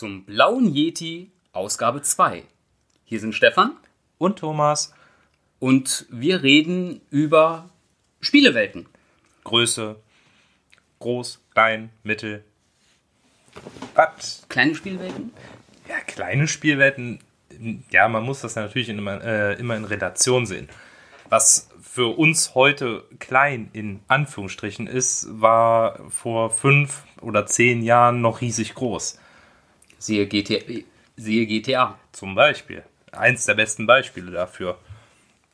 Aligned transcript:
zum 0.00 0.24
Blauen 0.24 0.74
Yeti 0.74 1.30
Ausgabe 1.52 2.00
2. 2.00 2.44
Hier 3.04 3.20
sind 3.20 3.34
Stefan 3.34 3.76
und 4.16 4.38
Thomas. 4.38 4.94
Und 5.58 6.06
wir 6.08 6.42
reden 6.42 7.02
über 7.10 7.68
Spielewelten. 8.22 8.86
Größe, 9.44 9.96
groß, 11.00 11.42
klein, 11.52 11.90
mittel. 12.02 12.42
Was? 13.94 14.46
Kleine 14.48 14.74
Spielwelten? 14.74 15.34
Ja, 15.86 16.00
kleine 16.06 16.48
Spielwelten. 16.48 17.18
Ja, 17.90 18.08
man 18.08 18.22
muss 18.22 18.40
das 18.40 18.56
natürlich 18.56 18.88
immer, 18.88 19.22
äh, 19.22 19.60
immer 19.60 19.76
in 19.76 19.84
Relation 19.84 20.46
sehen. 20.46 20.70
Was 21.28 21.68
für 21.82 22.16
uns 22.16 22.54
heute 22.54 23.04
klein 23.18 23.68
in 23.74 24.00
Anführungsstrichen 24.08 24.86
ist, 24.86 25.26
war 25.30 26.08
vor 26.08 26.48
fünf 26.48 27.04
oder 27.20 27.44
zehn 27.44 27.82
Jahren 27.82 28.22
noch 28.22 28.40
riesig 28.40 28.74
groß. 28.74 29.19
Siehe 30.00 30.26
GTA. 30.26 30.82
Siehe 31.16 31.46
GTA. 31.46 31.98
Zum 32.10 32.34
Beispiel. 32.34 32.82
Eins 33.12 33.44
der 33.44 33.54
besten 33.54 33.86
Beispiele 33.86 34.32
dafür. 34.32 34.78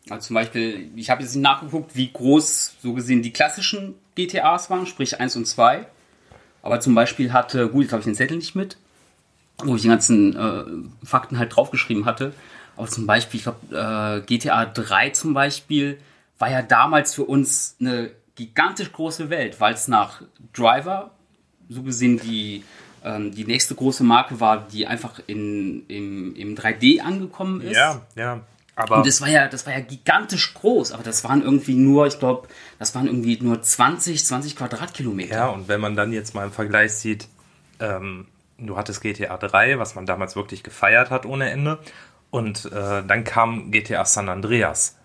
Also 0.09 0.29
zum 0.29 0.35
Beispiel, 0.35 0.91
ich 0.95 1.11
habe 1.11 1.23
jetzt 1.23 1.35
nicht 1.35 1.43
nachgeguckt, 1.43 1.97
wie 1.97 2.13
groß 2.13 2.77
so 2.81 2.95
gesehen 2.95 3.23
die 3.23 3.33
klassischen 3.33 3.95
GTAs 4.15 4.71
waren, 4.71 4.87
sprich 4.87 5.21
1 5.21 5.37
und 5.37 5.47
2. 5.47 5.87
Aber 6.63 6.81
zum 6.81 6.95
Beispiel 6.95 7.33
hatte, 7.33 7.69
gut, 7.69 7.83
jetzt 7.83 7.93
habe 7.93 8.01
ich 8.01 8.07
den 8.07 8.15
Zettel 8.15 8.37
nicht 8.37 8.55
mit, 8.55 8.77
wo 9.59 9.75
ich 9.75 9.83
die 9.83 9.89
ganzen 9.89 10.37
äh, 10.37 10.65
Fakten 11.05 11.39
halt 11.39 11.55
draufgeschrieben 11.55 12.05
hatte. 12.05 12.33
Aber 12.77 12.87
zum 12.87 13.07
Beispiel, 13.07 13.39
ich 13.39 13.45
glaube, 13.45 13.75
äh, 13.75 14.25
GTA 14.27 14.67
3 14.67 15.11
zum 15.11 15.35
Beispiel 15.35 15.99
war 16.39 16.51
ja 16.51 16.63
damals 16.63 17.15
für 17.15 17.25
uns 17.25 17.77
eine 17.81 18.11
gigantisch 18.37 18.93
große 18.93 19.29
Welt, 19.31 19.61
weil 19.61 19.75
es 19.75 19.89
nach 19.89 20.23
Driver 20.53 21.11
so 21.69 21.83
gesehen 21.83 22.21
die, 22.21 22.63
ähm, 23.07 23.33
die 23.33 23.45
nächste 23.45 23.75
große 23.75 24.03
Marke 24.03 24.41
war, 24.41 24.67
die 24.67 24.87
einfach 24.87 25.21
in, 25.27 25.87
im, 25.87 26.35
im 26.35 26.57
3D 26.57 27.01
angekommen 27.01 27.61
ist. 27.61 27.77
Ja, 27.77 28.03
ja. 28.17 28.41
Aber 28.75 28.99
und 28.99 29.07
das 29.07 29.23
war 29.23 29.29
ja, 29.29 29.49
das 29.49 29.65
war 29.65 29.73
ja 29.73 29.81
gigantisch 29.81 30.53
groß, 30.53 30.93
aber 30.93 31.03
das 31.03 31.25
waren 31.25 31.43
irgendwie 31.43 31.77
nur, 31.77 32.07
ich 32.07 32.19
glaube, 32.19 32.49
das 32.79 32.95
waren 32.95 33.07
irgendwie 33.07 33.39
nur 33.41 33.63
20, 33.63 34.23
20 34.23 34.57
Quadratkilometer. 34.57 35.35
Ja, 35.35 35.47
und 35.47 35.69
wenn 35.69 35.81
man 35.81 35.97
dann 35.97 36.13
jetzt 36.13 36.35
mal 36.35 36.45
im 36.45 36.53
Vergleich 36.53 36.93
sieht, 36.93 37.29
ähm, 37.81 38.27
du 38.59 38.77
hattest 38.77 39.01
GTA 39.01 39.39
3, 39.39 39.79
was 39.79 39.95
man 39.95 40.05
damals 40.05 40.37
wirklich 40.37 40.63
gefeiert 40.63 41.11
hat 41.11 41.25
ohne 41.25 41.49
Ende, 41.49 41.79
und 42.31 42.67
äh, 42.67 43.03
dann 43.07 43.25
kam 43.25 43.71
GTA 43.71 44.05
San 44.05 44.29
Andreas. 44.29 44.97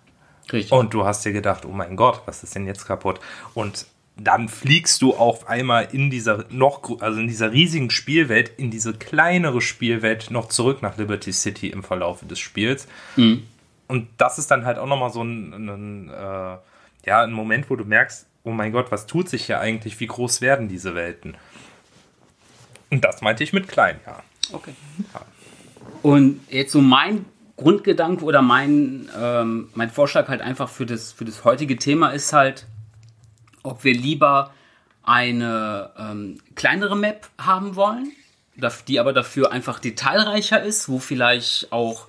Richtig. 0.52 0.72
Und 0.72 0.92
du 0.92 1.06
hast 1.06 1.24
dir 1.24 1.32
gedacht, 1.32 1.64
oh 1.64 1.72
mein 1.72 1.96
Gott, 1.96 2.22
was 2.26 2.42
ist 2.42 2.54
denn 2.54 2.66
jetzt 2.66 2.84
kaputt? 2.84 3.20
Und 3.54 3.86
dann 4.16 4.48
fliegst 4.48 5.00
du 5.02 5.14
auf 5.14 5.48
einmal 5.48 5.88
in 5.92 6.10
dieser 6.10 6.44
noch, 6.50 7.00
also 7.00 7.20
in 7.20 7.28
dieser 7.28 7.52
riesigen 7.52 7.90
Spielwelt, 7.90 8.52
in 8.56 8.70
diese 8.70 8.92
kleinere 8.92 9.60
Spielwelt 9.60 10.30
noch 10.30 10.48
zurück 10.48 10.82
nach 10.82 10.98
Liberty 10.98 11.32
City 11.32 11.68
im 11.68 11.82
Verlauf 11.82 12.20
des 12.26 12.38
Spiels. 12.38 12.86
Mhm. 13.16 13.44
Und 13.88 14.08
das 14.18 14.38
ist 14.38 14.50
dann 14.50 14.64
halt 14.64 14.78
auch 14.78 14.86
nochmal 14.86 15.10
so 15.10 15.22
ein, 15.22 15.52
ein 15.52 16.08
äh, 16.08 16.56
ja, 17.04 17.22
ein 17.22 17.32
Moment, 17.32 17.68
wo 17.70 17.76
du 17.76 17.84
merkst, 17.84 18.26
oh 18.44 18.50
mein 18.50 18.72
Gott, 18.72 18.90
was 18.90 19.06
tut 19.06 19.28
sich 19.28 19.46
hier 19.46 19.60
eigentlich? 19.60 19.98
Wie 20.00 20.06
groß 20.06 20.40
werden 20.40 20.68
diese 20.68 20.94
Welten? 20.94 21.36
Und 22.90 23.04
das 23.04 23.22
meinte 23.22 23.42
ich 23.42 23.52
mit 23.52 23.68
klein, 23.68 23.98
ja. 24.06 24.22
Okay. 24.52 24.74
Ja. 25.14 25.20
Und 26.02 26.40
jetzt 26.50 26.72
so 26.72 26.80
mein 26.80 27.24
Grundgedanke 27.56 28.24
oder 28.24 28.42
mein, 28.42 29.08
ähm, 29.18 29.68
mein 29.74 29.90
Vorschlag 29.90 30.28
halt 30.28 30.40
einfach 30.40 30.68
für 30.68 30.84
das, 30.84 31.12
für 31.12 31.24
das 31.24 31.44
heutige 31.44 31.76
Thema 31.76 32.10
ist 32.10 32.32
halt, 32.32 32.66
ob 33.62 33.84
wir 33.84 33.94
lieber 33.94 34.52
eine 35.02 35.90
ähm, 35.98 36.38
kleinere 36.54 36.96
Map 36.96 37.28
haben 37.38 37.76
wollen, 37.76 38.12
die 38.86 39.00
aber 39.00 39.12
dafür 39.12 39.52
einfach 39.52 39.78
detailreicher 39.78 40.62
ist, 40.62 40.88
wo 40.88 40.98
vielleicht 40.98 41.72
auch 41.72 42.06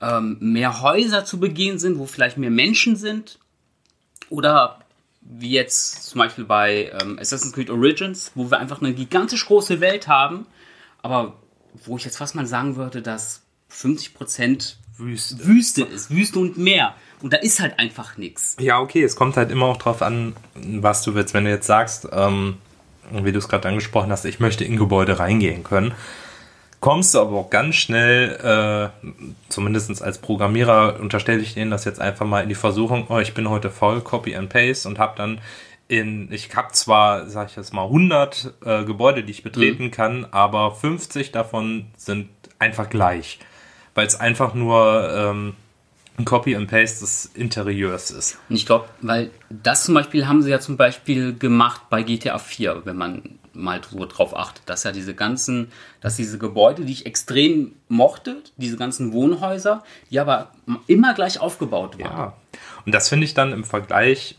ähm, 0.00 0.38
mehr 0.40 0.82
Häuser 0.82 1.24
zu 1.24 1.38
begehen 1.38 1.78
sind, 1.78 1.98
wo 1.98 2.06
vielleicht 2.06 2.36
mehr 2.36 2.50
Menschen 2.50 2.96
sind. 2.96 3.38
Oder 4.30 4.80
wie 5.20 5.50
jetzt 5.50 6.04
zum 6.04 6.18
Beispiel 6.18 6.44
bei 6.44 6.92
ähm, 7.00 7.18
Assassin's 7.18 7.52
Creed 7.54 7.70
Origins, 7.70 8.32
wo 8.34 8.50
wir 8.50 8.58
einfach 8.58 8.80
eine 8.80 8.92
gigantisch 8.92 9.46
große 9.46 9.80
Welt 9.80 10.08
haben, 10.08 10.46
aber 11.02 11.36
wo 11.84 11.96
ich 11.96 12.04
jetzt 12.04 12.18
fast 12.18 12.34
mal 12.34 12.46
sagen 12.46 12.76
würde, 12.76 13.02
dass 13.02 13.42
50% 13.70 14.74
Wüste. 14.96 15.44
Wüste 15.44 15.82
ist, 15.82 16.10
Wüste 16.10 16.38
und 16.38 16.56
Meer. 16.56 16.94
Und 17.22 17.32
da 17.32 17.38
ist 17.38 17.60
halt 17.60 17.78
einfach 17.78 18.16
nichts. 18.16 18.56
Ja, 18.60 18.80
okay, 18.80 19.02
es 19.02 19.16
kommt 19.16 19.36
halt 19.36 19.50
immer 19.50 19.66
auch 19.66 19.76
drauf 19.76 20.02
an, 20.02 20.34
was 20.54 21.02
du 21.02 21.14
willst. 21.14 21.34
Wenn 21.34 21.44
du 21.44 21.50
jetzt 21.50 21.66
sagst, 21.66 22.08
ähm, 22.12 22.58
wie 23.10 23.32
du 23.32 23.38
es 23.38 23.48
gerade 23.48 23.68
angesprochen 23.68 24.10
hast, 24.10 24.24
ich 24.24 24.40
möchte 24.40 24.64
in 24.64 24.76
Gebäude 24.76 25.18
reingehen 25.18 25.64
können, 25.64 25.92
kommst 26.80 27.14
du 27.14 27.20
aber 27.20 27.36
auch 27.36 27.50
ganz 27.50 27.76
schnell, 27.76 28.92
äh, 29.02 29.14
zumindest 29.48 30.02
als 30.02 30.18
Programmierer, 30.18 31.00
unterstelle 31.00 31.40
ich 31.40 31.54
denen 31.54 31.70
das 31.70 31.84
jetzt 31.84 32.00
einfach 32.00 32.26
mal 32.26 32.42
in 32.42 32.48
die 32.48 32.54
Versuchung, 32.54 33.06
oh, 33.08 33.18
ich 33.18 33.34
bin 33.34 33.48
heute 33.48 33.70
voll, 33.70 34.00
Copy 34.00 34.36
and 34.36 34.50
Paste 34.50 34.88
und 34.88 34.98
habe 34.98 35.14
dann 35.16 35.40
in, 35.88 36.32
ich 36.32 36.54
habe 36.54 36.72
zwar, 36.72 37.28
sag 37.28 37.50
ich 37.50 37.56
jetzt 37.56 37.72
mal, 37.72 37.84
100 37.84 38.54
äh, 38.64 38.84
Gebäude, 38.84 39.22
die 39.22 39.32
ich 39.32 39.42
betreten 39.42 39.84
mhm. 39.84 39.90
kann, 39.90 40.26
aber 40.30 40.74
50 40.74 41.32
davon 41.32 41.86
sind 41.96 42.28
einfach 42.58 42.88
gleich 42.88 43.38
weil 43.94 44.06
es 44.06 44.18
einfach 44.18 44.54
nur 44.54 45.10
ähm, 45.14 45.54
ein 46.16 46.24
Copy 46.24 46.54
and 46.54 46.70
Paste 46.70 47.00
des 47.00 47.30
Interieurs 47.34 48.10
ist. 48.10 48.38
Und 48.48 48.56
ich 48.56 48.66
glaube, 48.66 48.88
weil 49.00 49.30
das 49.50 49.84
zum 49.84 49.94
Beispiel 49.94 50.26
haben 50.26 50.42
sie 50.42 50.50
ja 50.50 50.60
zum 50.60 50.76
Beispiel 50.76 51.36
gemacht 51.36 51.82
bei 51.90 52.02
GTA 52.02 52.38
4, 52.38 52.82
wenn 52.84 52.96
man 52.96 53.38
mal 53.52 53.80
so 53.88 54.04
drauf 54.06 54.36
achtet, 54.36 54.62
dass 54.66 54.84
ja 54.84 54.92
diese 54.92 55.14
ganzen, 55.14 55.72
dass 56.00 56.16
diese 56.16 56.38
Gebäude, 56.38 56.84
die 56.84 56.92
ich 56.92 57.06
extrem 57.06 57.72
mochte, 57.88 58.42
diese 58.56 58.76
ganzen 58.76 59.12
Wohnhäuser, 59.12 59.84
die 60.10 60.20
aber 60.20 60.50
immer 60.86 61.14
gleich 61.14 61.40
aufgebaut 61.40 61.98
waren. 61.98 62.16
Ja, 62.16 62.36
und 62.86 62.92
das 62.92 63.08
finde 63.08 63.24
ich 63.24 63.34
dann 63.34 63.52
im 63.52 63.64
Vergleich 63.64 64.36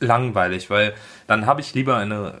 langweilig, 0.00 0.70
weil 0.70 0.94
dann 1.26 1.46
habe 1.46 1.60
ich 1.60 1.74
lieber 1.74 1.96
eine 1.96 2.40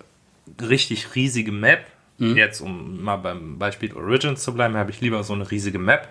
richtig 0.60 1.14
riesige 1.14 1.52
Map, 1.52 1.84
Mhm. 2.18 2.36
Jetzt, 2.36 2.60
um 2.60 3.02
mal 3.02 3.16
beim 3.16 3.58
Beispiel 3.58 3.92
Origins 3.94 4.42
zu 4.42 4.54
bleiben, 4.54 4.76
habe 4.76 4.90
ich 4.90 5.00
lieber 5.00 5.24
so 5.24 5.32
eine 5.32 5.50
riesige 5.50 5.78
Map 5.78 6.08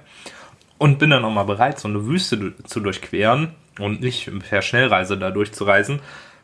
und 0.81 0.97
bin 0.97 1.11
dann 1.11 1.23
auch 1.23 1.31
mal 1.31 1.43
bereit, 1.43 1.79
so 1.79 1.87
eine 1.87 2.07
Wüste 2.07 2.53
zu 2.63 2.79
durchqueren 2.79 3.49
und 3.77 4.01
nicht 4.01 4.31
per 4.49 4.63
Schnellreise 4.63 5.15
da 5.15 5.29
durchzureisen, 5.29 5.99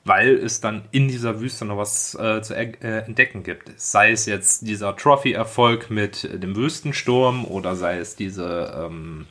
weil 0.05 0.35
es 0.35 0.61
dann 0.61 0.83
in 0.91 1.07
dieser 1.07 1.41
Wüste 1.41 1.65
noch 1.65 1.77
was 1.77 2.13
äh, 2.13 2.43
zu 2.43 2.55
äh, 2.55 2.69
entdecken 2.99 3.41
gibt. 3.41 3.71
Sei 3.77 4.11
es 4.11 4.27
jetzt 4.27 4.67
dieser 4.67 4.95
Trophy-Erfolg 4.95 5.89
mit 5.89 6.29
dem 6.31 6.55
Wüstensturm 6.55 7.45
oder 7.45 7.75
sei 7.75 7.97
es 7.97 8.15
diese 8.15 8.75
ähm, 8.77 9.25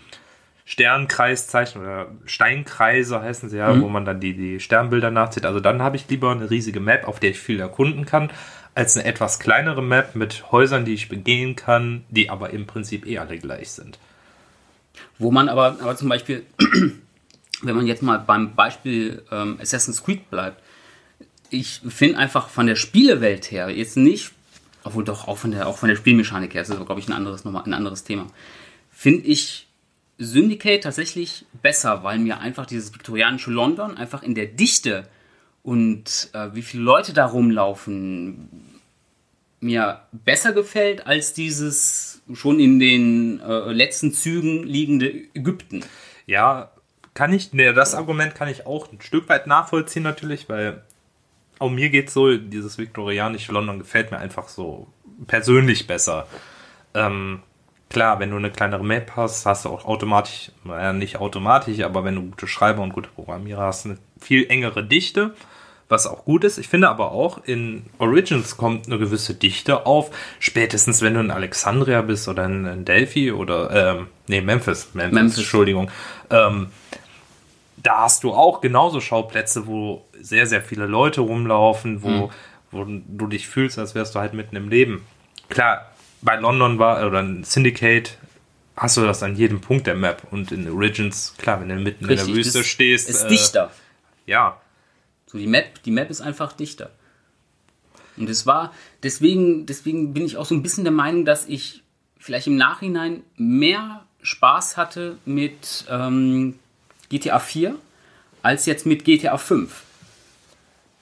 Sternkreiszeichen 0.65 1.83
oder 1.83 2.09
Steinkreise 2.25 3.22
heißen 3.22 3.49
sie 3.49 3.59
ja, 3.59 3.72
mhm. 3.72 3.83
wo 3.83 3.89
man 3.89 4.05
dann 4.05 4.19
die, 4.19 4.34
die 4.34 4.59
Sternbilder 4.59 5.12
nachzieht. 5.12 5.47
Also 5.47 5.61
dann 5.61 5.83
habe 5.83 5.95
ich 5.95 6.09
lieber 6.09 6.33
eine 6.33 6.50
riesige 6.50 6.81
Map, 6.81 7.06
auf 7.06 7.21
der 7.21 7.31
ich 7.31 7.39
viel 7.39 7.61
erkunden 7.61 8.06
kann, 8.06 8.33
als 8.75 8.97
eine 8.97 9.06
etwas 9.06 9.39
kleinere 9.39 9.84
Map 9.84 10.16
mit 10.16 10.50
Häusern, 10.50 10.84
die 10.84 10.95
ich 10.95 11.09
begehen 11.09 11.55
kann, 11.55 12.03
die 12.09 12.28
aber 12.28 12.50
im 12.50 12.66
Prinzip 12.66 13.06
eh 13.06 13.19
alle 13.19 13.39
gleich 13.39 13.71
sind. 13.71 14.00
Wo 15.19 15.31
man 15.31 15.49
aber, 15.49 15.79
aber 15.81 15.97
zum 15.97 16.09
Beispiel, 16.09 16.45
wenn 17.62 17.77
man 17.77 17.87
jetzt 17.87 18.03
mal 18.03 18.19
beim 18.19 18.55
Beispiel 18.55 19.23
ähm, 19.31 19.59
Assassin's 19.61 20.03
Creed 20.03 20.31
bleibt, 20.31 20.62
ich 21.51 21.81
finde 21.89 22.19
einfach 22.19 22.49
von 22.49 22.67
der 22.67 22.77
Spielewelt 22.77 23.51
her, 23.51 23.71
jetzt 23.71 23.97
nicht, 23.97 24.33
obwohl 24.84 25.05
doch 25.05 25.29
auch 25.29 25.39
von 25.39 25.53
der, 25.53 25.67
auch 25.67 25.79
von 25.79 25.89
der 25.89 25.97
Spielmechanik 25.97 26.55
her, 26.55 26.62
das 26.62 26.71
ist 26.71 26.77
aber, 26.77 26.87
glaube 26.87 27.01
ich, 27.01 27.09
ein 27.09 27.12
anderes, 27.12 27.45
nochmal 27.45 27.65
ein 27.65 27.75
anderes 27.75 28.05
Thema, 28.05 28.27
finde 28.91 29.27
ich 29.27 29.66
Syndicate 30.19 30.83
tatsächlich 30.83 31.45
besser, 31.63 32.03
weil 32.03 32.19
mir 32.19 32.39
einfach 32.39 32.66
dieses 32.66 32.95
viktorianische 32.95 33.51
London 33.51 33.97
einfach 33.97 34.22
in 34.22 34.34
der 34.34 34.47
Dichte 34.47 35.07
und 35.63 36.31
äh, 36.33 36.54
wie 36.54 36.63
viele 36.63 36.84
Leute 36.84 37.13
da 37.13 37.27
rumlaufen, 37.27 38.48
mir 39.60 40.01
besser 40.13 40.53
gefällt 40.53 41.07
als 41.07 41.33
dieses 41.33 42.16
schon 42.33 42.61
in 42.61 42.78
den 42.78 43.41
äh, 43.41 43.73
letzten 43.73 44.13
Zügen 44.13 44.65
liegende 44.65 45.09
Ägypten. 45.34 45.84
Ja, 46.27 46.71
kann 47.15 47.33
ich, 47.33 47.53
ne, 47.53 47.73
das 47.73 47.95
Argument 47.95 48.34
kann 48.34 48.49
ich 48.49 48.67
auch 48.67 48.93
ein 48.93 49.01
Stück 49.01 49.28
weit 49.28 49.47
nachvollziehen 49.47 50.03
natürlich, 50.03 50.49
weil 50.49 50.83
auch 51.59 51.71
mir 51.71 51.89
geht 51.89 52.11
so, 52.11 52.37
dieses 52.37 52.78
viktorianische 52.78 53.53
London 53.53 53.78
gefällt 53.78 54.11
mir 54.11 54.19
einfach 54.19 54.49
so 54.49 54.89
persönlich 55.27 55.87
besser. 55.87 56.27
Ähm, 56.95 57.43
klar, 57.89 58.21
wenn 58.21 58.31
du 58.31 58.37
eine 58.37 58.51
kleinere 58.51 58.84
Map 58.84 59.13
hast, 59.17 59.47
hast 59.47 59.65
du 59.65 59.71
auch 59.71 59.87
automatisch, 59.87 60.51
naja, 60.65 60.93
nicht 60.93 61.17
automatisch, 61.17 61.81
aber 61.81 62.05
wenn 62.05 62.17
du 62.17 62.22
gute 62.22 62.47
Schreiber 62.47 62.83
und 62.83 62.93
gute 62.93 63.09
Programmierer 63.09 63.63
hast, 63.63 63.87
eine 63.87 63.99
viel 64.21 64.47
engere 64.51 64.84
Dichte 64.84 65.34
was 65.88 66.06
auch 66.06 66.24
gut 66.24 66.44
ist. 66.44 66.59
Ich 66.59 66.68
finde 66.68 66.88
aber 66.88 67.12
auch, 67.12 67.44
in 67.44 67.84
Origins 67.98 68.56
kommt 68.56 68.86
eine 68.86 68.98
gewisse 68.98 69.34
Dichte 69.34 69.86
auf. 69.86 70.10
Spätestens, 70.41 71.03
wenn 71.03 71.15
du 71.15 71.21
in 71.21 71.30
Alexandria 71.30 72.03
bist 72.03 72.28
oder 72.28 72.44
in, 72.44 72.84
Delphi 72.84 73.33
oder, 73.33 73.97
ähm, 73.98 74.09
nee, 74.27 74.41
Memphis, 74.41 74.88
Memphis, 74.94 75.15
Memphis. 75.15 75.38
Entschuldigung. 75.38 75.91
Ähm, 76.30 76.68
da 77.77 78.03
hast 78.03 78.24
du 78.24 78.33
auch 78.33 78.60
genauso 78.60 79.00
Schauplätze, 79.00 79.66
wo 79.68 80.04
sehr, 80.21 80.47
sehr 80.47 80.62
viele 80.62 80.86
Leute 80.86 81.21
rumlaufen, 81.21 82.03
wo, 82.03 82.09
mhm. 82.09 82.30
wo 82.72 82.84
du 82.84 83.27
dich 83.28 83.47
fühlst, 83.47 83.78
als 83.78 83.94
wärst 83.94 84.16
du 84.16 84.18
halt 84.18 84.34
mitten 84.34 84.56
im 84.56 84.68
Leben. 84.68 85.06
Klar, 85.48 85.92
bei 86.21 86.34
London 86.36 86.80
war, 86.80 87.06
oder 87.06 87.21
in 87.21 87.44
Syndicate, 87.44 88.18
hast 88.77 88.97
du 88.97 89.04
das 89.04 89.22
an 89.22 89.36
jedem 89.36 89.60
Punkt 89.60 89.86
der 89.86 89.94
Map. 89.94 90.22
Und 90.33 90.50
in 90.50 90.68
Origins, 90.68 91.34
klar, 91.38 91.60
wenn 91.60 91.68
du 91.68 91.77
mitten 91.77 92.06
Richtig, 92.06 92.27
in 92.27 92.34
der 92.34 92.44
Wüste 92.44 92.65
stehst. 92.65 93.09
Ist 93.09 93.24
äh, 93.24 93.28
dichter. 93.28 93.71
Ja. 94.27 94.60
Die 95.38 95.47
Map, 95.47 95.83
die 95.84 95.91
Map 95.91 96.10
ist 96.10 96.21
einfach 96.21 96.53
dichter. 96.53 96.91
Und 98.16 98.28
es 98.30 98.47
war, 98.47 98.72
deswegen, 99.03 99.66
deswegen 99.66 100.15
bin 100.15 100.24
ich 100.24 100.36
auch 100.36 100.47
so 100.47 100.54
ein 100.54 100.62
bisschen 100.62 100.84
der 100.84 100.92
Meinung, 100.92 101.24
dass 101.24 101.47
ich 101.47 101.83
vielleicht 102.18 102.47
im 102.47 102.56
Nachhinein 102.56 103.22
mehr 103.36 104.04
Spaß 104.22 104.77
hatte 104.77 105.18
mit 105.24 105.84
ähm, 105.91 106.59
GTA 107.09 107.38
4 107.38 107.77
als 108.42 108.66
jetzt 108.66 108.86
mit 108.86 109.04
GTA 109.04 109.36
5. 109.36 109.83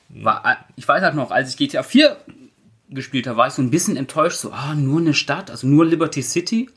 War, 0.09 0.45
äh, 0.45 0.57
ich 0.77 0.87
weiß 0.87 1.03
halt 1.03 1.15
noch, 1.15 1.31
als 1.31 1.51
ich 1.51 1.57
GTA 1.57 1.83
4 1.83 2.17
gespielt 2.91 3.27
habe, 3.27 3.39
war 3.39 3.49
ich 3.49 3.55
so 3.55 3.63
ein 3.63 3.71
bisschen 3.71 3.97
enttäuscht, 3.97 4.39
so, 4.39 4.53
ah, 4.53 4.75
nur 4.75 5.01
eine 5.01 5.15
Stadt, 5.15 5.51
also 5.51 5.67
nur 5.67 5.85
Liberty 5.85 6.23
City. 6.23 6.71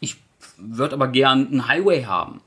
Ich 0.00 0.16
würde 0.56 0.94
aber 0.94 1.08
gern 1.08 1.48
einen 1.48 1.68
Highway 1.68 2.04
haben. 2.04 2.40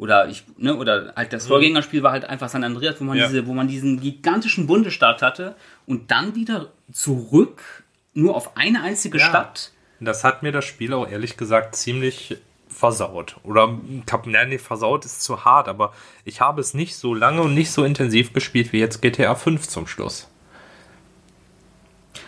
Oder 0.00 0.28
ich, 0.28 0.44
ne, 0.56 0.74
oder 0.76 1.12
halt 1.14 1.34
das 1.34 1.44
mhm. 1.44 1.48
Vorgängerspiel 1.48 2.02
war 2.02 2.12
halt 2.12 2.24
einfach 2.24 2.48
San 2.48 2.64
Andreas, 2.64 2.98
wo 3.00 3.04
man 3.04 3.18
ja. 3.18 3.26
diese, 3.26 3.46
wo 3.46 3.52
man 3.52 3.68
diesen 3.68 4.00
gigantischen 4.00 4.66
Bundesstaat 4.66 5.20
hatte 5.20 5.56
und 5.84 6.10
dann 6.10 6.34
wieder 6.34 6.70
zurück 6.90 7.84
nur 8.14 8.34
auf 8.34 8.56
eine 8.56 8.82
einzige 8.82 9.18
ja. 9.18 9.28
Stadt. 9.28 9.72
Das 10.00 10.24
hat 10.24 10.42
mir 10.42 10.52
das 10.52 10.64
Spiel 10.64 10.94
auch 10.94 11.06
ehrlich 11.06 11.36
gesagt 11.36 11.76
ziemlich 11.76 12.38
versaut. 12.66 13.36
Oder 13.42 13.78
ja, 14.24 14.44
nee, 14.46 14.56
versaut 14.56 15.04
ist 15.04 15.20
zu 15.20 15.44
hart, 15.44 15.68
aber 15.68 15.92
ich 16.24 16.40
habe 16.40 16.62
es 16.62 16.72
nicht 16.72 16.96
so 16.96 17.12
lange 17.12 17.42
und 17.42 17.52
nicht 17.52 17.70
so 17.70 17.84
intensiv 17.84 18.32
gespielt 18.32 18.72
wie 18.72 18.78
jetzt 18.78 19.02
GTA 19.02 19.34
5 19.34 19.68
zum 19.68 19.86
Schluss. 19.86 20.28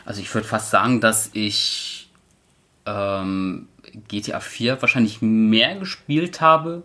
Also 0.04 0.20
ich 0.20 0.34
würde 0.34 0.46
fast 0.46 0.70
sagen, 0.70 1.00
dass 1.00 1.30
ich 1.32 2.10
ähm, 2.84 3.68
GTA 4.08 4.40
4 4.40 4.82
wahrscheinlich 4.82 5.22
mehr 5.22 5.76
gespielt 5.76 6.42
habe 6.42 6.82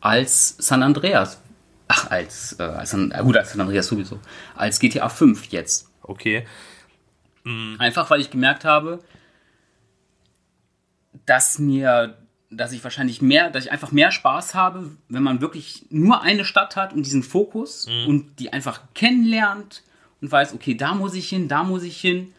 als 0.00 0.56
San 0.58 0.82
Andreas. 0.82 1.40
Ach, 1.88 2.10
als, 2.10 2.56
äh, 2.58 2.62
als 2.62 2.90
San, 2.90 3.12
gut, 3.22 3.36
als 3.36 3.50
San 3.50 3.60
Andreas 3.60 3.86
sowieso. 3.86 4.20
Als 4.54 4.80
GTA 4.80 5.08
5 5.08 5.46
jetzt. 5.46 5.88
Okay. 6.02 6.46
Mhm. 7.44 7.76
Einfach 7.78 8.10
weil 8.10 8.20
ich 8.20 8.30
gemerkt 8.30 8.64
habe, 8.64 9.00
dass 11.26 11.58
mir, 11.58 12.16
dass 12.50 12.72
ich 12.72 12.82
wahrscheinlich 12.82 13.22
mehr, 13.22 13.50
dass 13.50 13.66
ich 13.66 13.72
einfach 13.72 13.92
mehr 13.92 14.10
Spaß 14.10 14.54
habe, 14.54 14.90
wenn 15.08 15.22
man 15.22 15.40
wirklich 15.40 15.86
nur 15.90 16.22
eine 16.22 16.44
Stadt 16.44 16.76
hat 16.76 16.92
und 16.92 17.04
diesen 17.04 17.22
Fokus 17.22 17.86
mhm. 17.86 18.08
und 18.08 18.40
die 18.40 18.52
einfach 18.52 18.80
kennenlernt 18.94 19.82
und 20.20 20.32
weiß, 20.32 20.54
okay, 20.54 20.74
da 20.74 20.94
muss 20.94 21.14
ich 21.14 21.28
hin, 21.28 21.48
da 21.48 21.62
muss 21.62 21.82
ich 21.82 22.00
hin. 22.00 22.32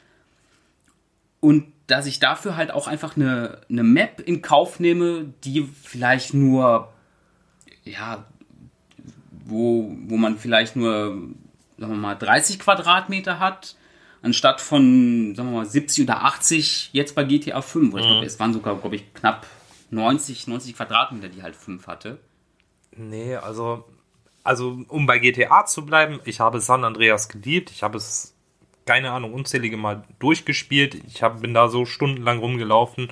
Und 1.40 1.72
dass 1.88 2.06
ich 2.06 2.20
dafür 2.20 2.58
halt 2.58 2.72
auch 2.72 2.88
einfach 2.88 3.16
eine, 3.16 3.62
eine 3.70 3.84
Map 3.84 4.20
in 4.20 4.42
Kauf 4.42 4.80
nehme, 4.80 5.34
die 5.44 5.70
vielleicht 5.84 6.34
nur, 6.34 6.92
ja, 7.92 8.26
wo, 9.46 9.96
wo 10.08 10.18
man 10.18 10.38
vielleicht 10.38 10.76
nur, 10.76 11.18
sagen 11.78 11.92
wir 11.92 11.98
mal, 11.98 12.16
30 12.16 12.60
Quadratmeter 12.60 13.40
hat 13.40 13.76
anstatt 14.22 14.62
von, 14.62 15.34
sagen 15.36 15.52
wir 15.52 15.60
mal, 15.60 15.66
70 15.66 16.04
oder 16.04 16.24
80 16.24 16.90
jetzt 16.94 17.16
bei 17.16 17.24
GTA 17.24 17.62
5. 17.62 17.94
Oder 17.94 18.02
ich 18.02 18.08
glaube, 18.08 18.22
mhm. 18.22 18.28
es 18.28 18.40
waren 18.40 18.54
sogar, 18.54 18.76
glaube 18.76 18.96
ich, 18.96 19.14
knapp 19.14 19.46
90, 19.92 20.48
90 20.48 20.76
Quadratmeter, 20.76 21.30
die 21.30 21.44
halt 21.44 21.56
5 21.56 21.88
hatte. 21.88 22.20
Nee, 22.96 23.36
also, 23.36 23.86
also 24.44 24.80
um 24.88 25.06
bei 25.06 25.20
GTA 25.20 25.66
zu 25.66 25.86
bleiben, 25.86 26.20
ich 26.26 26.40
habe 26.40 26.60
San 26.60 26.84
Andreas 26.84 27.30
geliebt. 27.30 27.72
Ich 27.72 27.84
habe 27.84 27.98
es, 27.98 28.36
keine 28.86 29.12
Ahnung, 29.12 29.34
unzählige 29.34 29.78
Mal 29.78 30.04
durchgespielt. 30.20 30.96
Ich 31.08 31.24
hab, 31.24 31.42
bin 31.42 31.54
da 31.54 31.70
so 31.70 31.86
stundenlang 31.86 32.40
rumgelaufen. 32.40 33.12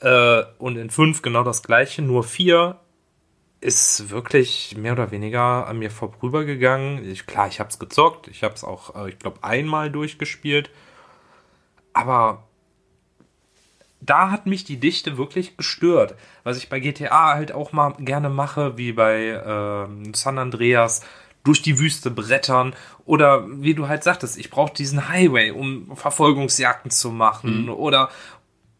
Äh, 0.00 0.42
und 0.58 0.76
in 0.76 0.90
5 0.90 1.22
genau 1.22 1.42
das 1.42 1.62
gleiche, 1.62 2.02
nur 2.02 2.24
4 2.24 2.78
ist 3.60 4.10
wirklich 4.10 4.76
mehr 4.78 4.92
oder 4.92 5.10
weniger 5.10 5.66
an 5.66 5.78
mir 5.78 5.90
vorübergegangen. 5.90 7.10
Ich, 7.10 7.26
klar, 7.26 7.48
ich 7.48 7.60
habe 7.60 7.70
es 7.70 7.78
gezockt. 7.78 8.28
Ich 8.28 8.42
habe 8.42 8.54
es 8.54 8.64
auch, 8.64 8.94
äh, 8.96 9.10
ich 9.10 9.18
glaube, 9.18 9.44
einmal 9.44 9.90
durchgespielt. 9.90 10.70
Aber 11.92 12.44
da 14.00 14.30
hat 14.30 14.46
mich 14.46 14.64
die 14.64 14.80
Dichte 14.80 15.18
wirklich 15.18 15.58
gestört. 15.58 16.14
Was 16.42 16.56
ich 16.56 16.70
bei 16.70 16.80
GTA 16.80 17.34
halt 17.34 17.52
auch 17.52 17.72
mal 17.72 17.94
gerne 17.98 18.30
mache, 18.30 18.78
wie 18.78 18.92
bei 18.92 19.26
äh, 19.26 20.12
San 20.14 20.38
Andreas, 20.38 21.02
durch 21.44 21.60
die 21.60 21.78
Wüste 21.78 22.10
brettern. 22.10 22.74
Oder 23.04 23.46
wie 23.46 23.74
du 23.74 23.88
halt 23.88 24.04
sagtest, 24.04 24.38
ich 24.38 24.50
brauche 24.50 24.72
diesen 24.72 25.10
Highway, 25.10 25.50
um 25.50 25.94
Verfolgungsjagden 25.96 26.90
zu 26.90 27.10
machen. 27.10 27.64
Mhm. 27.64 27.70
Oder 27.70 28.10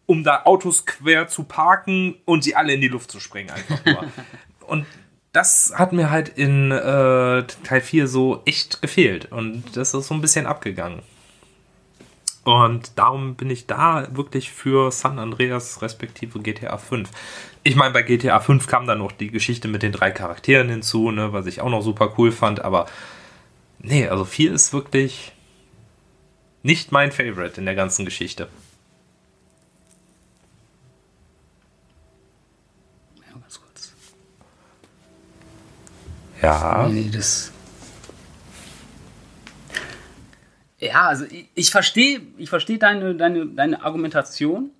um 0.06 0.24
da 0.24 0.42
Autos 0.44 0.86
quer 0.86 1.28
zu 1.28 1.44
parken 1.44 2.16
und 2.24 2.44
sie 2.44 2.56
alle 2.56 2.72
in 2.72 2.80
die 2.80 2.88
Luft 2.88 3.10
zu 3.10 3.20
springen, 3.20 3.50
einfach 3.50 3.84
nur. 3.84 4.04
Und 4.70 4.86
das 5.32 5.72
hat 5.76 5.92
mir 5.92 6.10
halt 6.10 6.28
in 6.28 6.70
äh, 6.70 7.44
Teil 7.64 7.80
4 7.80 8.08
so 8.08 8.42
echt 8.46 8.80
gefehlt. 8.82 9.30
Und 9.30 9.76
das 9.76 9.94
ist 9.94 10.08
so 10.08 10.14
ein 10.14 10.20
bisschen 10.20 10.46
abgegangen. 10.46 11.02
Und 12.44 12.98
darum 12.98 13.34
bin 13.34 13.50
ich 13.50 13.66
da 13.66 14.08
wirklich 14.12 14.50
für 14.50 14.90
San 14.90 15.18
Andreas 15.18 15.82
respektive 15.82 16.40
GTA 16.40 16.78
5. 16.78 17.08
Ich 17.62 17.76
meine, 17.76 17.92
bei 17.92 18.02
GTA 18.02 18.40
5 18.40 18.66
kam 18.66 18.86
dann 18.86 18.98
noch 18.98 19.12
die 19.12 19.30
Geschichte 19.30 19.68
mit 19.68 19.82
den 19.82 19.92
drei 19.92 20.10
Charakteren 20.10 20.68
hinzu, 20.68 21.10
ne, 21.10 21.32
was 21.32 21.46
ich 21.46 21.60
auch 21.60 21.68
noch 21.68 21.82
super 21.82 22.14
cool 22.16 22.32
fand. 22.32 22.64
Aber 22.64 22.86
nee, 23.78 24.08
also 24.08 24.24
4 24.24 24.52
ist 24.52 24.72
wirklich 24.72 25.32
nicht 26.62 26.92
mein 26.92 27.12
Favorite 27.12 27.60
in 27.60 27.66
der 27.66 27.74
ganzen 27.74 28.04
Geschichte. 28.04 28.48
Ja. 36.42 36.88
Nee, 36.88 37.02
nee, 37.02 37.10
das. 37.12 37.52
Ja, 40.78 41.08
also 41.08 41.26
ich, 41.26 41.48
ich 41.54 41.70
verstehe 41.70 42.22
ich 42.38 42.48
versteh 42.48 42.78
deine, 42.78 43.14
deine, 43.14 43.46
deine 43.46 43.84
Argumentation, 43.84 44.70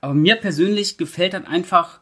aber 0.00 0.14
mir 0.14 0.36
persönlich 0.36 0.98
gefällt 0.98 1.34
dann 1.34 1.46
einfach, 1.46 2.00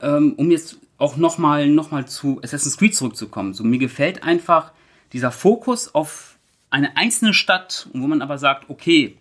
ähm, 0.00 0.34
um 0.36 0.50
jetzt 0.50 0.78
auch 0.98 1.16
nochmal 1.16 1.68
noch 1.68 1.90
mal 1.90 2.06
zu 2.06 2.40
Assassin's 2.42 2.78
Creed 2.78 2.94
zurückzukommen, 2.94 3.52
so 3.52 3.64
mir 3.64 3.78
gefällt 3.78 4.22
einfach 4.22 4.72
dieser 5.12 5.30
Fokus 5.30 5.94
auf 5.94 6.38
eine 6.70 6.96
einzelne 6.96 7.34
Stadt, 7.34 7.88
wo 7.92 8.06
man 8.06 8.22
aber 8.22 8.38
sagt, 8.38 8.70
okay, 8.70 9.18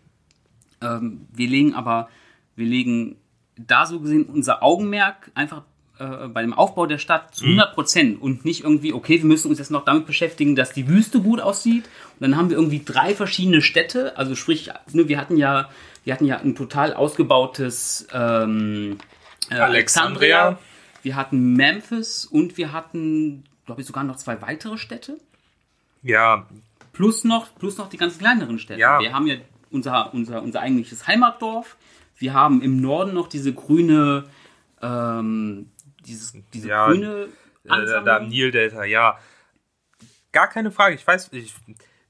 ähm, 0.82 1.28
wir 1.32 1.48
legen 1.48 1.74
aber, 1.74 2.10
wir 2.56 2.66
legen 2.66 3.18
da 3.58 3.86
so 3.86 4.00
gesehen 4.00 4.26
unser 4.26 4.64
Augenmerk 4.64 5.32
einfach 5.36 5.64
äh, 5.98 6.28
bei 6.28 6.42
dem 6.42 6.54
Aufbau 6.54 6.86
der 6.86 6.98
Stadt 6.98 7.34
zu 7.36 7.46
100 7.46 7.74
Prozent 7.74 8.22
und 8.22 8.44
nicht 8.44 8.64
irgendwie, 8.64 8.94
okay, 8.94 9.18
wir 9.20 9.26
müssen 9.26 9.50
uns 9.50 9.60
jetzt 9.60 9.72
noch 9.72 9.86
damit 9.86 10.06
beschäftigen, 10.06 10.56
dass 10.56 10.74
die 10.74 10.88
Wüste 10.88 11.22
gut 11.22 11.40
aussieht. 11.40 11.86
Und 11.86 12.22
dann 12.22 12.38
haben 12.38 12.50
wir 12.50 12.58
irgendwie 12.58 12.84
drei 12.84 13.16
verschiedene 13.16 13.62
Städte. 13.62 14.18
Also 14.18 14.36
sprich, 14.36 14.70
ne, 14.92 15.08
wir 15.08 15.18
hatten 15.18 15.38
ja, 15.38 15.70
wir 16.04 16.14
hatten 16.14 16.26
ja 16.26 16.38
ein 16.38 16.56
total 16.56 16.94
ausgebautes 16.94 18.08
ähm, 18.14 18.98
äh, 19.50 19.56
Alexandria. 19.56 19.66
Alexandria. 19.66 20.60
Wir 21.02 21.16
hatten 21.16 21.54
Memphis 21.54 22.26
und 22.26 22.58
wir 22.58 22.74
hatten, 22.74 23.44
glaube 23.66 23.82
ich, 23.82 23.88
sogar 23.88 24.04
noch 24.04 24.18
zwei 24.18 24.42
weitere 24.42 24.78
Städte. 24.78 25.18
Ja. 26.02 26.48
Plus 26.94 27.24
noch, 27.24 27.56
plus 27.58 27.78
noch 27.78 27.90
die 27.90 27.98
ganz 27.98 28.18
kleineren 28.18 28.60
Städte. 28.60 28.80
Ja. 28.80 29.00
Wir 29.00 29.14
haben 29.14 29.28
ja 29.28 29.36
unser, 29.72 30.14
unser, 30.14 30.42
unser 30.42 30.62
eigentliches 30.62 31.08
Heimatdorf. 31.08 31.78
Wir 32.18 32.34
haben 32.34 32.62
im 32.62 32.82
Norden 32.82 33.14
noch 33.14 33.28
diese 33.28 33.54
grüne 33.54 34.26
ähm, 34.82 35.70
dieses, 36.06 36.34
diese 36.54 36.70
ja, 36.70 36.88
grüne 36.88 37.30
Ansammlung. 37.68 38.04
Äh, 38.04 38.06
da 38.06 38.18
im 38.18 38.28
Nil-Delta, 38.28 38.84
ja. 38.84 39.20
Gar 40.32 40.50
keine 40.50 40.72
Frage. 40.72 40.96
Ich 40.96 41.06
weiß, 41.06 41.30
ich, 41.34 41.54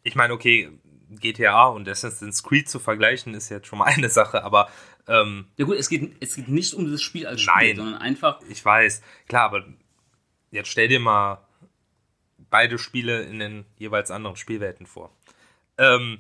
ich 0.04 0.16
meine, 0.16 0.34
okay, 0.34 0.72
GTA 1.10 1.68
und 1.68 1.88
Assassin's 1.88 2.44
Creed 2.44 2.70
zu 2.70 2.80
vergleichen 2.80 3.34
ist 3.34 3.50
jetzt 3.50 3.68
schon 3.68 3.80
mal 3.80 3.86
eine 3.94 4.10
Sache, 4.10 4.44
aber. 4.44 4.70
Ähm, 5.08 5.48
ja, 5.58 5.66
gut, 5.66 5.78
es 5.78 5.88
geht, 5.88 6.16
es 6.20 6.36
geht 6.36 6.48
nicht 6.48 6.74
um 6.74 6.92
das 6.92 7.02
Spiel 7.02 7.28
als 7.28 7.42
Spiel, 7.42 7.54
nein, 7.56 7.76
sondern 7.76 8.02
einfach. 8.02 8.42
Ich 8.50 8.66
weiß, 8.66 9.04
klar, 9.28 9.44
aber 9.44 9.66
jetzt 10.50 10.70
stell 10.70 10.88
dir 10.88 11.00
mal 11.00 11.46
beide 12.50 12.80
Spiele 12.80 13.22
in 13.22 13.38
den 13.38 13.66
jeweils 13.78 14.10
anderen 14.10 14.36
Spielwelten 14.36 14.88
vor. 14.88 15.16
Ähm, 15.78 16.20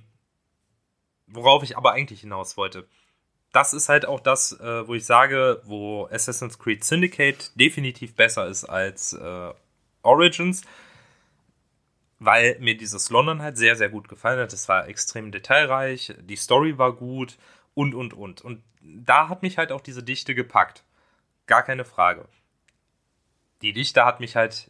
worauf 1.25 1.63
ich 1.63 1.77
aber 1.77 1.93
eigentlich 1.93 2.21
hinaus 2.21 2.57
wollte 2.57 2.87
das 3.55 3.73
ist 3.73 3.87
halt 3.87 4.05
auch 4.05 4.19
das, 4.19 4.59
äh, 4.59 4.85
wo 4.85 4.95
ich 4.95 5.05
sage, 5.05 5.61
wo 5.63 6.07
Assassin's 6.11 6.59
Creed 6.59 6.83
Syndicate 6.83 7.51
definitiv 7.55 8.13
besser 8.13 8.47
ist 8.47 8.65
als 8.65 9.13
äh, 9.13 9.53
Origins, 10.01 10.63
weil 12.19 12.57
mir 12.59 12.75
dieses 12.75 13.09
London 13.09 13.41
halt 13.41 13.57
sehr, 13.57 13.77
sehr 13.77 13.87
gut 13.87 14.09
gefallen 14.09 14.39
hat. 14.39 14.51
Es 14.51 14.67
war 14.67 14.89
extrem 14.89 15.31
detailreich, 15.31 16.13
die 16.19 16.35
Story 16.35 16.77
war 16.77 16.91
gut 16.91 17.37
und, 17.73 17.95
und, 17.95 18.13
und. 18.13 18.41
Und 18.41 18.61
da 18.81 19.29
hat 19.29 19.41
mich 19.41 19.57
halt 19.57 19.71
auch 19.71 19.81
diese 19.81 20.03
Dichte 20.03 20.35
gepackt. 20.35 20.83
Gar 21.47 21.63
keine 21.63 21.85
Frage. 21.85 22.27
Die 23.61 23.71
Dichte 23.71 24.03
hat 24.03 24.19
mich 24.19 24.35
halt 24.35 24.69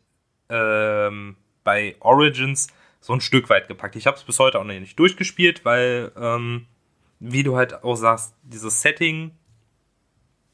ähm, 0.49 1.37
bei 1.63 1.95
Origins 2.01 2.67
so 3.01 3.13
ein 3.13 3.21
Stück 3.21 3.49
weit 3.49 3.67
gepackt. 3.67 3.95
Ich 3.95 4.05
habe 4.05 4.17
es 4.17 4.23
bis 4.23 4.37
heute 4.37 4.59
auch 4.59 4.63
noch 4.63 4.73
nicht 4.73 4.99
durchgespielt, 4.99 5.65
weil 5.65 6.11
ähm, 6.15 6.67
wie 7.31 7.43
du 7.43 7.55
halt 7.55 7.83
auch 7.83 7.95
sagst, 7.95 8.35
dieses 8.43 8.81
Setting 8.81 9.31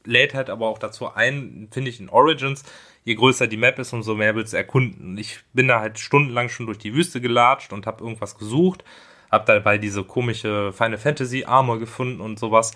lädt 0.04 0.34
halt 0.34 0.50
aber 0.50 0.66
auch 0.66 0.78
dazu 0.78 1.12
ein, 1.12 1.68
finde 1.70 1.90
ich, 1.90 2.00
in 2.00 2.08
Origins, 2.08 2.64
je 3.04 3.14
größer 3.14 3.46
die 3.46 3.56
Map 3.56 3.78
ist, 3.78 3.92
umso 3.92 4.14
mehr 4.14 4.34
willst 4.34 4.52
du 4.52 4.56
erkunden. 4.56 5.16
Ich 5.18 5.40
bin 5.52 5.68
da 5.68 5.80
halt 5.80 5.98
stundenlang 5.98 6.48
schon 6.48 6.66
durch 6.66 6.78
die 6.78 6.94
Wüste 6.94 7.20
gelatscht 7.20 7.72
und 7.72 7.86
habe 7.86 8.02
irgendwas 8.02 8.36
gesucht, 8.38 8.84
habe 9.30 9.44
dabei 9.46 9.78
diese 9.78 10.04
komische 10.04 10.72
Final 10.72 10.98
Fantasy 10.98 11.44
Armor 11.44 11.78
gefunden 11.78 12.20
und 12.20 12.38
sowas. 12.38 12.72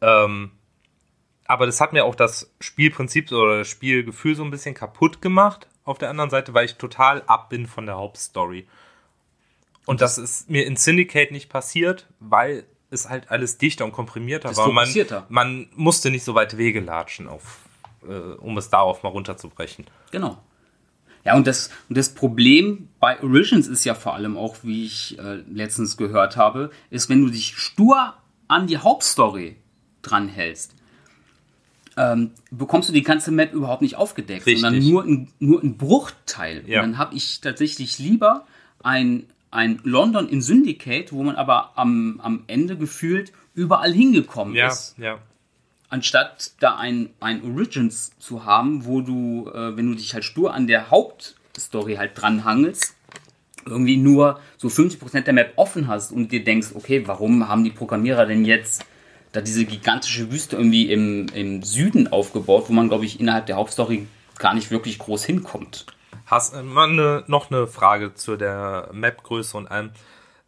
Ähm, 0.00 0.52
aber 1.46 1.66
das 1.66 1.80
hat 1.80 1.92
mir 1.92 2.04
auch 2.04 2.14
das 2.14 2.52
Spielprinzip 2.60 3.30
oder 3.32 3.58
das 3.58 3.68
Spielgefühl 3.68 4.34
so 4.34 4.44
ein 4.44 4.50
bisschen 4.50 4.74
kaputt 4.74 5.20
gemacht. 5.20 5.68
Auf 5.84 5.98
der 5.98 6.10
anderen 6.10 6.30
Seite, 6.30 6.52
weil 6.54 6.64
ich 6.64 6.76
total 6.76 7.22
ab 7.26 7.48
bin 7.50 7.66
von 7.66 7.86
der 7.86 7.96
Hauptstory. 7.96 8.66
Und 9.86 10.00
das 10.00 10.18
ist 10.18 10.50
mir 10.50 10.66
in 10.66 10.74
Syndicate 10.74 11.30
nicht 11.30 11.48
passiert, 11.48 12.08
weil 12.18 12.64
es 12.90 13.08
halt 13.08 13.30
alles 13.30 13.58
dichter 13.58 13.84
und 13.84 13.92
komprimierter 13.92 14.56
war. 14.56 14.72
Man, 14.72 14.88
man 15.28 15.66
musste 15.74 16.10
nicht 16.10 16.24
so 16.24 16.34
weit 16.34 16.56
Wege 16.56 16.80
latschen, 16.80 17.28
auf, 17.28 17.58
äh, 18.08 18.12
um 18.12 18.56
es 18.58 18.70
darauf 18.70 19.02
mal 19.02 19.10
runterzubrechen. 19.10 19.86
Genau. 20.10 20.38
Ja, 21.24 21.34
und 21.34 21.48
das, 21.48 21.70
und 21.88 21.98
das 21.98 22.14
Problem 22.14 22.88
bei 23.00 23.20
Origins 23.20 23.66
ist 23.66 23.84
ja 23.84 23.94
vor 23.94 24.14
allem 24.14 24.36
auch, 24.36 24.58
wie 24.62 24.84
ich 24.84 25.18
äh, 25.18 25.42
letztens 25.52 25.96
gehört 25.96 26.36
habe, 26.36 26.70
ist, 26.90 27.08
wenn 27.08 27.24
du 27.24 27.30
dich 27.30 27.56
stur 27.56 28.14
an 28.46 28.68
die 28.68 28.78
Hauptstory 28.78 29.56
dranhältst, 30.02 30.76
ähm, 31.96 32.30
bekommst 32.52 32.88
du 32.88 32.92
die 32.92 33.02
ganze 33.02 33.32
Map 33.32 33.54
überhaupt 33.54 33.82
nicht 33.82 33.96
aufgedeckt, 33.96 34.46
Richtig. 34.46 34.60
sondern 34.60 34.88
nur 34.88 35.02
ein, 35.02 35.28
nur 35.40 35.62
ein 35.62 35.76
Bruchteil. 35.76 36.62
Ja. 36.66 36.82
Und 36.82 36.92
dann 36.92 36.98
habe 36.98 37.16
ich 37.16 37.40
tatsächlich 37.40 37.98
lieber 37.98 38.46
ein, 38.82 39.26
ein 39.50 39.80
London 39.84 40.28
in 40.28 40.42
Syndicate, 40.42 41.12
wo 41.12 41.22
man 41.22 41.36
aber 41.36 41.72
am, 41.76 42.20
am 42.22 42.44
Ende 42.46 42.76
gefühlt 42.76 43.32
überall 43.54 43.92
hingekommen 43.92 44.54
ja, 44.54 44.68
ist. 44.68 44.96
Ja. 44.98 45.18
Anstatt 45.88 46.52
da 46.60 46.76
ein, 46.76 47.10
ein 47.20 47.42
Origins 47.42 48.12
zu 48.18 48.44
haben, 48.44 48.84
wo 48.84 49.00
du, 49.00 49.50
äh, 49.54 49.76
wenn 49.76 49.88
du 49.88 49.94
dich 49.94 50.14
halt 50.14 50.24
stur 50.24 50.52
an 50.52 50.66
der 50.66 50.90
Hauptstory 50.90 51.94
halt 51.94 52.12
dranhangelst, 52.14 52.94
irgendwie 53.64 53.96
nur 53.96 54.40
so 54.56 54.68
50% 54.68 55.22
der 55.22 55.34
Map 55.34 55.52
offen 55.56 55.88
hast 55.88 56.12
und 56.12 56.32
dir 56.32 56.44
denkst, 56.44 56.68
okay, 56.74 57.06
warum 57.06 57.48
haben 57.48 57.64
die 57.64 57.70
Programmierer 57.70 58.26
denn 58.26 58.44
jetzt 58.44 58.84
da 59.32 59.40
diese 59.40 59.64
gigantische 59.64 60.30
Wüste 60.30 60.56
irgendwie 60.56 60.90
im, 60.90 61.26
im 61.34 61.62
Süden 61.62 62.08
aufgebaut, 62.08 62.66
wo 62.68 62.72
man, 62.72 62.88
glaube 62.88 63.04
ich, 63.04 63.20
innerhalb 63.20 63.46
der 63.46 63.56
Hauptstory 63.56 64.06
gar 64.38 64.54
nicht 64.54 64.70
wirklich 64.70 64.98
groß 64.98 65.24
hinkommt. 65.24 65.86
Hast 66.26 66.54
äh, 66.54 66.62
mal 66.62 66.88
eine, 66.88 67.24
noch 67.26 67.50
eine 67.50 67.66
Frage 67.66 68.14
zu 68.14 68.36
der 68.36 68.88
Map-Größe 68.92 69.56
und 69.56 69.68
allem. 69.68 69.90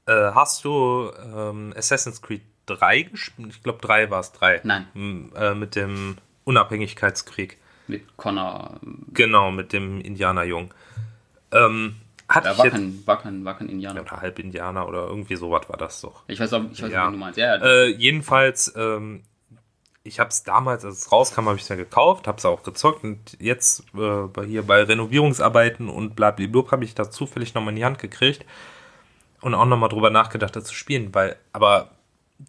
Äh, 0.06 0.32
hast 0.32 0.64
du 0.64 1.10
ähm, 1.34 1.74
Assassin's 1.76 2.22
Creed 2.22 2.42
3 2.66 3.02
gespielt? 3.02 3.48
Ich 3.50 3.62
glaube 3.62 3.80
3 3.80 4.10
war 4.10 4.20
es 4.20 4.32
3. 4.32 4.62
Nein. 4.64 5.30
Äh, 5.36 5.54
mit 5.54 5.76
dem 5.76 6.16
Unabhängigkeitskrieg. 6.44 7.58
Mit 7.86 8.16
Connor. 8.16 8.80
Genau, 9.12 9.50
mit 9.50 9.72
dem 9.72 10.00
Indianerjungen. 10.00 10.70
Ähm, 11.52 11.96
hat 12.28 12.44
ja, 12.44 12.58
war, 12.58 12.68
kein, 12.68 13.06
war, 13.06 13.18
kein, 13.18 13.44
war 13.44 13.56
kein 13.56 13.68
Indianer. 13.70 14.02
Oder 14.02 14.20
halb 14.20 14.38
Indianer 14.38 14.86
oder 14.86 15.06
irgendwie 15.06 15.36
sowas 15.36 15.62
war 15.68 15.78
das 15.78 16.02
doch. 16.02 16.24
Ich 16.26 16.38
weiß 16.38 16.52
auch, 16.52 16.62
ich 16.70 16.82
weiß 16.82 16.92
ja. 16.92 17.04
Auch, 17.04 17.08
wie 17.08 17.12
du 17.12 17.18
meinst. 17.18 17.38
Ja, 17.38 17.56
äh, 17.56 17.86
jedenfalls, 17.88 18.72
ähm, 18.76 19.22
ich 20.08 20.18
habe 20.18 20.30
es 20.30 20.42
damals, 20.42 20.84
als 20.84 20.98
es 20.98 21.12
rauskam, 21.12 21.46
habe 21.46 21.56
ich 21.56 21.62
es 21.62 21.68
ja 21.68 21.76
gekauft, 21.76 22.26
habe 22.26 22.38
es 22.38 22.44
auch 22.44 22.62
gezockt 22.62 23.04
und 23.04 23.36
jetzt 23.38 23.84
äh, 23.94 24.44
hier 24.46 24.62
bei 24.62 24.82
Renovierungsarbeiten 24.82 25.88
und 25.88 26.16
blablabla 26.16 26.72
habe 26.72 26.84
ich 26.84 26.94
da 26.94 27.10
zufällig 27.10 27.54
nochmal 27.54 27.70
in 27.70 27.76
die 27.76 27.84
Hand 27.84 27.98
gekriegt 27.98 28.44
und 29.40 29.54
auch 29.54 29.66
nochmal 29.66 29.90
drüber 29.90 30.10
nachgedacht, 30.10 30.56
das 30.56 30.64
zu 30.64 30.74
spielen, 30.74 31.14
weil, 31.14 31.36
aber 31.52 31.90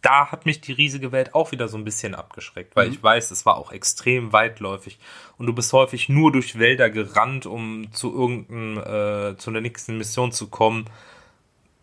da 0.01 0.31
hat 0.31 0.45
mich 0.45 0.61
die 0.61 0.71
riesige 0.71 1.11
Welt 1.11 1.35
auch 1.35 1.51
wieder 1.51 1.67
so 1.67 1.77
ein 1.77 1.83
bisschen 1.83 2.15
abgeschreckt, 2.15 2.75
weil 2.75 2.87
mhm. 2.87 2.93
ich 2.93 3.03
weiß, 3.03 3.31
es 3.31 3.45
war 3.45 3.57
auch 3.57 3.71
extrem 3.71 4.31
weitläufig 4.31 4.97
und 5.37 5.47
du 5.47 5.53
bist 5.53 5.73
häufig 5.73 6.09
nur 6.09 6.31
durch 6.31 6.57
Wälder 6.57 6.89
gerannt, 6.89 7.45
um 7.45 7.91
zu 7.91 8.13
irgendeinem, 8.13 8.77
äh, 8.77 9.37
zu 9.37 9.51
der 9.51 9.61
nächsten 9.61 9.97
Mission 9.97 10.31
zu 10.31 10.47
kommen. 10.47 10.85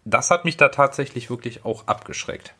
Das 0.04 0.30
hat 0.30 0.44
mich 0.44 0.56
da 0.56 0.68
tatsächlich 0.68 1.30
wirklich 1.30 1.64
auch 1.64 1.86
abgeschreckt. 1.88 2.54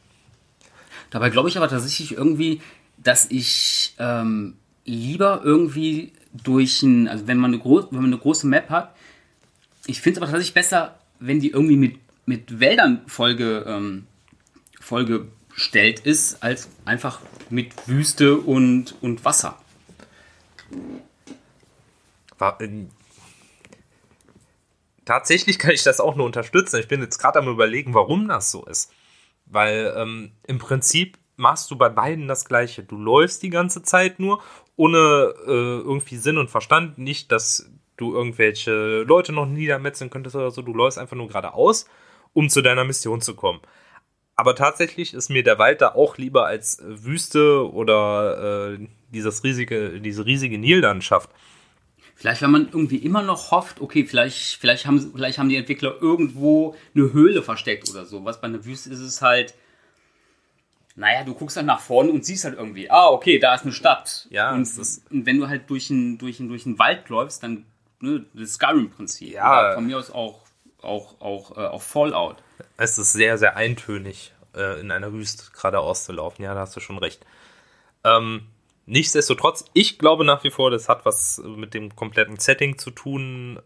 Dabei 1.10 1.30
glaube 1.30 1.48
ich 1.48 1.56
aber 1.56 1.68
tatsächlich 1.68 2.12
irgendwie, 2.12 2.60
dass 2.98 3.26
ich 3.30 3.94
ähm, 3.98 4.56
lieber 4.84 5.42
irgendwie 5.44 6.12
durch 6.32 6.82
ein, 6.82 7.08
also 7.08 7.26
wenn 7.26 7.38
man 7.38 7.52
eine, 7.52 7.60
groß, 7.60 7.86
wenn 7.90 8.02
man 8.02 8.12
eine 8.12 8.18
große 8.18 8.46
Map 8.46 8.70
hat, 8.70 8.94
ich 9.86 10.00
finde 10.00 10.18
es 10.18 10.22
aber 10.22 10.30
tatsächlich 10.30 10.54
besser, 10.54 10.98
wenn 11.18 11.40
die 11.40 11.50
irgendwie 11.50 11.76
mit, 11.76 11.98
mit 12.26 12.60
Wäldern 12.60 13.02
Folge, 13.06 13.64
ähm, 13.66 14.06
Folge 14.80 15.28
gestellt 15.54 16.00
ist, 16.00 16.42
als 16.42 16.68
einfach 16.84 17.20
mit 17.50 17.72
Wüste 17.88 18.36
und, 18.36 18.94
und 19.00 19.24
Wasser. 19.24 19.58
War, 22.38 22.60
äh, 22.60 22.86
tatsächlich 25.04 25.58
kann 25.58 25.70
ich 25.70 25.82
das 25.82 26.00
auch 26.00 26.16
nur 26.16 26.26
unterstützen. 26.26 26.80
Ich 26.80 26.88
bin 26.88 27.00
jetzt 27.00 27.18
gerade 27.18 27.38
am 27.38 27.48
überlegen, 27.48 27.94
warum 27.94 28.28
das 28.28 28.50
so 28.50 28.64
ist. 28.66 28.92
Weil 29.46 29.94
ähm, 29.96 30.32
im 30.46 30.58
Prinzip 30.58 31.18
machst 31.36 31.70
du 31.70 31.76
bei 31.76 31.88
beiden 31.88 32.28
das 32.28 32.44
Gleiche. 32.44 32.82
Du 32.82 32.96
läufst 32.96 33.42
die 33.42 33.50
ganze 33.50 33.82
Zeit 33.82 34.18
nur, 34.18 34.42
ohne 34.76 35.34
äh, 35.46 35.50
irgendwie 35.50 36.16
Sinn 36.16 36.38
und 36.38 36.50
Verstand. 36.50 36.98
Nicht, 36.98 37.32
dass 37.32 37.70
du 37.96 38.14
irgendwelche 38.14 39.02
Leute 39.02 39.32
noch 39.32 39.46
niedermetzeln 39.46 40.10
könntest 40.10 40.36
oder 40.36 40.50
so. 40.50 40.62
Du 40.62 40.72
läufst 40.72 40.98
einfach 40.98 41.16
nur 41.16 41.28
geradeaus, 41.28 41.86
um 42.32 42.48
zu 42.48 42.62
deiner 42.62 42.84
Mission 42.84 43.20
zu 43.20 43.34
kommen. 43.34 43.60
Aber 44.34 44.54
tatsächlich 44.54 45.14
ist 45.14 45.30
mir 45.30 45.42
der 45.42 45.58
Wald 45.58 45.80
da 45.80 45.94
auch 45.94 46.18
lieber 46.18 46.46
als 46.46 46.82
Wüste 46.84 47.70
oder 47.72 48.74
äh, 48.74 48.86
dieses 49.08 49.42
riesige, 49.44 49.98
diese 50.00 50.26
riesige 50.26 50.58
Nillandschaft. 50.58 51.30
Vielleicht, 52.14 52.42
wenn 52.42 52.50
man 52.50 52.68
irgendwie 52.68 52.96
immer 52.96 53.22
noch 53.22 53.50
hofft, 53.50 53.80
okay, 53.80 54.04
vielleicht, 54.04 54.56
vielleicht, 54.56 54.86
haben, 54.86 55.12
vielleicht 55.14 55.38
haben 55.38 55.48
die 55.48 55.56
Entwickler 55.56 55.96
irgendwo 56.00 56.74
eine 56.94 57.12
Höhle 57.12 57.42
versteckt 57.42 57.90
oder 57.90 58.04
so. 58.04 58.24
Was 58.24 58.40
bei 58.40 58.48
einer 58.48 58.64
Wüste 58.64 58.90
ist 58.90 59.00
es 59.00 59.22
halt, 59.22 59.54
naja, 60.96 61.24
du 61.24 61.34
guckst 61.34 61.56
dann 61.56 61.66
nach 61.66 61.80
vorne 61.80 62.10
und 62.10 62.24
siehst 62.24 62.44
halt 62.44 62.56
irgendwie, 62.56 62.90
ah, 62.90 63.08
okay, 63.08 63.38
da 63.38 63.54
ist 63.54 63.62
eine 63.62 63.72
Stadt. 63.72 64.26
Ja, 64.30 64.52
und, 64.52 64.68
und 65.10 65.26
wenn 65.26 65.38
du 65.38 65.48
halt 65.48 65.70
durch 65.70 65.90
einen 65.90 66.18
durch 66.18 66.38
durch 66.38 66.66
Wald 66.78 67.08
läufst, 67.08 67.42
dann 67.42 67.66
ne, 68.00 68.24
das 68.34 68.54
Skyrim-Prinzip. 68.54 69.32
Ja. 69.32 69.74
Von 69.74 69.86
mir 69.86 69.98
aus 69.98 70.10
auch, 70.10 70.40
auch, 70.82 71.20
auch, 71.20 71.56
äh, 71.56 71.66
auch 71.66 71.82
Fallout 71.82 72.36
es 72.76 72.98
ist 72.98 73.12
sehr, 73.12 73.38
sehr 73.38 73.56
eintönig, 73.56 74.32
äh, 74.54 74.80
in 74.80 74.90
einer 74.90 75.12
Wüste 75.12 75.50
geradeaus 75.52 76.04
zu 76.04 76.12
laufen. 76.12 76.42
Ja, 76.42 76.54
da 76.54 76.60
hast 76.60 76.76
du 76.76 76.80
schon 76.80 76.98
recht. 76.98 77.24
Ähm, 78.04 78.46
nichtsdestotrotz, 78.86 79.64
ich 79.72 79.98
glaube 79.98 80.24
nach 80.24 80.44
wie 80.44 80.50
vor, 80.50 80.70
das 80.70 80.88
hat 80.88 81.04
was 81.04 81.42
mit 81.44 81.74
dem 81.74 81.94
kompletten 81.96 82.38
Setting 82.38 82.78
zu 82.78 82.90
tun, 82.90 83.60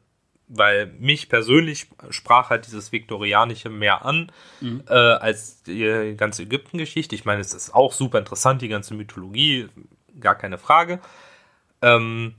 weil 0.50 0.87
mich 0.99 1.28
persönlich 1.28 1.87
sprach 2.11 2.50
halt 2.50 2.66
dieses 2.66 2.92
Viktorianische 2.92 3.71
mehr 3.71 4.04
an 4.04 4.33
mhm. 4.61 4.83
äh, 4.88 4.92
als 4.92 5.62
die 5.62 6.14
ganze 6.16 6.42
Ägypten-Geschichte. 6.42 7.14
Ich 7.14 7.25
meine, 7.25 7.40
es 7.40 7.54
ist 7.54 7.75
auch 7.75 7.92
super 7.92 8.19
interessant, 8.19 8.61
die 8.61 8.69
ganze 8.69 8.95
Mythologie, 8.95 9.69
gar 10.19 10.35
keine 10.35 10.59
Frage. 10.59 11.00
Ähm, 11.80 12.35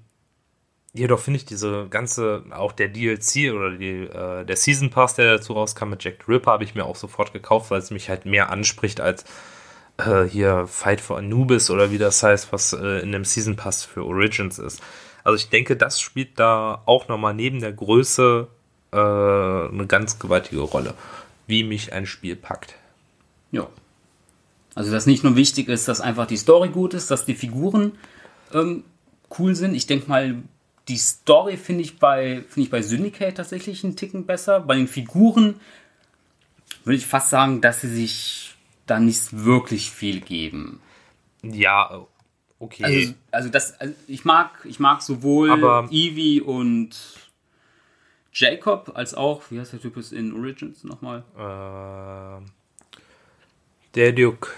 Jedoch 0.93 1.19
finde 1.19 1.37
ich 1.37 1.45
diese 1.45 1.87
ganze, 1.89 2.43
auch 2.51 2.73
der 2.73 2.89
DLC 2.89 3.53
oder 3.53 3.71
die, 3.71 4.03
äh, 4.03 4.43
der 4.43 4.57
Season 4.57 4.89
Pass, 4.89 5.15
der 5.15 5.37
dazu 5.37 5.53
rauskam 5.53 5.89
mit 5.89 6.03
Jack 6.03 6.15
the 6.25 6.33
Ripper, 6.33 6.51
habe 6.51 6.65
ich 6.65 6.75
mir 6.75 6.83
auch 6.83 6.97
sofort 6.97 7.31
gekauft, 7.31 7.71
weil 7.71 7.79
es 7.79 7.91
mich 7.91 8.09
halt 8.09 8.25
mehr 8.25 8.49
anspricht 8.49 8.99
als 8.99 9.23
äh, 9.97 10.23
hier 10.23 10.67
Fight 10.67 10.99
for 10.99 11.17
Anubis 11.17 11.69
oder 11.69 11.91
wie 11.91 11.97
das 11.97 12.21
heißt, 12.21 12.51
was 12.51 12.73
äh, 12.73 12.99
in 12.99 13.13
dem 13.13 13.23
Season 13.23 13.55
Pass 13.55 13.85
für 13.85 14.05
Origins 14.05 14.59
ist. 14.59 14.81
Also 15.23 15.35
ich 15.35 15.49
denke, 15.49 15.75
das 15.75 16.01
spielt 16.01 16.39
da 16.39 16.81
auch 16.85 17.07
nochmal 17.07 17.33
neben 17.33 17.59
der 17.59 17.73
Größe 17.73 18.47
äh, 18.91 18.97
eine 18.97 19.85
ganz 19.87 20.19
gewaltige 20.19 20.61
Rolle, 20.61 20.93
wie 21.47 21.63
mich 21.63 21.93
ein 21.93 22.05
Spiel 22.05 22.35
packt. 22.35 22.75
Ja. 23.51 23.67
Also 24.73 24.91
dass 24.91 25.05
nicht 25.05 25.23
nur 25.23 25.35
wichtig 25.35 25.67
ist, 25.67 25.87
dass 25.87 26.01
einfach 26.01 26.25
die 26.25 26.37
Story 26.37 26.69
gut 26.69 26.93
ist, 26.93 27.11
dass 27.11 27.25
die 27.25 27.35
Figuren 27.35 27.93
ähm, 28.53 28.83
cool 29.37 29.55
sind. 29.55 29.75
Ich 29.75 29.87
denke 29.87 30.09
mal, 30.09 30.35
die 30.87 30.97
Story 30.97 31.57
finde 31.57 31.83
ich, 31.83 31.99
bei, 31.99 32.43
find 32.47 32.65
ich 32.65 32.71
bei 32.71 32.81
Syndicate 32.81 33.35
tatsächlich 33.35 33.83
einen 33.83 33.95
Ticken 33.95 34.25
besser. 34.25 34.61
Bei 34.61 34.75
den 34.75 34.87
Figuren 34.87 35.59
würde 36.83 36.97
ich 36.97 37.05
fast 37.05 37.29
sagen, 37.29 37.61
dass 37.61 37.81
sie 37.81 37.89
sich 37.89 38.55
da 38.87 38.99
nicht 38.99 39.45
wirklich 39.45 39.91
viel 39.91 40.21
geben. 40.21 40.81
Ja, 41.43 42.05
okay. 42.61 42.83
Also, 42.83 43.13
also 43.31 43.49
das, 43.49 43.79
also 43.79 43.93
ich 44.07 44.25
mag, 44.25 44.51
ich 44.63 44.79
mag 44.79 45.01
sowohl 45.01 45.51
Aber 45.51 45.87
Evie 45.91 46.41
und 46.41 46.95
Jacob 48.33 48.91
als 48.95 49.13
auch, 49.13 49.43
wie 49.49 49.59
heißt 49.59 49.73
der 49.73 49.81
Typ 49.81 49.97
in 50.11 50.33
Origins 50.33 50.83
nochmal? 50.83 51.23
Äh, 51.35 52.45
der 53.95 54.13
Duke, 54.13 54.49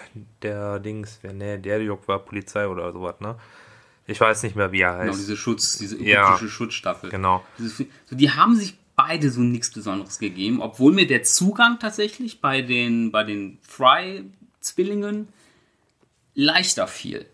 der 0.41 0.79
Dings, 0.79 1.19
ne, 1.23 1.59
der 1.59 1.79
Duke 1.79 2.07
war 2.07 2.19
Polizei 2.19 2.67
oder 2.67 2.91
sowas, 2.91 3.19
ne? 3.19 3.35
Ich 4.05 4.19
weiß 4.19 4.43
nicht 4.43 4.55
mehr, 4.55 4.71
wie 4.71 4.81
er 4.81 4.93
heißt. 4.93 5.05
Genau, 5.05 5.17
diese 5.17 5.37
Schutz, 5.37 5.77
diese 5.77 5.95
ägyptische 5.95 6.45
ja, 6.45 6.49
Schutzstaffel. 6.49 7.09
Genau. 7.09 7.43
so, 7.57 7.85
die 8.11 8.31
haben 8.31 8.55
sich 8.55 8.75
beide 8.95 9.31
so 9.31 9.41
nichts 9.41 9.71
Besonderes 9.71 10.19
gegeben, 10.19 10.61
obwohl 10.61 10.93
mir 10.93 11.07
der 11.07 11.23
Zugang 11.23 11.79
tatsächlich 11.79 12.41
bei 12.41 12.61
den, 12.61 13.11
bei 13.11 13.23
den 13.23 13.57
Fry 13.61 14.25
Zwillingen 14.59 15.29
leichter 16.35 16.87
fiel. 16.87 17.25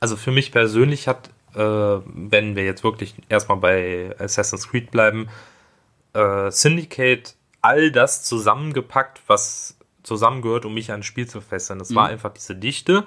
Also 0.00 0.16
für 0.16 0.30
mich 0.30 0.52
persönlich 0.52 1.08
hat, 1.08 1.30
äh, 1.54 1.60
wenn 1.60 2.56
wir 2.56 2.64
jetzt 2.64 2.84
wirklich 2.84 3.14
erstmal 3.28 3.58
bei 3.58 4.14
Assassin's 4.18 4.68
Creed 4.68 4.90
bleiben, 4.90 5.28
äh, 6.14 6.50
Syndicate 6.50 7.34
all 7.60 7.90
das 7.90 8.22
zusammengepackt, 8.24 9.20
was 9.26 9.76
zusammengehört, 10.02 10.64
um 10.64 10.74
mich 10.74 10.90
an 10.90 11.00
ein 11.00 11.02
Spiel 11.02 11.26
zu 11.26 11.40
fesseln. 11.40 11.78
Das 11.78 11.90
mhm. 11.90 11.96
war 11.96 12.08
einfach 12.08 12.32
diese 12.32 12.56
Dichte, 12.56 13.06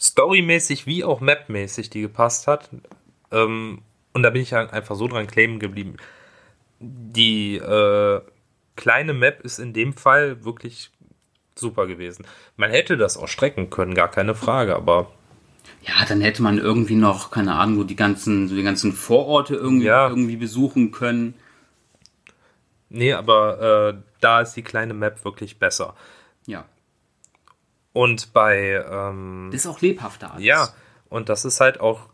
storymäßig 0.00 0.86
wie 0.86 1.04
auch 1.04 1.20
mapmäßig, 1.20 1.90
die 1.90 2.00
gepasst 2.00 2.46
hat. 2.46 2.70
Ähm, 3.30 3.82
und 4.12 4.22
da 4.22 4.30
bin 4.30 4.42
ich 4.42 4.52
halt 4.52 4.72
einfach 4.72 4.96
so 4.96 5.08
dran 5.08 5.26
kleben 5.26 5.58
geblieben. 5.58 5.96
Die 6.80 7.56
äh, 7.56 8.20
kleine 8.76 9.14
Map 9.14 9.40
ist 9.42 9.58
in 9.58 9.72
dem 9.72 9.92
Fall 9.92 10.44
wirklich 10.44 10.90
super 11.54 11.86
gewesen. 11.86 12.26
Man 12.56 12.70
hätte 12.70 12.96
das 12.96 13.16
auch 13.16 13.28
strecken 13.28 13.70
können, 13.70 13.94
gar 13.94 14.10
keine 14.10 14.34
Frage, 14.34 14.74
aber. 14.74 15.10
Ja, 15.82 16.04
dann 16.06 16.20
hätte 16.20 16.42
man 16.42 16.58
irgendwie 16.58 16.94
noch, 16.94 17.30
keine 17.30 17.54
Ahnung, 17.54 17.76
so 17.76 17.84
die 17.84 17.96
ganzen, 17.96 18.48
so 18.48 18.54
die 18.54 18.62
ganzen 18.62 18.92
Vororte 18.92 19.54
irgendwie, 19.54 19.86
ja. 19.86 20.08
irgendwie 20.08 20.36
besuchen 20.36 20.92
können. 20.92 21.34
Nee, 22.88 23.12
aber 23.14 23.94
äh, 23.94 24.02
da 24.20 24.40
ist 24.42 24.54
die 24.54 24.62
kleine 24.62 24.94
Map 24.94 25.24
wirklich 25.24 25.58
besser. 25.58 25.94
Ja. 26.46 26.64
Und 27.92 28.32
bei. 28.32 28.84
Ähm, 28.88 29.48
das 29.50 29.62
ist 29.62 29.66
auch 29.66 29.80
lebhafter 29.80 30.32
alles. 30.32 30.44
Ja, 30.44 30.68
und 31.08 31.28
das 31.28 31.44
ist 31.44 31.60
halt 31.60 31.80
auch 31.80 32.08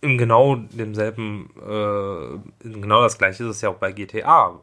im 0.00 0.16
genau 0.16 0.56
demselben, 0.56 1.50
äh, 1.56 2.68
genau 2.68 3.02
das 3.02 3.18
gleiche 3.18 3.44
ist 3.44 3.56
es 3.56 3.60
ja 3.60 3.68
auch 3.68 3.76
bei 3.76 3.92
GTA. 3.92 4.60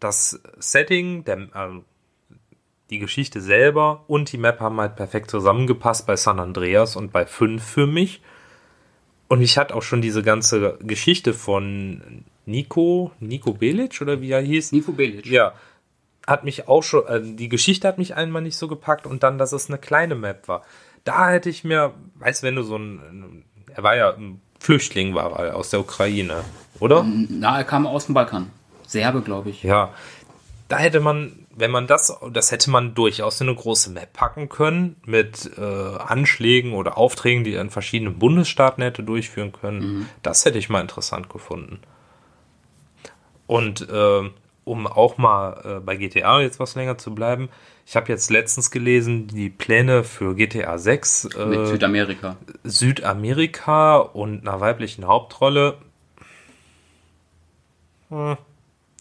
Das 0.00 0.40
Setting, 0.58 1.24
der, 1.24 1.38
äh, 1.38 1.80
die 2.90 2.98
Geschichte 2.98 3.40
selber 3.40 4.04
und 4.08 4.32
die 4.32 4.38
Map 4.38 4.60
haben 4.60 4.80
halt 4.80 4.96
perfekt 4.96 5.30
zusammengepasst 5.30 6.06
bei 6.06 6.16
San 6.16 6.40
Andreas 6.40 6.96
und 6.96 7.12
bei 7.12 7.24
5 7.24 7.62
für 7.62 7.86
mich. 7.86 8.20
Und 9.28 9.42
ich 9.42 9.58
hatte 9.58 9.76
auch 9.76 9.82
schon 9.82 10.02
diese 10.02 10.22
ganze 10.22 10.76
Geschichte 10.82 11.32
von 11.32 12.24
Nico, 12.46 13.12
Nico 13.20 13.52
Belic 13.52 14.00
oder 14.00 14.20
wie 14.20 14.32
er 14.32 14.40
hieß. 14.40 14.72
Nico 14.72 14.90
Belic. 14.90 15.26
Ja. 15.26 15.52
Hat 16.26 16.44
mich 16.44 16.66
auch 16.66 16.82
schon, 16.82 17.06
äh, 17.06 17.20
die 17.22 17.48
Geschichte 17.48 17.86
hat 17.86 17.96
mich 17.96 18.16
einmal 18.16 18.42
nicht 18.42 18.56
so 18.56 18.66
gepackt 18.66 19.06
und 19.06 19.22
dann, 19.22 19.38
dass 19.38 19.52
es 19.52 19.68
eine 19.68 19.78
kleine 19.78 20.16
Map 20.16 20.48
war. 20.48 20.64
Da 21.04 21.30
hätte 21.30 21.48
ich 21.48 21.62
mir, 21.62 21.94
weißt 22.16 22.42
du, 22.42 22.46
wenn 22.48 22.56
du 22.56 22.62
so 22.62 22.76
ein, 22.76 23.44
er 23.72 23.82
war 23.84 23.96
ja 23.96 24.12
ein 24.14 24.40
Flüchtling, 24.58 25.14
war 25.14 25.38
er 25.38 25.56
aus 25.56 25.70
der 25.70 25.80
Ukraine, 25.80 26.44
oder? 26.80 27.06
Na, 27.28 27.56
er 27.56 27.64
kam 27.64 27.86
aus 27.86 28.06
dem 28.06 28.14
Balkan. 28.14 28.50
Serbe, 28.86 29.22
glaube 29.22 29.50
ich. 29.50 29.62
Ja. 29.62 29.94
Da 30.68 30.78
hätte 30.78 31.00
man 31.00 31.39
wenn 31.52 31.70
man 31.70 31.86
das, 31.86 32.16
das 32.32 32.52
hätte 32.52 32.70
man 32.70 32.94
durchaus 32.94 33.40
in 33.40 33.48
eine 33.48 33.56
große 33.56 33.90
Map 33.90 34.12
packen 34.12 34.48
können 34.48 34.96
mit 35.04 35.50
äh, 35.58 35.62
Anschlägen 35.62 36.72
oder 36.72 36.96
Aufträgen, 36.96 37.44
die 37.44 37.54
er 37.54 37.60
in 37.60 37.70
verschiedenen 37.70 38.18
Bundesstaaten 38.18 38.82
hätte 38.82 39.02
durchführen 39.02 39.52
können. 39.52 39.80
Mhm. 39.80 40.08
Das 40.22 40.44
hätte 40.44 40.58
ich 40.58 40.68
mal 40.68 40.80
interessant 40.80 41.28
gefunden. 41.28 41.80
Und 43.46 43.88
äh, 43.88 44.30
um 44.64 44.86
auch 44.86 45.18
mal 45.18 45.60
äh, 45.64 45.80
bei 45.80 45.96
GTA 45.96 46.40
jetzt 46.40 46.60
was 46.60 46.76
länger 46.76 46.98
zu 46.98 47.14
bleiben, 47.14 47.48
ich 47.84 47.96
habe 47.96 48.08
jetzt 48.08 48.30
letztens 48.30 48.70
gelesen, 48.70 49.26
die 49.26 49.50
Pläne 49.50 50.04
für 50.04 50.36
GTA 50.36 50.78
6 50.78 51.24
äh, 51.34 51.46
mit 51.46 51.66
Südamerika. 51.66 52.36
Südamerika 52.62 53.96
und 53.96 54.46
einer 54.46 54.60
weiblichen 54.60 55.08
Hauptrolle. 55.08 55.78
Hm 58.10 58.36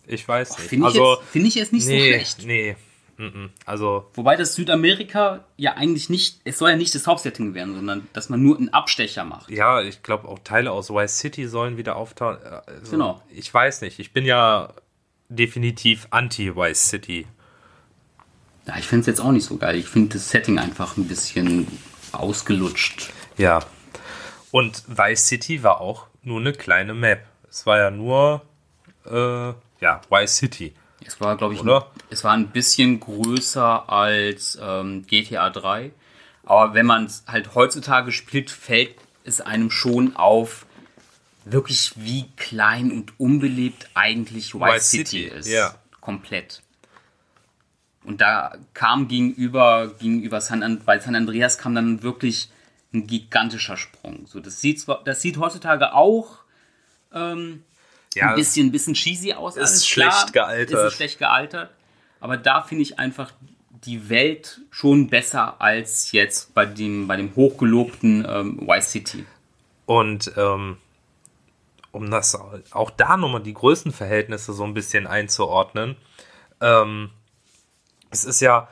ich 0.10 0.28
weiß 0.28 0.58
nicht. 0.58 0.67
Finde 0.69 0.89
ich, 0.89 1.00
also, 1.00 1.22
find 1.32 1.48
ich 1.48 1.56
jetzt 1.56 1.72
nicht 1.72 1.88
nee, 1.88 2.00
so 2.00 2.06
schlecht. 2.06 2.45
Nee. 2.45 2.76
Also. 3.65 4.10
Wobei 4.13 4.38
das 4.38 4.56
Südamerika 4.56 5.43
ja 5.58 5.74
eigentlich 5.74 6.10
nicht, 6.10 6.39
es 6.45 6.58
soll 6.58 6.69
ja 6.69 6.78
nicht 6.78 6.95
das 6.95 7.06
Hauptsetting 7.06 7.54
werden, 7.54 7.76
sondern 7.76 8.08
dass 8.13 8.30
man 8.30 8.41
nur 8.41 8.58
einen 8.58 8.69
Abstecher 8.69 9.26
macht. 9.26 9.50
Ja, 9.50 9.82
ich 9.82 10.04
glaube 10.04 10.28
auch 10.30 10.39
Teile 10.39 10.72
aus 10.72 10.89
Vice 10.89 11.19
City 11.19 11.48
sollen 11.48 11.76
wieder 11.76 11.98
auftauchen. 11.98 12.38
Also, 12.65 12.91
genau. 12.91 13.22
Ich 13.30 13.54
weiß 13.54 13.82
nicht. 13.82 14.00
Ich 14.00 14.13
bin 14.13 14.26
ja 14.26 14.74
definitiv 15.28 16.08
anti-Vice 16.12 16.89
City. 16.89 17.28
Ja, 18.65 18.78
ich 18.78 18.86
finde 18.86 19.02
es 19.02 19.08
jetzt 19.08 19.19
auch 19.19 19.32
nicht 19.32 19.45
so 19.45 19.58
geil. 19.58 19.76
Ich 19.76 19.88
finde 19.88 20.13
das 20.13 20.30
Setting 20.30 20.58
einfach 20.58 20.95
ein 20.95 21.08
bisschen 21.08 21.67
ausgelutscht. 22.13 23.12
Ja. 23.38 23.60
Und 24.52 24.84
Vice 24.88 25.28
City 25.28 25.62
war 25.62 25.82
auch 25.82 26.08
nur 26.24 26.39
eine 26.39 26.54
kleine 26.54 26.93
Map. 26.93 27.26
Es 27.50 27.65
war 27.65 27.78
ja 27.78 27.91
nur 27.91 28.43
äh, 29.06 29.54
ja, 29.79 30.01
Vice 30.09 30.35
City. 30.35 30.73
Es 31.05 31.19
war, 31.21 31.37
glaube 31.37 31.53
ich, 31.53 31.61
Oder? 31.61 31.89
es 32.09 32.23
war 32.23 32.33
ein 32.33 32.49
bisschen 32.49 32.99
größer 32.99 33.89
als 33.89 34.57
ähm, 34.61 35.05
GTA 35.07 35.49
3. 35.49 35.91
Aber 36.43 36.73
wenn 36.73 36.85
man 36.85 37.05
es 37.05 37.23
halt 37.27 37.55
heutzutage 37.55 38.11
spielt, 38.11 38.51
fällt 38.51 38.95
es 39.23 39.39
einem 39.39 39.71
schon 39.71 40.15
auf, 40.15 40.65
wirklich 41.45 41.93
wie 41.95 42.25
klein 42.35 42.91
und 42.91 43.19
unbelebt 43.19 43.89
eigentlich 43.93 44.53
Vice, 44.53 44.61
Vice 44.61 44.89
City, 44.89 45.05
City, 45.05 45.23
ist. 45.25 45.47
Ja. 45.47 45.75
Komplett. 46.01 46.61
Und 48.03 48.21
da 48.21 48.57
kam 48.73 49.07
gegenüber, 49.07 49.93
gegenüber 49.99 50.41
San, 50.41 50.81
bei 50.85 50.99
San 50.99 51.15
Andreas 51.15 51.57
kam 51.57 51.75
dann 51.75 52.01
wirklich 52.01 52.49
ein 52.93 53.05
gigantischer 53.05 53.77
Sprung. 53.77 54.25
So, 54.25 54.39
das 54.39 54.61
sieht 54.61 54.79
zwar, 54.79 55.03
das 55.03 55.21
sieht 55.21 55.37
heutzutage 55.37 55.93
auch 55.93 56.39
ähm, 57.13 57.63
ja, 58.15 58.30
ein 58.30 58.36
bisschen, 58.36 58.72
bisschen 58.72 58.93
cheesy 58.93 59.34
aus. 59.34 59.58
Ist 59.58 59.88
schlecht 59.88 60.32
klar, 60.32 60.48
gealtert. 60.48 60.88
Ist 60.88 60.95
schlecht 60.95 61.19
gealtert. 61.19 61.72
Aber 62.19 62.38
da 62.38 62.62
finde 62.62 62.84
ich 62.84 63.00
einfach 63.00 63.32
die 63.86 64.10
Welt 64.10 64.62
schon 64.72 65.08
besser 65.10 65.62
als 65.62 66.12
jetzt 66.12 66.54
bei 66.54 66.65
dem, 66.65 67.08
bei 67.08 67.15
dem 67.15 67.36
hochgelobten 67.36 68.26
ähm, 68.28 68.67
Y-City. 68.67 69.26
Und 69.86 70.32
ähm, 70.38 70.78
um 71.91 72.12
das 72.12 72.38
auch 72.72 72.91
da 72.91 73.17
nochmal 73.17 73.41
die 73.41 73.54
Größenverhältnisse 73.54 74.54
so 74.54 74.63
ein 74.63 74.74
bisschen 74.74 75.08
einzuordnen, 75.08 75.95
ähm, 76.62 77.10
es 78.12 78.26
ist 78.26 78.41
ja 78.41 78.67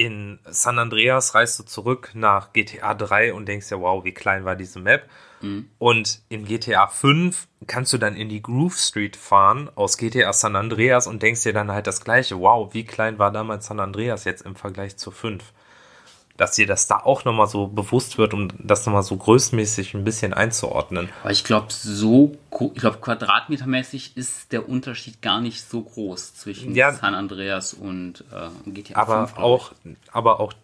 in 0.00 0.38
San 0.44 0.78
Andreas 0.78 1.34
reist 1.34 1.58
du 1.58 1.64
zurück 1.64 2.10
nach 2.14 2.52
GTA 2.52 2.94
3 2.94 3.34
und 3.34 3.46
denkst 3.46 3.70
ja, 3.70 3.80
wow, 3.80 4.04
wie 4.04 4.14
klein 4.14 4.44
war 4.44 4.56
diese 4.56 4.78
Map. 4.78 5.08
Mhm. 5.40 5.68
Und 5.78 6.20
in 6.28 6.44
GTA 6.44 6.86
5 6.86 7.48
kannst 7.66 7.92
du 7.92 7.98
dann 7.98 8.14
in 8.14 8.28
die 8.28 8.42
Groove 8.42 8.76
Street 8.76 9.16
fahren 9.16 9.70
aus 9.74 9.96
GTA 9.96 10.32
San 10.32 10.56
Andreas 10.56 11.06
und 11.06 11.22
denkst 11.22 11.42
dir 11.42 11.52
dann 11.52 11.72
halt 11.72 11.86
das 11.86 12.02
gleiche. 12.02 12.38
Wow, 12.40 12.72
wie 12.74 12.84
klein 12.84 13.18
war 13.18 13.32
damals 13.32 13.66
San 13.66 13.80
Andreas 13.80 14.24
jetzt 14.24 14.42
im 14.42 14.56
Vergleich 14.56 14.96
zu 14.96 15.10
5? 15.10 15.42
Dass 16.38 16.52
dir 16.52 16.66
das 16.66 16.86
da 16.86 16.96
auch 16.96 17.26
nochmal 17.26 17.48
so 17.48 17.66
bewusst 17.66 18.16
wird, 18.16 18.32
um 18.32 18.48
das 18.58 18.86
nochmal 18.86 19.02
so 19.02 19.16
größtmäßig 19.16 19.92
ein 19.92 20.04
bisschen 20.04 20.32
einzuordnen. 20.32 21.10
Aber 21.22 21.32
ich 21.32 21.44
glaube, 21.44 21.66
so, 21.70 22.36
ich 22.74 22.80
glaube, 22.80 22.98
quadratmetermäßig 22.98 24.16
ist 24.16 24.52
der 24.52 24.66
Unterschied 24.66 25.20
gar 25.20 25.42
nicht 25.42 25.68
so 25.68 25.82
groß 25.82 26.36
zwischen 26.36 26.74
ja, 26.74 26.92
San 26.92 27.14
Andreas 27.14 27.74
und 27.74 28.24
äh, 28.32 28.70
GTA 28.70 29.00
aber 29.00 29.26
5. 29.26 29.38
Auch, 29.38 29.72
aber 30.12 30.40
auch 30.40 30.54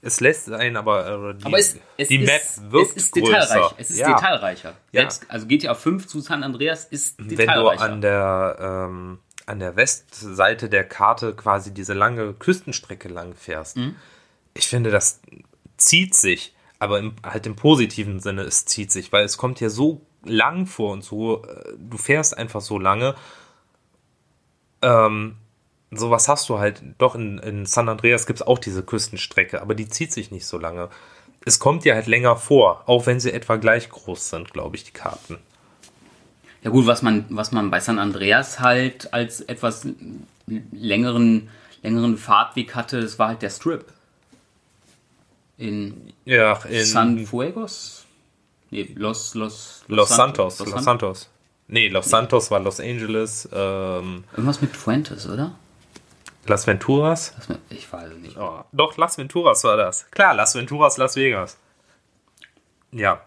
es 0.00 0.20
lässt 0.20 0.46
sein, 0.46 0.76
aber, 0.76 1.30
äh, 1.30 1.34
die, 1.34 1.44
aber 1.46 1.58
es, 1.58 1.76
es 1.96 2.08
die 2.08 2.18
Map 2.18 2.40
ist, 2.40 2.70
wirkt 2.70 2.90
es 2.90 2.96
ist 3.04 3.16
detailreich. 3.16 3.74
Es 3.78 3.90
ist 3.90 3.98
ja. 3.98 4.14
detailreicher. 4.14 4.74
Selbst, 4.92 5.26
also 5.28 5.46
GTA 5.46 5.74
5 5.74 6.06
zu 6.06 6.20
San 6.20 6.44
Andreas 6.44 6.84
ist 6.84 7.18
detailreicher. 7.18 7.82
Wenn 7.82 7.88
du 7.88 7.94
an 7.94 8.00
der, 8.00 8.56
ähm, 8.60 9.18
an 9.46 9.58
der 9.58 9.76
Westseite 9.76 10.68
der 10.68 10.84
Karte 10.84 11.34
quasi 11.34 11.72
diese 11.72 11.94
lange 11.94 12.32
Küstenstrecke 12.34 13.08
lang 13.08 13.34
fährst, 13.34 13.76
mhm. 13.76 13.96
Ich 14.54 14.68
finde, 14.68 14.90
das 14.90 15.20
zieht 15.76 16.14
sich, 16.14 16.54
aber 16.78 16.98
im, 16.98 17.14
halt 17.24 17.46
im 17.46 17.56
positiven 17.56 18.20
Sinne, 18.20 18.42
es 18.42 18.64
zieht 18.64 18.92
sich, 18.92 19.12
weil 19.12 19.24
es 19.24 19.36
kommt 19.36 19.58
hier 19.58 19.70
so 19.70 20.02
lang 20.24 20.66
vor 20.66 20.92
und 20.92 21.04
so, 21.04 21.44
äh, 21.44 21.72
du 21.78 21.96
fährst 21.98 22.36
einfach 22.36 22.60
so 22.60 22.78
lange. 22.78 23.14
Ähm, 24.82 25.36
sowas 25.90 26.28
hast 26.28 26.48
du 26.48 26.58
halt, 26.58 26.82
doch 26.98 27.14
in, 27.14 27.38
in 27.38 27.66
San 27.66 27.88
Andreas 27.88 28.26
gibt 28.26 28.40
es 28.40 28.46
auch 28.46 28.58
diese 28.58 28.82
Küstenstrecke, 28.82 29.60
aber 29.60 29.74
die 29.74 29.88
zieht 29.88 30.12
sich 30.12 30.30
nicht 30.30 30.46
so 30.46 30.58
lange. 30.58 30.88
Es 31.44 31.58
kommt 31.58 31.84
dir 31.84 31.94
halt 31.94 32.06
länger 32.06 32.36
vor, 32.36 32.82
auch 32.86 33.06
wenn 33.06 33.20
sie 33.20 33.32
etwa 33.32 33.56
gleich 33.56 33.88
groß 33.88 34.30
sind, 34.30 34.52
glaube 34.52 34.76
ich, 34.76 34.84
die 34.84 34.92
Karten. 34.92 35.38
Ja 36.62 36.70
gut, 36.70 36.86
was 36.86 37.02
man, 37.02 37.24
was 37.28 37.52
man 37.52 37.70
bei 37.70 37.80
San 37.80 37.98
Andreas 37.98 38.60
halt 38.60 39.12
als 39.14 39.40
etwas 39.40 39.86
längeren, 40.72 41.48
längeren 41.82 42.16
Fahrtweg 42.16 42.74
hatte, 42.74 43.00
das 43.00 43.18
war 43.18 43.28
halt 43.28 43.42
der 43.42 43.50
Strip. 43.50 43.84
In, 45.58 46.12
ja, 46.24 46.52
in 46.68 46.84
San 46.84 47.26
Fuegos? 47.26 48.06
Nee, 48.70 48.92
Los, 48.94 49.34
Los, 49.34 49.84
Los, 49.88 49.96
Los 49.96 50.08
Santos. 50.08 50.58
Los 50.60 50.68
Santos. 50.68 50.74
Los 50.74 50.84
Santos. 50.84 51.30
Nee, 51.66 51.88
Los 51.88 52.06
Santos 52.06 52.50
war 52.50 52.60
Los 52.60 52.80
Angeles. 52.80 53.48
Ähm, 53.52 54.24
Irgendwas 54.32 54.60
mit 54.62 54.74
Fuentes, 54.76 55.28
oder? 55.28 55.58
Las 56.46 56.66
Venturas? 56.66 57.34
Ich 57.70 57.92
weiß 57.92 58.14
nicht. 58.22 58.36
Oh, 58.38 58.64
doch, 58.72 58.96
Las 58.96 59.18
Venturas 59.18 59.64
war 59.64 59.76
das. 59.76 60.10
Klar, 60.10 60.34
Las 60.34 60.54
Venturas, 60.54 60.96
Las 60.96 61.16
Vegas. 61.16 61.58
Ja. 62.92 63.20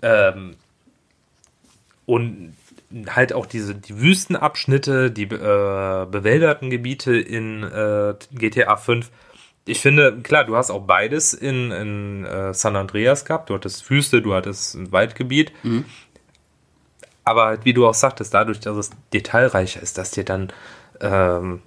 Ähm, 0.00 0.56
und 2.06 2.56
halt 3.08 3.32
auch 3.32 3.46
diese 3.46 3.74
die 3.74 3.98
Wüstenabschnitte, 4.00 5.10
die 5.10 5.24
äh, 5.24 6.06
bewälderten 6.06 6.70
Gebiete 6.70 7.16
in 7.16 7.62
äh, 7.62 8.14
GTA 8.32 8.76
5. 8.76 9.10
Ich 9.64 9.80
finde, 9.80 10.20
klar, 10.22 10.44
du 10.44 10.56
hast 10.56 10.70
auch 10.70 10.86
beides 10.86 11.34
in, 11.34 11.70
in 11.70 12.24
äh, 12.24 12.52
San 12.52 12.74
Andreas 12.74 13.24
gehabt. 13.24 13.50
Du 13.50 13.54
hattest 13.54 13.88
Wüste, 13.90 14.20
du 14.20 14.34
hattest 14.34 14.74
ein 14.74 14.90
Waldgebiet. 14.90 15.52
Mhm. 15.62 15.84
Aber 17.24 17.46
halt, 17.46 17.64
wie 17.64 17.72
du 17.72 17.86
auch 17.86 17.94
sagtest, 17.94 18.34
dadurch, 18.34 18.58
dass 18.58 18.76
es 18.76 18.90
detailreicher 19.12 19.80
ist, 19.80 19.98
dass 19.98 20.10
dir 20.10 20.24
dann 20.24 20.52
ähm, 21.00 21.62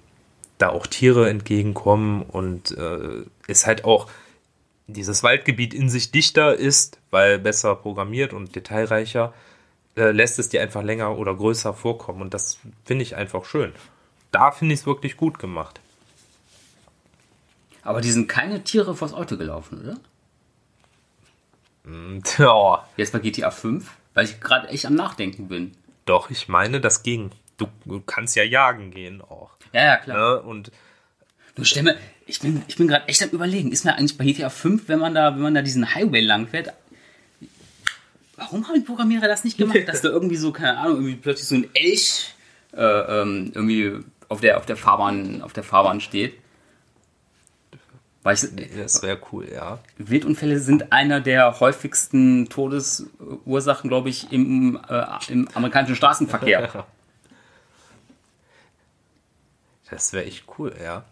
da 0.58 0.68
auch 0.68 0.86
Tiere 0.86 1.30
entgegenkommen 1.30 2.22
und 2.22 2.76
äh, 2.76 3.24
ist 3.46 3.66
halt 3.66 3.84
auch 3.84 4.10
dieses 4.86 5.22
Waldgebiet 5.22 5.74
in 5.74 5.88
sich 5.88 6.10
dichter 6.10 6.54
ist, 6.54 6.98
weil 7.10 7.38
besser 7.38 7.74
programmiert 7.74 8.32
und 8.32 8.54
detailreicher, 8.54 9.32
äh, 9.96 10.10
lässt 10.10 10.38
es 10.38 10.48
dir 10.48 10.62
einfach 10.62 10.82
länger 10.82 11.18
oder 11.18 11.34
größer 11.34 11.74
vorkommen. 11.74 12.20
Und 12.20 12.34
das 12.34 12.58
finde 12.84 13.02
ich 13.02 13.16
einfach 13.16 13.44
schön. 13.44 13.72
Da 14.30 14.50
finde 14.52 14.74
ich 14.74 14.80
es 14.80 14.86
wirklich 14.86 15.16
gut 15.16 15.38
gemacht. 15.38 15.80
Aber 17.86 18.00
die 18.00 18.10
sind 18.10 18.28
keine 18.28 18.64
Tiere 18.64 18.96
vors 18.96 19.14
Auto 19.14 19.36
gelaufen, 19.36 19.80
oder? 19.80 19.96
Mm, 21.84 22.18
ja. 22.38 22.84
Jetzt 22.96 23.12
bei 23.12 23.20
GTA 23.20 23.52
5, 23.52 23.88
weil 24.12 24.24
ich 24.24 24.40
gerade 24.40 24.68
echt 24.68 24.86
am 24.86 24.94
Nachdenken 24.94 25.46
bin. 25.46 25.70
Doch, 26.04 26.30
ich 26.30 26.48
meine, 26.48 26.80
das 26.80 27.04
ging. 27.04 27.30
Du, 27.56 27.68
du 27.84 28.00
kannst 28.00 28.34
ja 28.34 28.42
jagen 28.42 28.90
gehen 28.90 29.22
auch. 29.22 29.50
Ja, 29.72 29.84
ja, 29.84 29.96
klar. 29.98 30.16
Ne? 30.18 30.42
Und 30.42 30.72
du 31.54 31.64
stell 31.64 31.84
mir, 31.84 31.96
ich 32.26 32.40
bin, 32.40 32.60
ich 32.66 32.76
bin 32.76 32.88
gerade 32.88 33.06
echt 33.06 33.22
am 33.22 33.30
überlegen, 33.30 33.70
ist 33.70 33.84
mir 33.84 33.94
eigentlich 33.94 34.18
bei 34.18 34.24
GTA 34.24 34.50
5, 34.50 34.88
wenn 34.88 34.98
man 34.98 35.14
da, 35.14 35.34
wenn 35.34 35.42
man 35.42 35.54
da 35.54 35.62
diesen 35.62 35.94
Highway 35.94 36.20
lang 36.20 36.48
fährt, 36.48 36.72
warum 38.34 38.66
haben 38.66 38.74
die 38.74 38.80
Programmierer 38.80 39.28
das 39.28 39.44
nicht 39.44 39.58
gemacht, 39.58 39.86
dass 39.86 40.00
da 40.00 40.08
irgendwie 40.08 40.36
so, 40.36 40.50
keine 40.50 40.76
Ahnung, 40.78 40.96
irgendwie 40.96 41.16
plötzlich 41.16 41.46
so 41.46 41.54
ein 41.54 41.68
Elch 41.72 42.34
äh, 42.72 42.82
ähm, 42.82 43.52
irgendwie 43.54 44.04
auf 44.28 44.40
der, 44.40 44.58
auf 44.58 44.66
der 44.66 44.76
Fahrbahn, 44.76 45.40
auf 45.42 45.52
der 45.52 45.62
Fahrbahn 45.62 46.00
steht? 46.00 46.34
Weil 48.26 48.34
ich, 48.34 48.48
das 48.76 49.04
wäre 49.04 49.20
cool, 49.30 49.46
ja. 49.54 49.78
Wildunfälle 49.98 50.58
sind 50.58 50.90
einer 50.90 51.20
der 51.20 51.60
häufigsten 51.60 52.48
Todesursachen, 52.48 53.88
glaube 53.88 54.08
ich, 54.08 54.32
im, 54.32 54.80
äh, 54.88 55.04
im 55.28 55.46
amerikanischen 55.54 55.94
Straßenverkehr. 55.94 56.84
Das 59.88 60.12
wäre 60.12 60.24
echt 60.24 60.46
cool, 60.58 60.74
ja. 60.82 61.04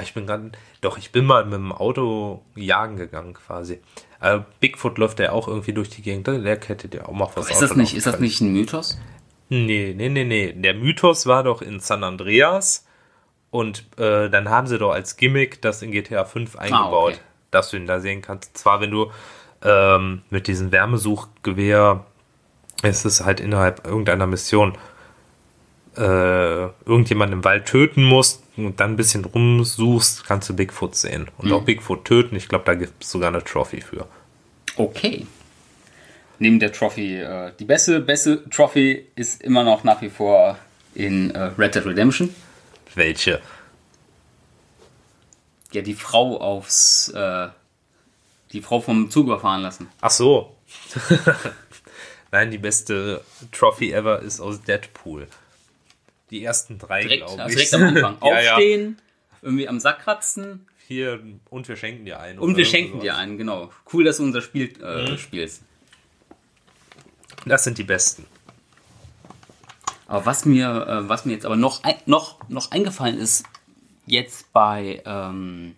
Ich 0.00 0.14
bin 0.14 0.26
gerade, 0.26 0.52
doch, 0.80 0.96
ich 0.96 1.12
bin 1.12 1.26
mal 1.26 1.44
mit 1.44 1.52
dem 1.52 1.70
Auto 1.70 2.42
jagen 2.54 2.96
gegangen 2.96 3.34
quasi. 3.34 3.80
Also 4.18 4.42
Bigfoot 4.60 4.96
läuft 4.96 5.20
ja 5.20 5.32
auch 5.32 5.46
irgendwie 5.46 5.74
durch 5.74 5.90
die 5.90 6.00
Gegend, 6.00 6.26
der 6.26 6.42
hätte 6.42 6.88
ja 6.96 7.04
auch 7.04 7.12
mal 7.12 7.28
was 7.34 7.50
ist 7.50 7.60
das 7.60 7.76
nicht 7.76 7.94
Ist 7.94 8.06
das 8.06 8.18
nicht 8.18 8.40
ein 8.40 8.54
Mythos? 8.54 8.98
Nee, 9.50 9.92
nee, 9.94 10.08
nee, 10.08 10.24
nee. 10.24 10.54
Der 10.54 10.72
Mythos 10.72 11.26
war 11.26 11.42
doch 11.42 11.60
in 11.60 11.80
San 11.80 12.02
Andreas 12.02 12.86
und 13.50 13.84
äh, 13.98 14.30
dann 14.30 14.48
haben 14.48 14.66
sie 14.66 14.78
doch 14.78 14.92
als 14.92 15.16
Gimmick 15.16 15.60
das 15.62 15.82
in 15.82 15.90
GTA 15.90 16.24
5 16.24 16.56
eingebaut, 16.56 17.14
ah, 17.14 17.16
okay. 17.16 17.18
dass 17.50 17.70
du 17.70 17.76
ihn 17.76 17.86
da 17.86 18.00
sehen 18.00 18.22
kannst. 18.22 18.56
Zwar, 18.56 18.80
wenn 18.80 18.90
du 18.90 19.10
ähm, 19.62 20.22
mit 20.30 20.46
diesem 20.46 20.72
Wärmesuchgewehr, 20.72 22.04
es 22.82 23.04
ist 23.04 23.24
halt 23.24 23.40
innerhalb 23.40 23.86
irgendeiner 23.86 24.26
Mission, 24.26 24.78
äh, 25.96 26.02
irgendjemanden 26.86 27.40
im 27.40 27.44
Wald 27.44 27.66
töten 27.66 28.04
musst 28.04 28.42
und 28.56 28.78
dann 28.78 28.92
ein 28.92 28.96
bisschen 28.96 29.24
rumsuchst, 29.24 30.24
kannst 30.24 30.48
du 30.48 30.54
Bigfoot 30.54 30.94
sehen. 30.94 31.28
Und 31.38 31.48
mhm. 31.48 31.54
auch 31.54 31.62
Bigfoot 31.62 32.04
töten. 32.04 32.36
Ich 32.36 32.48
glaube, 32.48 32.64
da 32.64 32.74
gibt 32.74 33.02
es 33.02 33.10
sogar 33.10 33.28
eine 33.28 33.42
Trophy 33.42 33.80
für. 33.80 34.06
Okay. 34.76 35.26
Neben 36.38 36.60
der 36.60 36.72
Trophy, 36.72 37.16
äh, 37.16 37.52
die 37.58 37.64
beste, 37.64 38.00
beste 38.00 38.48
Trophy 38.48 39.06
ist 39.16 39.42
immer 39.42 39.64
noch 39.64 39.84
nach 39.84 40.00
wie 40.00 40.08
vor 40.08 40.56
in 40.94 41.32
äh, 41.32 41.50
Red 41.58 41.74
Dead 41.74 41.84
Redemption. 41.84 42.34
Welche? 42.94 43.40
Ja, 45.72 45.82
die 45.82 45.94
Frau 45.94 46.40
aufs, 46.40 47.08
äh, 47.10 47.48
die 48.52 48.62
Frau 48.62 48.80
vom 48.80 49.10
Zug 49.10 49.26
überfahren 49.26 49.62
lassen. 49.62 49.88
Ach 50.00 50.10
so. 50.10 50.56
Nein, 52.32 52.50
die 52.50 52.58
beste 52.58 53.24
Trophy 53.52 53.92
ever 53.92 54.20
ist 54.20 54.40
aus 54.40 54.62
Deadpool. 54.62 55.26
Die 56.30 56.44
ersten 56.44 56.78
drei, 56.78 57.04
glaube 57.04 57.42
ich. 57.48 57.54
Direkt 57.54 57.74
am 57.74 57.82
Anfang. 57.82 58.18
ja, 58.22 58.52
Aufstehen, 58.54 58.96
ja. 58.98 59.38
irgendwie 59.42 59.68
am 59.68 59.80
Sack 59.80 60.00
kratzen. 60.00 60.66
Hier, 60.86 61.20
und 61.50 61.68
wir 61.68 61.76
schenken 61.76 62.04
dir 62.04 62.18
einen. 62.18 62.38
Und 62.38 62.56
wir 62.56 62.64
schenken 62.64 62.94
sowas. 62.94 63.02
dir 63.02 63.16
einen, 63.16 63.38
genau. 63.38 63.70
Cool, 63.92 64.04
dass 64.04 64.16
du 64.16 64.24
unser 64.24 64.42
Spiel 64.42 64.72
äh, 64.82 65.10
mhm. 65.10 65.18
spielst. 65.18 65.62
Das 67.46 67.64
sind 67.64 67.78
die 67.78 67.84
besten. 67.84 68.26
Aber 70.10 70.26
was 70.26 70.44
mir, 70.44 70.88
äh, 70.88 71.08
was 71.08 71.24
mir 71.24 71.34
jetzt 71.34 71.46
aber 71.46 71.54
noch, 71.54 71.82
noch, 72.04 72.48
noch 72.48 72.72
eingefallen 72.72 73.16
ist, 73.16 73.44
jetzt 74.06 74.52
bei, 74.52 75.00
ähm, 75.06 75.76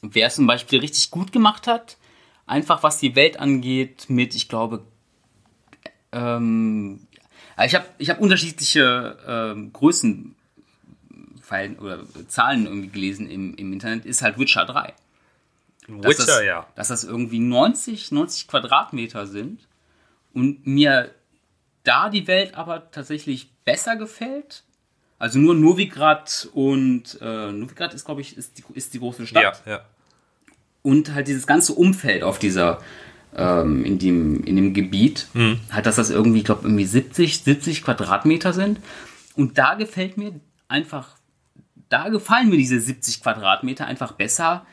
wer 0.00 0.28
es 0.28 0.36
zum 0.36 0.46
Beispiel 0.46 0.80
richtig 0.80 1.10
gut 1.10 1.32
gemacht 1.32 1.66
hat, 1.66 1.98
einfach 2.46 2.82
was 2.82 2.98
die 2.98 3.14
Welt 3.14 3.38
angeht, 3.38 4.06
mit, 4.08 4.34
ich 4.34 4.48
glaube, 4.48 4.86
ähm, 6.12 7.06
ich 7.62 7.74
habe 7.74 7.84
ich 7.98 8.08
hab 8.08 8.22
unterschiedliche 8.22 9.18
ähm, 9.26 9.70
Größen 9.70 10.34
oder 11.78 12.04
Zahlen 12.28 12.64
irgendwie 12.64 12.88
gelesen 12.88 13.28
im, 13.28 13.54
im 13.56 13.70
Internet, 13.74 14.06
ist 14.06 14.22
halt 14.22 14.38
Witcher 14.38 14.64
3. 14.64 14.94
Witcher, 15.88 16.24
das, 16.24 16.42
ja. 16.42 16.66
Dass 16.74 16.88
das 16.88 17.04
irgendwie 17.04 17.38
90, 17.38 18.12
90 18.12 18.48
Quadratmeter 18.48 19.26
sind 19.26 19.60
und 20.32 20.66
mir 20.66 21.14
da 21.86 22.08
die 22.08 22.26
Welt 22.26 22.54
aber 22.54 22.90
tatsächlich 22.90 23.50
besser 23.64 23.96
gefällt. 23.96 24.64
Also 25.18 25.38
nur 25.38 25.54
Novigrad 25.54 26.48
und 26.52 27.18
äh, 27.20 27.52
Novigrad 27.52 27.94
ist, 27.94 28.04
glaube 28.04 28.20
ich, 28.20 28.36
ist 28.36 28.58
die, 28.58 28.64
ist 28.74 28.92
die 28.94 28.98
große 28.98 29.26
Stadt. 29.26 29.62
Ja, 29.64 29.72
ja. 29.72 29.80
Und 30.82 31.14
halt 31.14 31.26
dieses 31.26 31.46
ganze 31.46 31.72
Umfeld 31.72 32.22
auf 32.22 32.38
dieser, 32.38 32.80
ähm, 33.34 33.84
in, 33.84 33.98
dem, 33.98 34.44
in 34.44 34.56
dem 34.56 34.74
Gebiet, 34.74 35.28
mhm. 35.32 35.60
halt, 35.70 35.86
dass 35.86 35.96
das 35.96 36.10
irgendwie, 36.10 36.40
ich 36.40 36.44
glaube, 36.44 36.66
irgendwie 36.66 36.84
70, 36.84 37.42
70 37.42 37.82
Quadratmeter 37.82 38.52
sind. 38.52 38.78
Und 39.34 39.58
da 39.58 39.74
gefällt 39.74 40.16
mir 40.16 40.38
einfach, 40.68 41.16
da 41.88 42.08
gefallen 42.08 42.50
mir 42.50 42.56
diese 42.56 42.78
70 42.78 43.22
Quadratmeter 43.22 43.86
einfach 43.86 44.12
besser 44.12 44.66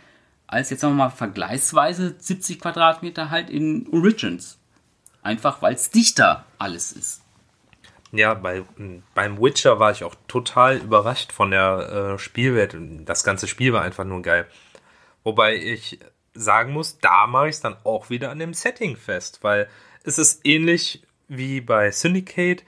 als 0.54 0.70
jetzt 0.70 0.82
sagen 0.82 0.94
wir 0.94 1.06
mal 1.06 1.10
vergleichsweise 1.10 2.16
70 2.18 2.60
Quadratmeter 2.60 3.30
halt 3.30 3.50
in 3.50 3.88
Origins. 3.92 4.60
Einfach 5.24 5.62
weil 5.62 5.74
es 5.74 5.90
dichter 5.90 6.46
alles 6.60 6.92
ist. 6.92 7.22
Ja, 8.12 8.36
bei, 8.36 8.64
beim 9.16 9.42
Witcher 9.42 9.80
war 9.80 9.92
ich 9.92 10.04
auch 10.04 10.14
total 10.28 10.78
überrascht 10.78 11.32
von 11.32 11.50
der 11.50 12.14
äh, 12.14 12.20
Spielwelt. 12.20 12.78
Das 13.06 13.24
ganze 13.24 13.48
Spiel 13.48 13.74
war 13.74 13.82
einfach 13.82 14.04
nur 14.04 14.22
geil. 14.22 14.48
Wobei 15.24 15.56
ich 15.56 16.00
sagen 16.36 16.74
muss, 16.74 17.00
da 17.00 17.26
mache 17.26 17.50
ich 17.50 17.56
es 17.56 17.62
dann 17.62 17.76
auch 17.84 18.10
wieder 18.12 18.30
an 18.30 18.40
dem 18.40 18.54
Setting 18.54 18.98
fest, 18.98 19.40
weil 19.42 19.68
es 20.04 20.20
ist 20.20 20.46
ähnlich 20.46 21.02
wie 21.28 21.62
bei 21.62 21.90
Syndicate. 21.92 22.64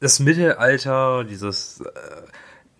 Das 0.00 0.18
Mittelalter, 0.18 1.22
dieses 1.22 1.80
äh, 1.80 2.22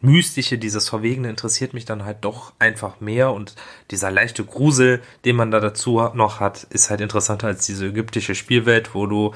Mystische, 0.03 0.59
dieses 0.59 0.89
Verwegene 0.89 1.31
interessiert 1.31 1.75
mich 1.75 1.85
dann 1.85 2.05
halt 2.05 2.19
doch 2.23 2.53
einfach 2.59 3.01
mehr 3.01 3.33
und 3.33 3.55
dieser 3.91 4.11
leichte 4.11 4.45
Grusel, 4.45 5.01
den 5.25 5.37
man 5.37 5.53
da 5.53 5.61
dazu 5.61 6.01
noch 6.15 6.41
hat, 6.41 6.65
ist 6.65 6.91
halt 6.91 7.01
interessanter 7.01 7.47
als 7.47 7.67
diese 7.67 7.87
ägyptische 7.87 8.35
Spielwelt, 8.35 8.95
wo 8.95 9.07
du, 9.07 9.33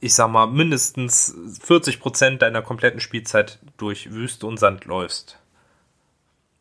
ich 0.00 0.14
sag 0.14 0.30
mal, 0.30 0.46
mindestens 0.46 1.34
40 1.60 2.00
Prozent 2.00 2.42
deiner 2.42 2.62
kompletten 2.62 3.00
Spielzeit 3.00 3.58
durch 3.76 4.10
Wüste 4.12 4.46
und 4.46 4.58
Sand 4.58 4.86
läufst. 4.86 5.38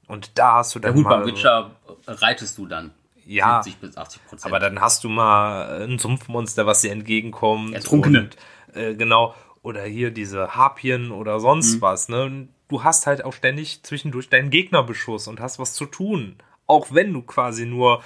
Und 0.07 0.37
da 0.37 0.55
hast 0.55 0.75
du 0.75 0.79
dann. 0.79 0.91
Ja, 0.91 0.95
gut, 0.95 1.05
mal, 1.05 1.19
beim 1.19 1.27
Witcher 1.27 1.71
reitest 2.05 2.57
du 2.57 2.65
dann. 2.65 2.91
Ja, 3.25 3.61
70 3.63 3.79
bis 3.79 3.95
80 3.95 4.25
Prozent. 4.25 4.45
Aber 4.45 4.59
dann 4.59 4.81
hast 4.81 5.03
du 5.03 5.09
mal 5.09 5.83
ein 5.83 5.99
Sumpfmonster, 5.99 6.65
was 6.65 6.81
dir 6.81 6.91
entgegenkommt. 6.91 7.75
Ertrunkene. 7.75 8.21
Und, 8.21 8.75
äh, 8.75 8.95
genau. 8.95 9.35
Oder 9.61 9.83
hier 9.83 10.09
diese 10.11 10.55
Harpien 10.55 11.11
oder 11.11 11.39
sonst 11.39 11.75
mhm. 11.75 11.81
was. 11.81 12.09
Ne? 12.09 12.47
Du 12.69 12.83
hast 12.83 13.07
halt 13.07 13.25
auch 13.25 13.33
ständig 13.33 13.83
zwischendurch 13.83 14.29
deinen 14.29 14.51
Gegnerbeschuss 14.51 15.27
und 15.27 15.41
hast 15.41 15.59
was 15.59 15.73
zu 15.73 15.85
tun. 15.85 16.37
Auch 16.67 16.87
wenn 16.91 17.11
du 17.11 17.23
quasi 17.23 17.65
nur 17.65 18.01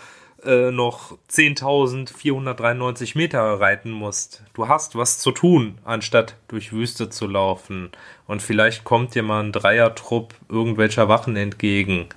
äh, 0.45 0.71
noch 0.71 1.17
10.493 1.29 3.17
Meter 3.17 3.41
reiten 3.59 3.91
musst. 3.91 4.43
Du 4.53 4.67
hast 4.67 4.95
was 4.95 5.19
zu 5.19 5.31
tun, 5.31 5.77
anstatt 5.83 6.35
durch 6.47 6.73
Wüste 6.73 7.09
zu 7.09 7.27
laufen. 7.27 7.91
Und 8.27 8.41
vielleicht 8.41 8.83
kommt 8.83 9.15
dir 9.15 9.23
mal 9.23 9.43
ein 9.43 9.51
Dreiertrupp 9.51 10.33
irgendwelcher 10.49 11.07
Wachen 11.09 11.35
entgegen, 11.35 12.07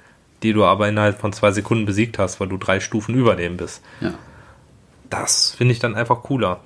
die 0.43 0.53
du 0.53 0.65
aber 0.65 0.89
innerhalb 0.89 1.21
von 1.21 1.33
zwei 1.33 1.53
Sekunden 1.53 1.87
besiegt 1.87 2.19
hast, 2.19 2.41
weil 2.41 2.49
du 2.49 2.57
drei 2.57 2.81
Stufen 2.81 3.15
über 3.15 3.37
dem 3.37 3.57
bist. 3.57 3.83
Ja. 4.01 4.15
Das 5.09 5.53
finde 5.53 5.73
ich 5.73 5.79
dann 5.79 5.95
einfach 5.95 6.23
cooler. 6.23 6.61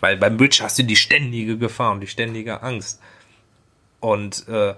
Weil 0.00 0.16
beim 0.16 0.36
Bridge 0.36 0.58
hast 0.62 0.78
du 0.78 0.82
die 0.82 0.96
ständige 0.96 1.56
Gefahr 1.56 1.92
und 1.92 2.00
die 2.00 2.06
ständige 2.06 2.62
Angst. 2.62 3.00
Und 4.00 4.46
äh, 4.48 4.74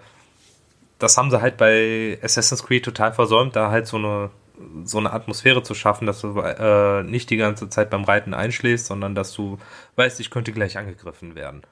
das 0.98 1.16
haben 1.16 1.30
sie 1.30 1.40
halt 1.40 1.56
bei 1.56 2.18
Assassin's 2.22 2.64
Creed 2.64 2.84
total 2.84 3.12
versäumt, 3.12 3.56
da 3.56 3.70
halt 3.70 3.86
so 3.86 3.96
eine 3.96 4.30
so 4.84 4.98
eine 4.98 5.12
Atmosphäre 5.12 5.62
zu 5.62 5.74
schaffen, 5.74 6.06
dass 6.06 6.20
du 6.20 6.38
äh, 6.40 7.02
nicht 7.04 7.30
die 7.30 7.36
ganze 7.36 7.68
Zeit 7.68 7.90
beim 7.90 8.04
Reiten 8.04 8.34
einschläfst, 8.34 8.86
sondern 8.86 9.14
dass 9.14 9.32
du 9.32 9.58
weißt, 9.96 10.18
ich 10.20 10.30
könnte 10.30 10.52
gleich 10.52 10.76
angegriffen 10.76 11.34
werden. 11.34 11.62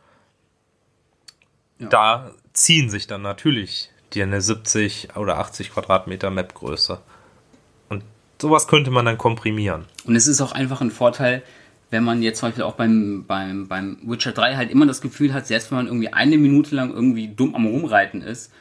Ja. 1.79 1.89
Da 1.89 2.31
ziehen 2.53 2.89
sich 2.89 3.07
dann 3.07 3.23
natürlich 3.23 3.91
dir 4.13 4.25
eine 4.25 4.41
70 4.41 5.17
oder 5.17 5.39
80 5.39 5.73
Quadratmeter 5.73 6.31
Mapgröße. 6.31 7.01
Und 7.89 8.05
sowas 8.41 8.69
könnte 8.69 8.91
man 8.91 9.05
dann 9.05 9.19
komprimieren. 9.19 9.87
Und 10.05 10.17
es 10.17 10.27
ist 10.27 10.41
auch 10.41 10.53
einfach 10.53 10.81
ein 10.81 10.91
Vorteil, 10.91 11.43
wenn 11.91 12.05
man 12.05 12.23
jetzt 12.23 12.41
zum 12.41 12.49
Beispiel 12.49 12.65
auch 12.65 12.75
beim, 12.75 13.25
beim, 13.27 13.69
beim 13.69 13.99
Witcher 14.03 14.33
3 14.33 14.57
halt 14.57 14.71
immer 14.71 14.87
das 14.87 15.01
Gefühl 15.01 15.35
hat, 15.35 15.47
selbst 15.47 15.71
wenn 15.71 15.79
man 15.79 15.87
irgendwie 15.87 16.13
eine 16.13 16.39
Minute 16.39 16.75
lang 16.75 16.93
irgendwie 16.93 17.29
dumm 17.29 17.55
am 17.55 17.67
Rumreiten 17.67 18.23
ist, 18.23 18.53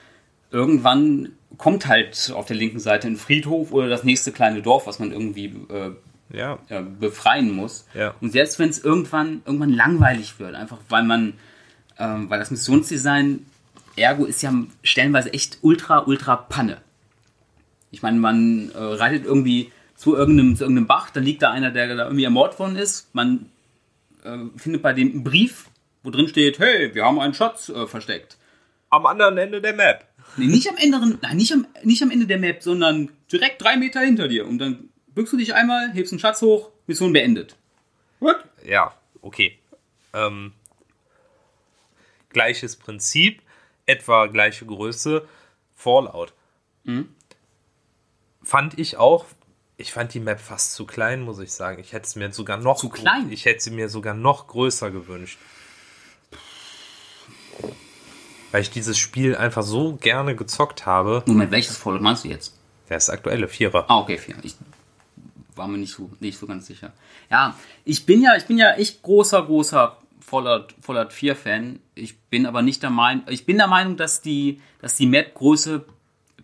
irgendwann 0.55 1.33
kommt 1.57 1.87
halt 1.87 2.31
auf 2.33 2.45
der 2.45 2.55
linken 2.55 2.79
Seite 2.79 3.07
ein 3.07 3.17
Friedhof 3.17 3.71
oder 3.71 3.89
das 3.89 4.03
nächste 4.03 4.31
kleine 4.31 4.61
Dorf, 4.61 4.87
was 4.87 4.99
man 4.99 5.11
irgendwie 5.11 5.53
äh, 5.69 5.91
ja. 6.35 6.59
äh, 6.69 6.81
befreien 6.81 7.51
muss. 7.51 7.85
Ja. 7.93 8.15
Und 8.21 8.31
selbst 8.31 8.57
wenn 8.57 8.69
es 8.69 8.83
irgendwann, 8.83 9.41
irgendwann 9.45 9.73
langweilig 9.73 10.39
wird, 10.39 10.55
einfach 10.55 10.77
weil 10.89 11.03
man, 11.03 11.33
äh, 11.97 12.07
weil 12.07 12.39
das 12.39 12.51
Missionsdesign 12.51 13.45
Ergo 13.97 14.25
ist 14.25 14.41
ja 14.41 14.53
stellenweise 14.83 15.33
echt 15.33 15.59
ultra, 15.61 15.99
ultra 15.99 16.35
Panne. 16.35 16.77
Ich 17.91 18.01
meine, 18.01 18.19
man 18.19 18.71
äh, 18.71 18.77
reitet 18.77 19.25
irgendwie 19.25 19.71
zu 19.95 20.15
irgendeinem, 20.15 20.55
zu 20.55 20.63
irgendeinem 20.63 20.87
Bach, 20.87 21.09
da 21.09 21.19
liegt 21.21 21.41
da 21.41 21.51
einer, 21.51 21.71
der 21.71 21.95
da 21.95 22.03
irgendwie 22.05 22.25
ermordet 22.25 22.59
worden 22.59 22.75
ist. 22.75 23.13
Man 23.13 23.49
äh, 24.23 24.37
findet 24.57 24.81
bei 24.81 24.93
dem 24.93 25.11
einen 25.11 25.23
Brief, 25.23 25.69
wo 26.03 26.09
drin 26.09 26.27
steht, 26.27 26.59
hey, 26.59 26.93
wir 26.93 27.05
haben 27.05 27.19
einen 27.19 27.33
Schatz 27.33 27.69
äh, 27.69 27.87
versteckt. 27.87 28.37
Am 28.89 29.05
anderen 29.05 29.37
Ende 29.37 29.61
der 29.61 29.73
Map. 29.73 30.05
Nee, 30.38 30.48
nicht 30.48 30.69
am, 30.69 30.78
Ende, 30.78 31.17
nein, 31.21 31.38
nicht, 31.38 31.54
am, 31.54 31.67
nicht 31.84 32.04
am 32.04 32.12
Ende 32.12 32.28
der 32.28 32.39
Map, 32.39 32.62
sondern 32.62 33.10
direkt 33.32 33.62
drei 33.62 33.78
Meter 33.78 34.02
hinter 34.02 34.28
dir. 34.28 34.48
Und 34.48 34.60
dann 34.60 34.89
bückst 35.08 35.34
du 35.34 35.38
dich 35.38 35.54
einmal, 35.54 35.91
hebst 35.93 36.12
einen 36.12 36.19
Schatz 36.19 36.41
hoch, 36.41 36.71
Mission 36.88 37.13
beendet. 37.13 37.56
What? 38.19 38.38
Ja, 38.65 38.93
okay. 39.21 39.58
Ähm, 40.13 40.54
gleiches 42.30 42.76
Prinzip, 42.76 43.41
etwa 43.86 44.28
gleiche 44.28 44.65
Größe, 44.65 45.28
Fallout. 45.74 46.34
Mhm. 46.84 47.10
Fand 48.43 48.78
ich 48.78 48.98
auch, 48.98 49.26
ich 49.78 49.91
fand 49.91 50.13
die 50.13 50.19
Map 50.19 50.39
fast 50.39 50.74
zu 50.74 50.86
klein, 50.86 51.21
muss 51.21 51.39
ich 51.39 51.52
sagen. 51.52 51.80
Ich 51.80 51.93
hätte 51.93 52.06
es 52.06 52.15
mir 52.15 52.32
sogar 52.32 52.58
noch 52.58 52.78
zu 52.78 52.89
klein. 52.89 53.32
Ich 53.32 53.45
hätte 53.45 53.62
sie 53.62 53.71
mir 53.71 53.89
sogar 53.89 54.13
noch 54.13 54.48
größer 54.48 54.91
gewünscht. 54.91 55.38
Weil 58.55 58.61
ich 58.61 58.69
dieses 58.69 58.97
Spiel 58.97 59.35
einfach 59.35 59.63
so 59.63 59.97
gerne 59.97 60.33
gezockt 60.33 60.85
habe. 60.85 61.23
Moment, 61.25 61.51
welches 61.51 61.75
Fallout 61.75 61.99
meinst 61.99 62.23
du 62.23 62.29
jetzt? 62.29 62.57
Das 62.87 63.09
aktuelle 63.09 63.49
Vierer. 63.49 63.83
Ah, 63.89 63.97
okay, 63.97 64.17
Vierer. 64.17 64.39
Ich 64.43 64.55
war 65.57 65.67
mir 65.67 65.77
nicht 65.77 65.91
so, 65.91 66.09
nicht 66.21 66.39
so 66.39 66.47
ganz 66.47 66.65
sicher. 66.65 66.93
Ja, 67.29 67.53
ich 67.83 68.05
bin 68.05 68.21
ja, 68.21 68.37
ich 68.37 68.45
bin 68.45 68.57
ja 68.57 68.71
echt 68.75 69.01
großer, 69.01 69.43
großer 69.43 69.97
Fallout, 70.21 70.73
Fallout 70.79 71.11
4 71.11 71.35
Fan. 71.35 71.79
Ich 71.95 72.17
bin 72.17 72.45
aber 72.45 72.61
nicht 72.61 72.81
der 72.81 72.91
Meinung, 72.91 73.25
ich 73.27 73.45
bin 73.45 73.57
der 73.57 73.67
Meinung, 73.67 73.97
dass 73.97 74.21
die, 74.21 74.61
dass 74.79 74.95
die 74.95 75.07
Map-Größe 75.07 75.83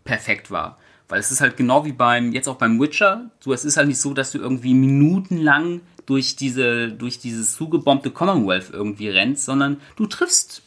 perfekt 0.04 0.52
war. 0.52 0.80
Weil 1.08 1.21
es 1.21 1.32
ist 1.32 1.39
halt 1.39 1.56
genau 1.56 1.86
wie 1.86 1.93
beim, 1.93 2.34
jetzt 2.34 2.50
auch 2.50 2.58
beim 2.58 2.78
Witcher, 2.82 3.32
so 3.39 3.54
es 3.54 3.63
ist 3.63 3.78
halt 3.78 3.88
nicht 3.88 4.02
so, 4.02 4.13
dass 4.13 4.34
du 4.34 4.38
irgendwie 4.38 4.74
minutenlang 4.74 5.80
durch 6.08 6.36
diese, 6.36 6.89
durch 6.89 7.19
dieses 7.19 7.56
zugebombte 7.56 8.12
Commonwealth 8.12 8.69
irgendwie 8.74 9.08
rennst, 9.08 9.45
sondern 9.45 9.80
du 9.95 10.08
triffst 10.08 10.62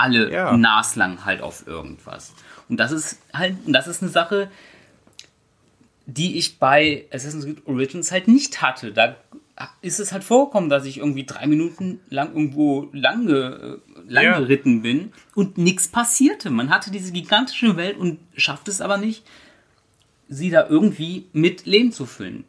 alle 0.00 0.32
ja. 0.32 0.56
naslang 0.56 1.24
halt 1.24 1.42
auf 1.42 1.66
irgendwas. 1.66 2.32
Und 2.68 2.78
das 2.78 2.92
ist 2.92 3.18
halt, 3.32 3.56
das 3.66 3.86
ist 3.86 4.02
eine 4.02 4.10
Sache, 4.10 4.50
die 6.06 6.38
ich 6.38 6.58
bei 6.58 7.06
Assassin's 7.12 7.44
Creed 7.44 7.66
Origins 7.66 8.10
halt 8.10 8.28
nicht 8.28 8.62
hatte. 8.62 8.92
Da 8.92 9.16
ist 9.82 10.00
es 10.00 10.12
halt 10.12 10.24
vorgekommen, 10.24 10.70
dass 10.70 10.84
ich 10.84 10.98
irgendwie 10.98 11.24
drei 11.24 11.46
Minuten 11.46 12.00
lang 12.08 12.28
irgendwo 12.28 12.88
lang, 12.92 13.28
äh, 13.28 13.76
lang 14.08 14.24
ja. 14.24 14.38
geritten 14.38 14.82
bin 14.82 15.12
und 15.34 15.58
nichts 15.58 15.88
passierte. 15.88 16.50
Man 16.50 16.70
hatte 16.70 16.90
diese 16.90 17.12
gigantische 17.12 17.76
Welt 17.76 17.98
und 17.98 18.18
schafft 18.36 18.68
es 18.68 18.80
aber 18.80 18.96
nicht, 18.96 19.24
sie 20.28 20.50
da 20.50 20.66
irgendwie 20.66 21.26
mit 21.32 21.66
Leben 21.66 21.92
zu 21.92 22.06
füllen. 22.06 22.44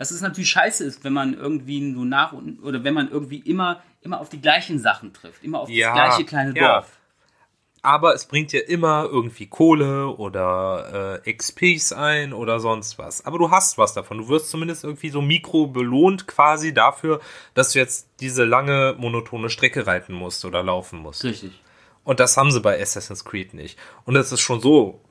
Dass 0.00 0.10
es 0.10 0.22
natürlich 0.22 0.48
scheiße 0.48 0.82
ist, 0.82 1.04
wenn 1.04 1.12
man 1.12 1.34
irgendwie 1.34 1.92
so 1.92 2.06
nach 2.06 2.32
oder 2.62 2.84
wenn 2.84 2.94
man 2.94 3.10
irgendwie 3.10 3.40
immer, 3.40 3.82
immer 4.00 4.18
auf 4.18 4.30
die 4.30 4.40
gleichen 4.40 4.78
Sachen 4.78 5.12
trifft, 5.12 5.44
immer 5.44 5.60
auf 5.60 5.68
ja, 5.68 5.88
das 5.88 5.94
gleiche 5.94 6.24
kleine 6.24 6.54
Dorf. 6.54 6.86
Ja. 6.88 7.80
Aber 7.82 8.14
es 8.14 8.24
bringt 8.24 8.50
dir 8.52 8.66
immer 8.66 9.04
irgendwie 9.04 9.46
Kohle 9.46 10.06
oder 10.06 11.20
äh, 11.26 11.32
XPs 11.34 11.92
ein 11.92 12.32
oder 12.32 12.60
sonst 12.60 12.98
was. 12.98 13.26
Aber 13.26 13.36
du 13.36 13.50
hast 13.50 13.76
was 13.76 13.92
davon. 13.92 14.16
Du 14.16 14.28
wirst 14.28 14.48
zumindest 14.48 14.84
irgendwie 14.84 15.10
so 15.10 15.20
mikro 15.20 15.66
belohnt 15.66 16.26
quasi 16.26 16.72
dafür, 16.72 17.20
dass 17.52 17.72
du 17.72 17.78
jetzt 17.78 18.08
diese 18.20 18.44
lange 18.44 18.94
monotone 18.96 19.50
Strecke 19.50 19.86
reiten 19.86 20.14
musst 20.14 20.46
oder 20.46 20.62
laufen 20.62 20.98
musst. 21.00 21.24
Richtig. 21.24 21.60
Und 22.04 22.20
das 22.20 22.38
haben 22.38 22.52
sie 22.52 22.60
bei 22.60 22.80
Assassin's 22.80 23.26
Creed 23.26 23.52
nicht. 23.52 23.78
Und 24.06 24.16
es 24.16 24.32
ist 24.32 24.40
schon 24.40 24.62
so 24.62 25.02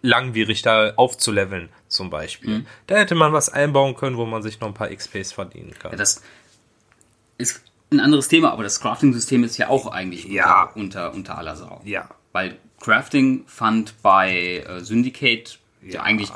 langwierig, 0.00 0.62
da 0.62 0.92
aufzuleveln, 0.96 1.68
zum 1.88 2.10
Beispiel. 2.10 2.58
Mhm. 2.58 2.66
Da 2.86 2.96
hätte 2.96 3.14
man 3.14 3.32
was 3.32 3.48
einbauen 3.48 3.94
können, 3.94 4.16
wo 4.16 4.26
man 4.26 4.42
sich 4.42 4.60
noch 4.60 4.68
ein 4.68 4.74
paar 4.74 4.88
XPs 4.88 5.32
verdienen 5.32 5.74
kann. 5.78 5.92
Ja, 5.92 5.98
das 5.98 6.22
ist 7.36 7.62
ein 7.90 8.00
anderes 8.00 8.28
Thema, 8.28 8.52
aber 8.52 8.62
das 8.62 8.80
Crafting-System 8.80 9.44
ist 9.44 9.56
ja 9.56 9.68
auch 9.68 9.86
eigentlich 9.86 10.24
ja. 10.26 10.64
Unter, 10.74 10.76
unter, 10.76 11.14
unter, 11.14 11.38
aller 11.38 11.56
Sau. 11.56 11.80
Ja. 11.84 12.08
Weil 12.32 12.58
Crafting 12.80 13.44
fand 13.46 14.02
bei 14.02 14.64
äh, 14.66 14.80
Syndicate 14.80 15.58
ja. 15.82 16.02
eigentlich 16.02 16.30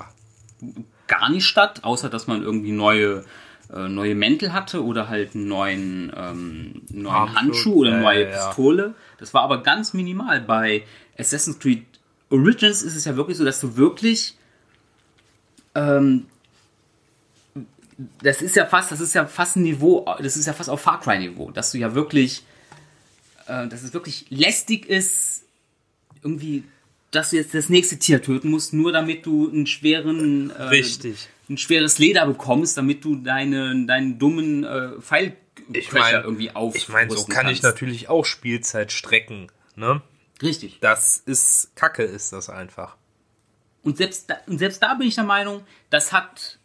gar 1.07 1.31
nicht 1.31 1.44
statt, 1.44 1.85
außer 1.85 2.09
dass 2.09 2.27
man 2.27 2.42
irgendwie 2.42 2.72
neue 2.72 3.25
äh, 3.72 3.88
neue 3.88 4.14
Mäntel 4.14 4.53
hatte 4.53 4.85
oder 4.85 5.09
halt 5.09 5.35
einen 5.35 5.48
neuen, 5.48 6.12
ähm, 6.16 6.83
neuen 6.90 7.35
Handschuh 7.35 7.81
oder 7.81 7.92
eine 7.92 8.03
neue 8.03 8.27
Pistole. 8.27 8.94
Das 9.18 9.33
war 9.35 9.42
aber 9.42 9.62
ganz 9.62 9.94
minimal. 9.94 10.40
Bei 10.40 10.83
Assassin's 11.18 11.59
Creed 11.59 11.85
Origins 12.32 12.82
ist 12.82 12.96
es 12.96 13.04
ja 13.04 13.16
wirklich 13.16 13.36
so, 13.36 13.44
dass 13.44 13.60
du 13.60 13.76
wirklich 13.76 14.36
ähm, 15.74 16.26
das 18.22 18.42
ist 18.42 18.56
ja 18.56 18.66
fast, 18.66 18.90
das 18.90 19.00
ist 19.00 19.14
ja 19.14 19.26
fast 19.26 19.56
ein 19.56 19.62
Niveau, 19.62 20.04
das 20.20 20.36
ist 20.36 20.46
ja 20.46 20.52
fast 20.52 20.70
auf 20.70 20.80
Far 20.80 21.00
Cry 21.00 21.18
Niveau, 21.18 21.50
dass 21.50 21.72
du 21.72 21.78
ja 21.78 21.94
wirklich, 21.94 22.42
äh, 23.46 23.68
dass 23.68 23.82
es 23.82 23.92
wirklich 23.92 24.26
lästig 24.30 24.86
ist, 24.86 25.44
irgendwie, 26.22 26.64
dass 27.10 27.30
du 27.30 27.36
jetzt 27.36 27.54
das 27.54 27.68
nächste 27.68 27.98
Tier 27.98 28.22
töten 28.22 28.50
musst, 28.50 28.72
nur 28.72 28.92
damit 28.92 29.26
du 29.26 29.50
einen 29.50 29.66
schweren, 29.66 30.50
äh, 30.50 30.62
richtig, 30.64 31.28
ein 31.48 31.58
schweres 31.58 31.98
Leder 31.98 32.26
bekommst, 32.26 32.76
damit 32.76 33.04
du 33.04 33.16
deine, 33.16 33.86
deinen 33.86 34.18
dummen 34.18 34.64
äh, 34.64 35.00
Pfeil 35.00 35.36
ich 35.72 35.92
mein, 35.92 36.14
irgendwie 36.14 36.50
auf. 36.50 36.74
Ich 36.74 36.88
meine, 36.88 37.10
so 37.10 37.24
kann 37.24 37.46
kannst. 37.46 37.58
ich 37.58 37.62
natürlich 37.62 38.08
auch 38.08 38.24
Spielzeit 38.24 38.90
strecken, 38.90 39.48
ne? 39.76 40.02
Richtig. 40.42 40.78
Das 40.81 41.18
ist 41.18 41.74
Kacke, 41.76 42.02
ist 42.02 42.33
das 42.33 42.50
einfach. 42.50 42.96
Und 43.83 43.96
selbst 43.96 44.31
da, 44.31 44.37
und 44.46 44.59
selbst 44.59 44.83
da 44.83 44.94
bin 44.94 45.09
ich 45.09 45.14
der 45.14 45.24
Meinung, 45.24 45.62
das 45.90 46.12
hat 46.12 46.59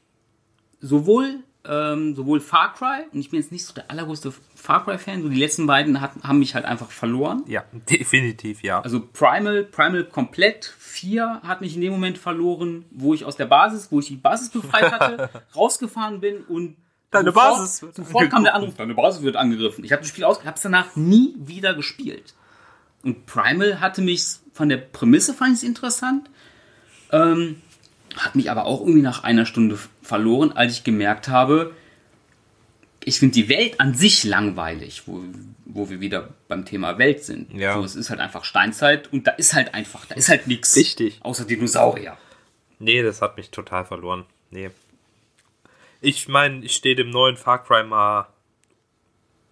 sowohl, 0.79 1.39
ähm, 1.65 2.15
sowohl 2.15 2.39
Far 2.39 2.73
Cry, 2.73 3.05
und 3.11 3.19
ich 3.19 3.31
bin 3.31 3.39
jetzt 3.39 3.51
nicht 3.51 3.65
so 3.65 3.73
der 3.73 3.89
allergrößte 3.89 4.31
Far 4.55 4.83
Cry-Fan, 4.85 5.23
so 5.23 5.29
die 5.29 5.39
letzten 5.39 5.65
beiden 5.65 5.99
hat, 5.99 6.11
haben 6.23 6.39
mich 6.39 6.53
halt 6.53 6.65
einfach 6.65 6.91
verloren. 6.91 7.43
Ja, 7.47 7.63
definitiv, 7.89 8.61
ja. 8.61 8.81
Also 8.81 9.01
Primal, 9.01 9.63
Primal 9.63 10.03
komplett 10.03 10.65
4 10.77 11.41
hat 11.43 11.61
mich 11.61 11.75
in 11.75 11.81
dem 11.81 11.93
Moment 11.93 12.17
verloren, 12.17 12.85
wo 12.91 13.13
ich 13.13 13.25
aus 13.25 13.35
der 13.35 13.45
Basis, 13.45 13.91
wo 13.91 13.99
ich 13.99 14.07
die 14.07 14.15
Basis 14.15 14.49
befreit 14.49 14.91
hatte, 14.91 15.29
rausgefahren 15.55 16.19
bin 16.19 16.43
und 16.43 16.77
Deine 17.09 17.31
sofort, 17.31 17.57
Basis 17.57 17.77
sofort 17.95 18.29
kam 18.29 18.43
der 18.43 18.53
Anruf, 18.53 18.75
deine 18.75 18.93
Basis 18.93 19.21
wird 19.21 19.37
angegriffen. 19.37 19.85
Ich 19.85 19.93
habe 19.93 20.01
das 20.01 20.09
Spiel 20.09 20.25
aus, 20.25 20.43
habe 20.43 20.57
es 20.57 20.61
danach 20.61 20.95
nie 20.97 21.35
wieder 21.37 21.73
gespielt. 21.73 22.33
Und 23.07 23.25
Primal 23.25 23.79
hatte 23.79 24.01
mich 24.01 24.25
von 24.51 24.67
der 24.67 24.75
Prämisse 24.75 25.33
fand 25.33 25.53
ich 25.53 25.59
es 25.59 25.63
interessant. 25.63 26.29
Ähm, 27.13 27.61
hat 28.17 28.35
mich 28.35 28.51
aber 28.51 28.65
auch 28.65 28.81
irgendwie 28.81 29.01
nach 29.01 29.23
einer 29.23 29.45
Stunde 29.45 29.79
verloren, 30.01 30.51
als 30.51 30.73
ich 30.73 30.83
gemerkt 30.83 31.29
habe, 31.29 31.73
ich 33.05 33.19
finde 33.19 33.35
die 33.35 33.47
Welt 33.47 33.79
an 33.79 33.93
sich 33.93 34.25
langweilig, 34.25 35.03
wo, 35.05 35.23
wo 35.63 35.89
wir 35.89 36.01
wieder 36.01 36.33
beim 36.49 36.65
Thema 36.65 36.97
Welt 36.97 37.23
sind. 37.23 37.53
Ja. 37.53 37.75
So, 37.75 37.85
es 37.85 37.95
ist 37.95 38.09
halt 38.09 38.19
einfach 38.19 38.43
Steinzeit 38.43 39.13
und 39.13 39.25
da 39.25 39.31
ist 39.31 39.53
halt 39.53 39.73
einfach, 39.73 40.05
da 40.05 40.15
ist 40.15 40.27
halt 40.27 40.47
nichts. 40.47 40.75
Richtig. 40.75 41.21
Außer 41.23 41.45
Dinosaurier. 41.45 42.17
Nee, 42.79 43.03
das 43.03 43.21
hat 43.21 43.37
mich 43.37 43.51
total 43.51 43.85
verloren. 43.85 44.25
Nee. 44.51 44.71
Ich 46.01 46.27
meine, 46.27 46.65
ich 46.65 46.73
stehe 46.73 46.97
dem 46.97 47.09
neuen 47.09 47.37
Far 47.37 47.63
Cry 47.63 47.85
mal, 47.85 48.27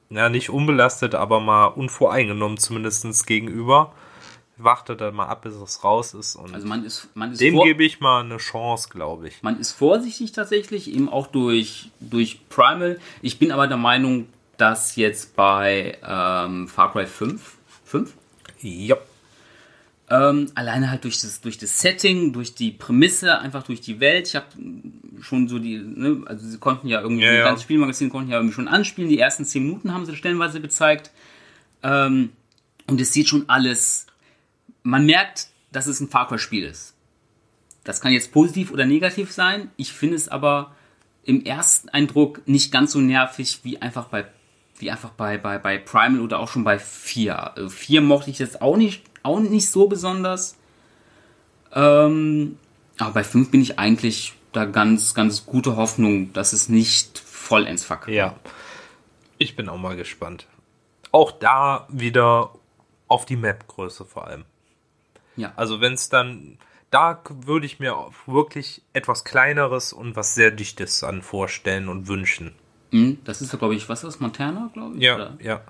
ja, 0.10 0.30
nicht 0.30 0.50
unbelastet, 0.50 1.16
aber 1.16 1.40
mal 1.40 1.68
unvoreingenommen 1.68 2.58
zumindest 2.58 3.26
gegenüber 3.26 3.94
warte 4.58 4.96
dann 4.96 5.16
mal 5.16 5.28
ab, 5.28 5.42
bis 5.44 5.56
es 5.56 5.84
raus 5.84 6.14
ist. 6.14 6.36
Und 6.36 6.54
also 6.54 6.68
man 6.68 6.86
ist, 6.86 7.10
man 7.14 7.32
ist 7.32 7.42
dem 7.42 7.60
gebe 7.62 7.84
ich 7.84 8.00
mal 8.00 8.24
eine 8.24 8.38
Chance, 8.38 8.90
glaube 8.90 9.28
ich. 9.28 9.44
Man 9.44 9.60
ist 9.60 9.72
vorsichtig 9.72 10.32
tatsächlich, 10.32 10.92
eben 10.94 11.10
auch 11.10 11.28
durch, 11.28 11.92
durch 12.00 12.48
Primal. 12.50 13.00
Ich 13.22 13.40
bin 13.40 13.52
aber 13.52 13.68
der 13.68 13.78
Meinung, 13.78 14.28
dass 14.58 14.96
jetzt 14.96 15.36
bei 15.36 15.98
ähm, 16.04 16.68
Far 16.68 16.92
Cry 16.92 17.06
5, 17.06 17.58
5? 17.86 18.14
Ja. 18.62 18.98
Ähm, 20.08 20.52
alleine 20.54 20.92
halt 20.92 21.04
durch 21.04 21.20
das, 21.22 21.42
durch 21.42 21.58
das 21.58 21.80
Setting, 21.80 22.32
durch 22.32 22.54
die 22.54 22.72
Prämisse, 22.72 23.40
einfach 23.40 23.64
durch 23.64 23.82
die 23.82 24.00
Welt. 24.00 24.28
Ich 24.28 24.36
habe 24.36 24.46
schon 25.22 25.48
so 25.48 25.58
die, 25.58 25.78
ne, 25.78 26.22
also 26.28 26.48
sie 26.48 26.60
konnten 26.60 26.88
ja 26.88 27.02
irgendwie, 27.02 27.24
Ja, 27.24 27.34
ja. 27.34 27.44
ganzen 27.46 27.64
Spielmagazine 27.64 28.12
konnten 28.12 28.30
ja 28.30 28.38
irgendwie 28.38 28.54
schon 28.54 28.68
anspielen. 28.68 29.10
Die 29.10 29.18
ersten 29.18 29.46
zehn 29.46 29.64
Minuten 29.64 29.94
haben 29.94 30.06
sie 30.06 30.16
stellenweise 30.16 30.62
gezeigt. 30.62 31.10
Ähm, 31.82 32.30
und 32.88 33.02
es 33.02 33.14
sieht 33.14 33.28
schon 33.28 33.46
alles, 33.50 34.06
man 34.84 35.08
merkt, 35.08 35.48
dass 35.72 35.88
es 35.88 36.00
ein 36.00 36.08
Far 36.08 36.28
Cry-Spiel 36.28 36.64
ist. 36.66 36.94
Das 37.84 38.00
kann 38.00 38.14
jetzt 38.14 38.32
positiv 38.32 38.72
oder 38.72 38.86
negativ 38.86 39.32
sein. 39.32 39.72
Ich 39.76 39.92
finde 39.92 40.16
es 40.18 40.30
aber 40.30 40.76
im 41.24 41.44
ersten 41.44 41.90
Eindruck 41.90 42.48
nicht 42.48 42.72
ganz 42.72 42.92
so 42.92 43.00
nervig 43.00 43.62
wie 43.64 43.82
einfach 43.82 44.06
bei 44.06 44.26
wie 44.78 44.92
einfach 44.92 45.12
bei, 45.12 45.38
bei, 45.38 45.58
bei 45.58 45.78
Primal 45.78 46.20
oder 46.20 46.40
auch 46.40 46.50
schon 46.50 46.64
bei 46.64 46.78
4. 46.80 47.56
Also 47.56 47.70
4 47.70 48.02
mochte 48.02 48.30
ich 48.30 48.40
jetzt 48.40 48.62
auch 48.62 48.76
nicht, 48.76 49.04
auch 49.26 49.40
nicht 49.40 49.70
so 49.70 49.88
besonders. 49.88 50.56
Ähm, 51.74 52.58
aber 52.98 53.12
bei 53.12 53.24
5 53.24 53.52
bin 53.52 53.62
ich 53.62 53.78
eigentlich 53.80 54.34
da 54.52 54.66
ganz, 54.66 55.14
ganz 55.14 55.46
gute 55.46 55.76
Hoffnung, 55.76 56.32
dass 56.34 56.54
es 56.54 56.70
nicht 56.70 57.20
vollends 57.20 57.84
verkackt. 57.84 58.10
Ja. 58.16 58.36
Ich 59.38 59.56
bin 59.56 59.68
auch 59.68 59.78
mal 59.78 59.96
gespannt. 59.98 60.48
Auch 61.12 61.32
da 61.32 61.88
wieder 61.90 62.52
auf 63.08 63.26
die 63.26 63.36
Map-Größe 63.36 64.06
vor 64.06 64.28
allem. 64.28 64.46
Ja. 65.36 65.52
Also 65.58 65.82
wenn 65.82 65.94
es 65.94 66.08
dann, 66.10 66.58
da 66.92 67.22
würde 67.30 67.66
ich 67.66 67.80
mir 67.80 67.96
wirklich 68.26 68.82
etwas 68.94 69.26
kleineres 69.26 69.92
und 69.92 70.16
was 70.16 70.36
sehr 70.36 70.52
dichtes 70.52 71.04
an 71.04 71.22
vorstellen 71.22 71.90
und 71.90 72.08
wünschen. 72.08 72.54
Mhm, 72.92 73.20
Das 73.26 73.42
ist 73.42 73.52
ja, 73.52 73.60
glaube 73.60 73.76
ich, 73.76 73.90
was 73.90 74.00
ist 74.04 74.14
das? 74.16 74.20
Montana, 74.22 74.70
glaube 74.74 74.96
ich? 74.96 75.02
Ja, 75.04 75.16
Oder? 75.16 75.38
ja. 75.42 75.62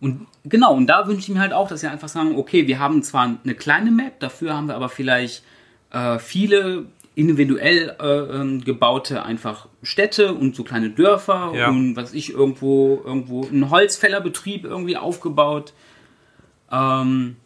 Und 0.00 0.26
genau, 0.44 0.74
und 0.74 0.86
da 0.88 1.06
wünsche 1.06 1.20
ich 1.22 1.28
mir 1.30 1.40
halt 1.40 1.52
auch, 1.52 1.68
dass 1.68 1.80
sie 1.80 1.86
einfach 1.90 2.08
sagen, 2.08 2.36
okay, 2.36 2.66
wir 2.66 2.78
haben 2.78 3.02
zwar 3.02 3.38
eine 3.42 3.54
kleine 3.54 3.90
Map, 3.90 4.20
dafür 4.20 4.54
haben 4.54 4.68
wir 4.68 4.74
aber 4.74 4.88
vielleicht 4.90 5.42
äh, 5.90 6.18
viele 6.18 6.86
individuell 7.14 7.96
äh, 7.98 8.06
ähm, 8.36 8.62
gebaute 8.62 9.22
einfach 9.24 9.68
Städte 9.82 10.34
und 10.34 10.54
so 10.54 10.64
kleine 10.64 10.90
Dörfer 10.90 11.52
Ja. 11.56 11.68
und 11.70 11.96
was 11.96 12.12
ich 12.12 12.30
irgendwo 12.34 13.00
irgendwo 13.04 13.44
ein 13.46 13.70
Holzfällerbetrieb 13.70 14.64
irgendwie 14.64 14.98
aufgebaut. 14.98 15.72
Ähm, 16.70 17.36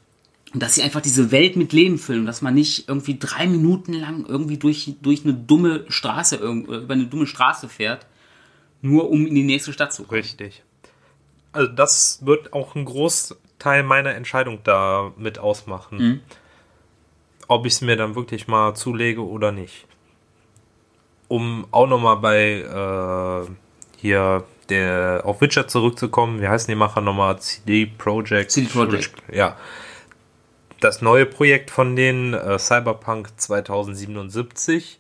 und 0.53 0.61
dass 0.63 0.75
sie 0.75 0.83
einfach 0.83 1.01
diese 1.01 1.31
Welt 1.31 1.55
mit 1.55 1.73
Leben 1.73 1.99
füllen 1.99 2.27
dass 2.27 2.43
man 2.43 2.55
nicht 2.55 2.89
irgendwie 2.89 3.17
drei 3.17 3.47
Minuten 3.47 3.93
lang 3.93 4.27
irgendwie 4.27 4.57
durch, 4.57 4.95
durch 5.01 5.23
eine 5.25 5.35
dumme 5.35 5.85
Straße, 5.89 6.37
irgend- 6.37 6.67
über 6.69 6.95
eine 6.95 7.07
dumme 7.07 7.27
Straße 7.29 7.69
fährt, 7.69 8.07
nur 8.83 9.09
um 9.11 9.25
in 9.27 9.35
die 9.37 9.45
nächste 9.45 9.73
Stadt 9.73 9.93
zu 9.93 10.03
kommen. 10.03 10.21
Richtig. 10.21 10.65
Also 11.53 11.71
das 11.71 12.25
wird 12.25 12.53
auch 12.53 12.75
ein 12.75 12.85
Großteil 12.85 13.83
meiner 13.83 14.15
Entscheidung 14.15 14.61
da 14.65 15.13
mit 15.17 15.39
ausmachen. 15.39 15.99
Mhm. 15.99 16.21
Ob 17.49 17.67
ich 17.67 17.75
es 17.75 17.81
mir 17.81 17.97
dann 17.97 18.15
wirklich 18.15 18.47
mal 18.47 18.75
zulege 18.75 19.27
oder 19.27 19.51
nicht. 19.51 19.87
Um 21.29 21.67
auch 21.71 21.87
nochmal 21.87 22.17
bei 22.17 22.61
äh, 22.61 23.51
hier 23.99 24.45
der 24.71 25.23
auf 25.25 25.41
Witcher 25.41 25.67
zurückzukommen, 25.67 26.41
wie 26.41 26.49
heißen 26.49 26.71
die 26.71 26.77
Macher 26.77 27.01
nochmal? 27.01 27.41
CD 27.41 27.87
Projekt. 27.87 28.53
CD 28.53 28.69
Projekt. 28.69 29.13
Ja. 29.33 29.57
Das 30.79 31.03
neue 31.03 31.27
Projekt 31.27 31.71
von 31.71 31.97
denen, 31.97 32.33
äh, 32.33 32.59
Cyberpunk 32.59 33.29
2077, 33.37 35.00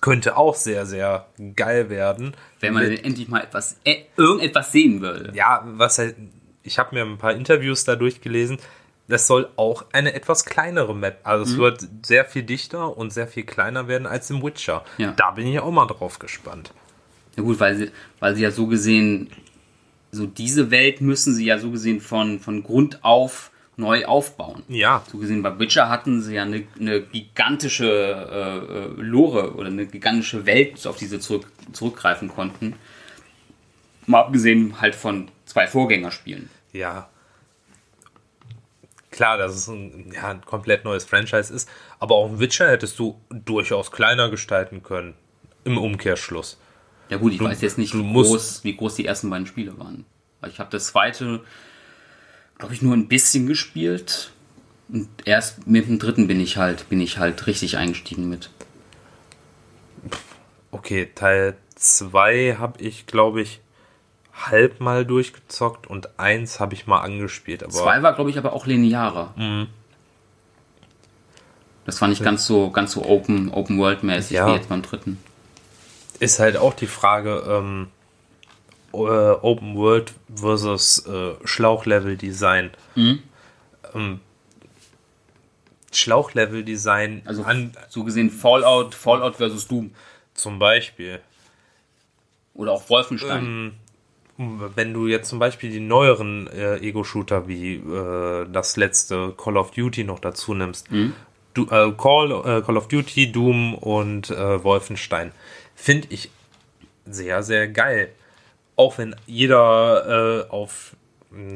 könnte 0.00 0.36
auch 0.36 0.54
sehr, 0.54 0.86
sehr 0.86 1.26
geil 1.56 1.90
werden. 1.90 2.34
Wenn 2.60 2.74
man 2.74 2.88
Mit- 2.88 3.04
endlich 3.04 3.28
mal 3.28 3.40
etwas, 3.42 3.76
äh, 3.84 3.96
irgendetwas 4.16 4.72
sehen 4.72 5.00
würde. 5.00 5.32
ja, 5.34 5.62
was 5.66 5.98
halt, 5.98 6.16
ich 6.62 6.78
habe 6.78 6.94
mir 6.94 7.02
ein 7.04 7.18
paar 7.18 7.32
Interviews 7.34 7.84
da 7.84 7.96
durchgelesen. 7.96 8.58
Das 9.08 9.26
soll 9.26 9.48
auch 9.56 9.86
eine 9.92 10.12
etwas 10.12 10.44
kleinere 10.44 10.94
Map. 10.94 11.20
Also 11.24 11.44
Mhm. 11.46 11.50
es 11.52 11.58
wird 11.58 11.88
sehr 12.04 12.24
viel 12.26 12.42
dichter 12.42 12.96
und 12.96 13.10
sehr 13.12 13.26
viel 13.26 13.44
kleiner 13.44 13.88
werden 13.88 14.06
als 14.06 14.28
im 14.30 14.42
Witcher. 14.42 14.84
Ja. 14.98 15.12
Da 15.12 15.30
bin 15.30 15.46
ich 15.46 15.58
auch 15.60 15.70
mal 15.70 15.86
drauf 15.86 16.18
gespannt. 16.18 16.72
Ja 17.36 17.42
gut, 17.42 17.58
weil 17.58 17.74
sie, 17.76 17.90
weil 18.20 18.34
sie 18.36 18.42
ja 18.42 18.50
so 18.50 18.66
gesehen, 18.66 19.30
so 20.12 20.26
diese 20.26 20.70
Welt 20.70 21.00
müssen 21.00 21.34
sie 21.34 21.46
ja 21.46 21.58
so 21.58 21.70
gesehen 21.70 22.00
von, 22.00 22.38
von 22.40 22.62
Grund 22.62 23.02
auf 23.02 23.50
neu 23.78 24.04
aufbauen. 24.04 24.62
Ja, 24.68 25.02
So 25.10 25.18
gesehen, 25.18 25.42
bei 25.42 25.58
Witcher 25.58 25.88
hatten 25.88 26.20
sie 26.20 26.34
ja 26.34 26.42
eine, 26.42 26.64
eine 26.78 27.00
gigantische 27.00 27.86
äh, 27.88 29.00
äh, 29.00 29.02
Lore 29.02 29.54
oder 29.54 29.68
eine 29.68 29.86
gigantische 29.86 30.44
Welt, 30.46 30.86
auf 30.86 30.96
die 30.96 31.06
sie 31.06 31.20
zurück, 31.20 31.46
zurückgreifen 31.72 32.28
konnten. 32.28 32.74
Mal 34.06 34.20
abgesehen 34.20 34.80
halt 34.80 34.94
von 34.94 35.30
zwei 35.46 35.66
Vorgängerspielen. 35.66 36.50
ja. 36.72 37.08
Klar, 39.10 39.38
dass 39.38 39.54
es 39.56 39.66
ein, 39.68 40.12
ja, 40.14 40.28
ein 40.28 40.44
komplett 40.44 40.84
neues 40.84 41.04
Franchise 41.04 41.52
ist, 41.52 41.68
aber 41.98 42.14
auch 42.14 42.28
im 42.28 42.38
Witcher 42.40 42.68
hättest 42.68 42.98
du 42.98 43.18
durchaus 43.30 43.90
kleiner 43.90 44.28
gestalten 44.28 44.82
können. 44.82 45.14
Im 45.64 45.78
Umkehrschluss. 45.78 46.58
Ja 47.08 47.16
gut, 47.16 47.32
ich 47.32 47.40
weiß 47.40 47.60
jetzt 47.62 47.78
nicht, 47.78 47.94
du 47.94 48.04
wie 48.04 48.12
groß, 48.12 48.62
wie 48.64 48.76
groß 48.76 48.94
die 48.96 49.06
ersten 49.06 49.30
beiden 49.30 49.46
Spiele 49.46 49.76
waren. 49.78 50.04
Ich 50.46 50.60
habe 50.60 50.70
das 50.70 50.88
zweite, 50.88 51.40
glaube 52.58 52.74
ich, 52.74 52.82
nur 52.82 52.94
ein 52.94 53.08
bisschen 53.08 53.46
gespielt. 53.46 54.32
Und 54.88 55.08
erst 55.24 55.66
mit 55.66 55.86
dem 55.86 55.98
dritten 55.98 56.26
bin 56.26 56.40
ich 56.40 56.56
halt, 56.56 56.88
bin 56.88 57.00
ich 57.00 57.18
halt 57.18 57.46
richtig 57.46 57.76
eingestiegen 57.76 58.28
mit. 58.28 58.50
Okay, 60.70 61.08
Teil 61.14 61.56
2 61.76 62.56
habe 62.58 62.82
ich, 62.82 63.06
glaube 63.06 63.40
ich, 63.42 63.60
halb 64.32 64.80
mal 64.80 65.04
durchgezockt 65.04 65.86
und 65.86 66.18
eins 66.18 66.60
habe 66.60 66.74
ich 66.74 66.86
mal 66.86 67.00
angespielt. 67.00 67.62
Aber 67.62 67.72
Zwei 67.72 68.02
war, 68.02 68.14
glaube 68.14 68.30
ich, 68.30 68.38
aber 68.38 68.52
auch 68.52 68.66
linearer. 68.66 69.34
Mhm. 69.36 69.66
Das 71.84 72.00
war 72.00 72.08
nicht 72.08 72.22
ganz 72.22 72.46
so, 72.46 72.70
ganz 72.70 72.92
so 72.92 73.04
open, 73.06 73.50
open 73.50 73.78
world 73.78 74.02
mäßig 74.02 74.32
Ja. 74.36 74.46
wie 74.48 74.52
jetzt 74.56 74.68
beim 74.68 74.82
dritten. 74.82 75.18
ist 76.20 76.38
halt 76.38 76.56
auch 76.56 76.74
die 76.74 76.86
Frage, 76.86 77.44
ähm, 77.48 77.88
äh, 78.92 78.96
Open 78.96 79.76
World 79.76 80.14
versus 80.34 81.06
äh, 81.06 81.34
Schlauchlevel-Design. 81.44 82.70
Ähm, 82.96 84.20
Schlauchlevel-Design 85.92 87.22
Also 87.24 87.42
an, 87.42 87.72
so 87.88 88.04
gesehen 88.04 88.30
Fallout, 88.30 88.94
Fallout 88.94 89.36
versus 89.36 89.66
Doom. 89.66 89.92
zum 90.34 90.58
Beispiel. 90.58 91.20
Oder 92.54 92.72
auch 92.72 92.88
Wolfenstein. 92.90 93.72
Ähm, 94.38 94.70
Wenn 94.74 94.92
du 94.92 95.06
jetzt 95.06 95.28
zum 95.28 95.38
Beispiel 95.38 95.70
die 95.70 95.80
neueren 95.80 96.46
äh, 96.48 96.76
Ego-Shooter 96.78 97.48
wie 97.48 97.76
äh, 97.76 98.46
das 98.50 98.76
letzte 98.76 99.32
Call 99.36 99.56
of 99.56 99.70
Duty 99.72 100.04
noch 100.04 100.18
dazu 100.20 100.54
nimmst, 100.54 100.88
du, 101.54 101.64
äh, 101.64 101.92
Call, 101.92 102.30
äh, 102.30 102.62
Call 102.62 102.76
of 102.76 102.88
Duty, 102.88 103.32
Doom 103.32 103.74
und 103.74 104.30
äh, 104.30 104.62
Wolfenstein, 104.62 105.32
finde 105.74 106.08
ich 106.10 106.30
sehr, 107.06 107.42
sehr 107.42 107.68
geil. 107.68 108.10
Auch 108.78 108.96
wenn 108.96 109.16
jeder 109.26 110.46
äh, 110.46 110.50
auf 110.50 110.94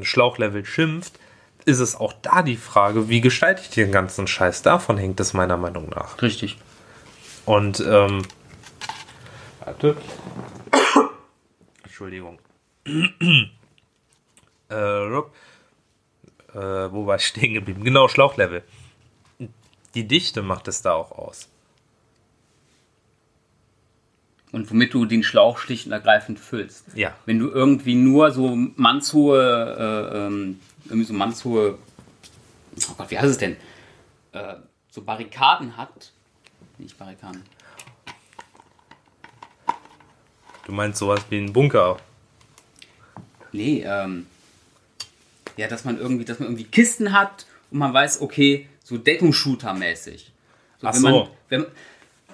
Schlauchlevel 0.03 0.65
schimpft, 0.65 1.21
ist 1.65 1.79
es 1.79 1.95
auch 1.95 2.13
da 2.21 2.43
die 2.43 2.57
Frage, 2.57 3.09
wie 3.09 3.21
gestalte 3.21 3.63
ich 3.63 3.71
den 3.71 3.93
ganzen 3.93 4.27
Scheiß? 4.27 4.63
Davon 4.63 4.99
hängt 4.99 5.21
es 5.21 5.33
meiner 5.33 5.57
Meinung 5.57 5.89
nach. 5.91 6.21
Richtig. 6.21 6.59
Und, 7.45 7.79
ähm, 7.79 8.23
warte. 9.65 9.97
Entschuldigung. 11.85 12.41
äh, 14.69 14.75
Rob, 14.75 15.33
äh, 16.55 16.59
wo 16.59 17.07
war 17.07 17.15
ich 17.15 17.27
stehen 17.29 17.55
geblieben? 17.55 17.85
Genau, 17.85 18.09
Schlauchlevel. 18.09 18.65
Die 19.95 20.09
Dichte 20.09 20.43
macht 20.43 20.67
es 20.67 20.83
da 20.83 20.95
auch 20.95 21.13
aus. 21.13 21.52
Und 24.53 24.71
womit 24.71 24.93
du 24.93 25.07
den 25.07 25.23
Schlauch 25.23 25.59
schlicht 25.59 25.87
und 25.87 25.93
ergreifend 25.93 26.38
füllst. 26.38 26.85
Ja. 26.95 27.15
Wenn 27.25 27.38
du 27.38 27.49
irgendwie 27.49 27.95
nur 27.95 28.31
so 28.33 28.55
mannshohe, 28.77 30.11
äh, 30.12 30.27
ähm, 30.27 30.61
irgendwie 30.85 31.07
so 31.07 31.15
mannshohe, 31.15 31.79
oh 32.91 32.95
Gott, 32.99 33.11
wie 33.11 33.19
heißt 33.19 33.31
es 33.31 33.38
denn? 33.38 33.57
Äh, 34.33 34.57
so 34.90 35.03
Barrikaden 35.03 35.77
hat. 35.79 36.13
Nicht 36.77 36.98
Barrikaden. 36.98 37.42
Du 40.67 40.73
meinst 40.73 40.98
sowas 40.98 41.25
wie 41.31 41.38
ein 41.38 41.53
Bunker. 41.53 41.98
Nee, 43.53 43.85
ähm, 43.87 44.27
ja, 45.57 45.67
dass 45.67 45.85
man 45.85 45.98
irgendwie, 45.98 46.25
dass 46.25 46.38
man 46.38 46.48
irgendwie 46.48 46.65
Kisten 46.65 47.13
hat 47.13 47.46
und 47.71 47.79
man 47.79 47.92
weiß, 47.92 48.21
okay, 48.21 48.69
so 48.85 48.96
Deckungsshooter-mäßig. 48.96 50.31
So, 50.81 50.87
Ach 50.87 50.94
wenn 50.94 51.00
so. 51.00 51.09
Man, 51.09 51.29
wenn, 51.48 51.67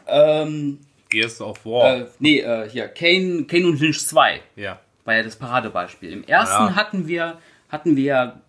ähm, 0.07 0.79
Gears 1.09 1.41
of 1.41 1.65
War. 1.65 1.97
äh, 1.97 2.07
nee, 2.19 2.41
äh, 2.41 2.69
hier, 2.69 2.89
Kane, 2.89 3.45
Kane 3.45 3.67
und 3.67 3.81
Lynch 3.81 4.07
2 4.07 4.41
ja. 4.57 4.81
war 5.05 5.15
ja 5.17 5.23
das 5.23 5.37
Paradebeispiel. 5.37 6.13
Im 6.13 6.25
ersten 6.25 6.65
Ja. 6.67 6.75
hatten 6.77 7.09
wir, 7.09 7.39
hatten 7.69 7.97
wir 7.97 8.41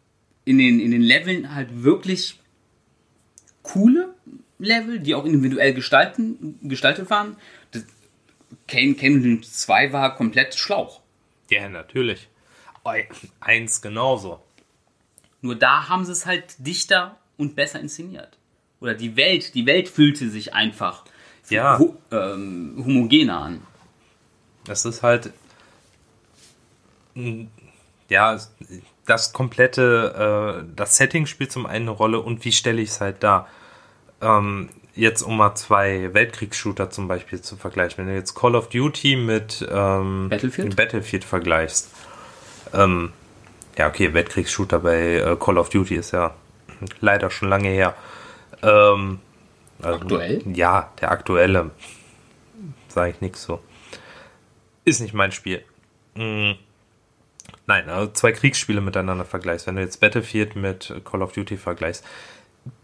in 0.46 0.58
den, 0.58 0.80
in 0.80 0.92
den 0.92 1.02
Leveln 1.02 1.54
halt 1.56 1.84
wirklich 1.84 2.40
coole 3.64 4.14
Level, 4.58 5.00
die 5.00 5.16
auch 5.16 5.26
individuell 5.26 5.74
gestalten, 5.74 6.60
gestaltet 6.64 7.10
waren. 7.10 7.38
Das, 7.72 7.86
Kane, 8.68 8.96
Kane 8.96 9.16
und 9.16 9.24
Lynch 9.24 9.50
2 9.52 9.94
war 9.94 10.16
komplett 10.16 10.56
Schlauch. 10.56 11.02
Ja, 11.50 11.70
natürlich. 11.70 12.28
Ei, 12.84 13.08
Eins 13.40 13.82
genauso. 13.82 14.42
Nur 15.42 15.56
da 15.56 15.88
haben 15.90 16.04
sie 16.06 16.12
es 16.12 16.26
halt 16.26 16.56
dichter 16.60 17.18
und 17.38 17.56
besser 17.56 17.80
inszeniert. 17.80 18.38
Oder 18.82 18.94
die 18.96 19.16
Welt, 19.16 19.56
die 19.56 19.66
Welt 19.66 19.88
fühlte 19.90 20.30
sich 20.30 20.54
einfach 20.54 21.06
Ja. 21.50 21.78
hu 21.80 21.96
ähm, 22.12 22.76
homogener 22.86 23.42
an. 23.42 23.62
Das 24.66 24.86
ist 24.86 25.04
halt. 25.04 25.32
mm, 27.16 27.44
Ja, 28.10 28.38
das 29.06 29.34
komplette, 29.34 30.62
äh, 30.62 30.74
das 30.76 30.98
Setting 30.98 31.26
spielt 31.26 31.52
zum 31.52 31.66
einen 31.66 31.88
eine 31.88 31.92
Rolle 31.92 32.20
und 32.20 32.46
wie 32.46 32.52
stelle 32.52 32.82
ich 32.82 32.90
es 32.90 33.02
halt 33.02 33.24
dar. 33.24 33.48
Ähm, 34.22 34.70
jetzt 34.96 35.22
um 35.22 35.38
mal 35.38 35.56
zwei 35.56 36.14
Weltkriegsshooter 36.14 36.90
zum 36.90 37.08
Beispiel 37.08 37.42
zu 37.42 37.56
vergleichen. 37.56 37.98
Wenn 37.98 38.08
du 38.08 38.16
jetzt 38.16 38.36
Call 38.36 38.56
of 38.56 38.70
Duty 38.70 39.16
mit 39.16 39.68
ähm, 39.72 40.28
Battlefield? 40.30 40.76
Battlefield 40.76 41.24
vergleichst. 41.24 41.90
Ähm, 42.74 43.14
ja, 43.78 43.88
okay, 43.88 44.14
Weltkriegsshooter 44.14 44.80
bei 44.80 45.16
äh, 45.18 45.38
Call 45.40 45.58
of 45.58 45.70
Duty 45.70 45.96
ist 45.96 46.12
ja 46.12 46.34
leider 47.00 47.30
schon 47.32 47.50
lange 47.50 47.70
her. 47.70 47.96
Ähm, 48.62 49.20
also, 49.82 50.00
Aktuell? 50.02 50.42
Ja, 50.54 50.92
der 51.00 51.12
aktuelle. 51.12 51.72
Sage 52.88 53.12
ich 53.12 53.22
nichts 53.22 53.44
so. 53.44 53.60
Ist 54.86 55.00
nicht 55.02 55.14
mein 55.14 55.32
Spiel. 55.32 55.64
Mm. 56.16 56.54
Nein, 57.68 57.90
also 57.90 58.12
zwei 58.12 58.32
Kriegsspiele 58.32 58.82
miteinander 58.82 59.26
vergleichst. 59.26 59.68
Wenn 59.68 59.76
du 59.76 59.82
jetzt 59.82 60.00
Battlefield 60.00 60.56
mit 60.56 60.94
Call 61.06 61.22
of 61.22 61.34
Duty 61.34 61.58
vergleichst, 61.58 62.04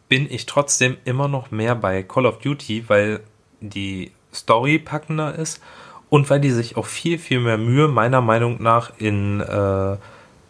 bin 0.08 0.32
ich 0.32 0.46
trotzdem 0.46 0.98
immer 1.06 1.28
noch 1.28 1.52
mehr 1.52 1.76
bei 1.76 2.04
Call 2.04 2.26
of 2.26 2.40
Duty, 2.40 2.88
weil 2.88 3.22
die 3.62 4.12
Story 4.34 4.80
packender 4.80 5.34
ist 5.34 5.62
und 6.10 6.30
weil 6.30 6.40
die 6.40 6.52
sich 6.52 6.78
auch 6.78 6.86
viel, 6.86 7.18
viel 7.18 7.40
mehr 7.40 7.58
Mühe 7.58 7.88
meiner 7.88 8.22
Meinung 8.22 8.62
nach 8.62 8.92
in 9.00 9.42
äh, 9.42 9.98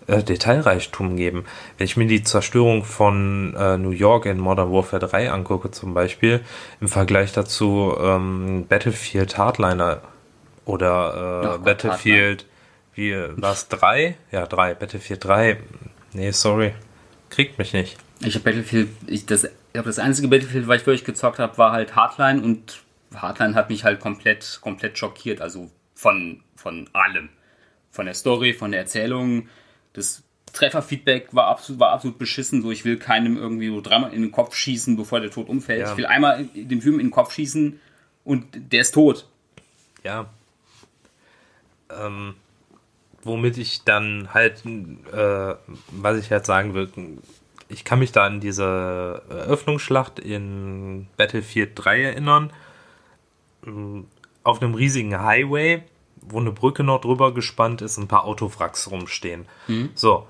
äh, 0.08 0.24
Detailreichtum 0.24 1.16
geben. 1.16 1.46
Wenn 1.78 1.86
ich 1.86 1.98
mir 1.98 2.08
die 2.08 2.24
Zerstörung 2.24 2.84
von 2.84 3.56
äh, 3.56 3.78
New 3.78 3.92
York 3.92 4.26
in 4.26 4.40
Modern 4.40 4.72
Warfare 4.72 5.06
3 5.06 5.32
angucke 5.32 5.72
zum 5.72 5.94
Beispiel, 5.94 6.42
im 6.82 6.88
Vergleich 6.88 7.34
dazu 7.34 7.96
ähm, 8.00 8.66
Battlefield 8.68 9.38
Hardliner 9.38 10.02
oder 10.66 11.44
äh, 11.44 11.48
Ach 11.48 11.58
Battlefield, 11.60 12.46
wie 12.94 13.14
war 13.14 13.54
es 13.54 13.68
3? 13.68 14.16
Ja, 14.32 14.46
3, 14.46 14.76
Battlefield 14.76 15.24
3. 15.24 15.58
Nee, 16.14 16.32
sorry. 16.32 16.74
Kriegt 17.30 17.58
mich 17.58 17.74
nicht. 17.74 17.98
Ich 18.22 18.36
habe 18.36 18.46
Battlefield, 18.46 18.90
ich, 19.08 19.26
das, 19.26 19.44
ich 19.44 19.52
glaube, 19.74 19.88
das 19.90 20.00
einzige 20.00 20.28
Battlefield, 20.28 20.68
was 20.68 20.82
ich 20.82 20.88
wirklich 20.88 21.06
gezockt 21.06 21.40
habe, 21.40 21.58
war 21.58 21.72
halt 21.72 21.96
Hardline 21.96 22.42
und 22.42 22.82
Hardline 23.14 23.56
hat 23.56 23.70
mich 23.70 23.84
halt 23.84 24.00
komplett, 24.00 24.60
komplett 24.62 24.98
schockiert. 24.98 25.42
Also 25.42 25.70
von, 25.94 26.42
von 26.56 26.90
allem. 26.94 27.30
Von 27.92 28.06
der 28.06 28.16
Story, 28.16 28.54
von 28.54 28.72
der 28.72 28.82
Erzählung. 28.82 29.48
Das 29.96 30.24
Trefferfeedback 30.54 31.34
war 31.34 31.48
absolut, 31.48 31.80
war 31.80 31.92
absolut 31.92 32.18
beschissen. 32.18 32.62
So, 32.62 32.72
ich 32.72 32.86
will 32.86 32.98
keinem 32.98 33.38
irgendwie 33.38 33.68
so 33.68 33.82
dreimal 33.82 34.14
in 34.14 34.22
den 34.22 34.32
Kopf 34.32 34.56
schießen, 34.56 34.96
bevor 34.96 35.20
der 35.20 35.32
tot 35.32 35.50
umfällt. 35.50 35.82
Ja. 35.82 35.92
Ich 35.92 35.98
will 35.98 36.06
einmal 36.06 36.46
dem 36.54 36.80
Typen 36.82 37.00
in 37.00 37.08
den 37.08 37.12
Kopf 37.12 37.34
schießen 37.34 37.80
und 38.24 38.46
der 38.54 38.82
ist 38.82 38.94
tot. 38.94 39.28
Ja. 40.04 40.28
Ähm, 41.90 42.36
womit 43.24 43.58
ich 43.58 43.84
dann 43.84 44.34
halt, 44.34 44.66
äh, 44.66 45.56
was 45.92 46.20
ich 46.20 46.30
jetzt 46.30 46.48
sagen 46.48 46.74
will, 46.74 46.90
ich 47.68 47.84
kann 47.84 48.00
mich 48.00 48.12
da 48.12 48.26
an 48.26 48.40
diese 48.40 49.24
Eröffnungsschlacht 49.30 50.20
in 50.20 51.08
Battlefield 51.18 51.72
3 51.76 52.04
erinnern. 52.04 52.54
Ähm, 53.66 54.08
Auf 54.44 54.62
einem 54.62 54.76
riesigen 54.76 55.20
Highway, 55.20 55.84
wo 56.30 56.40
eine 56.40 56.52
Brücke 56.52 56.84
noch 56.84 57.02
drüber 57.02 57.34
gespannt 57.34 57.82
ist, 57.82 57.98
ein 57.98 58.08
paar 58.08 58.26
Autowracks 58.26 58.90
rumstehen. 58.92 59.46
So. 59.96 60.28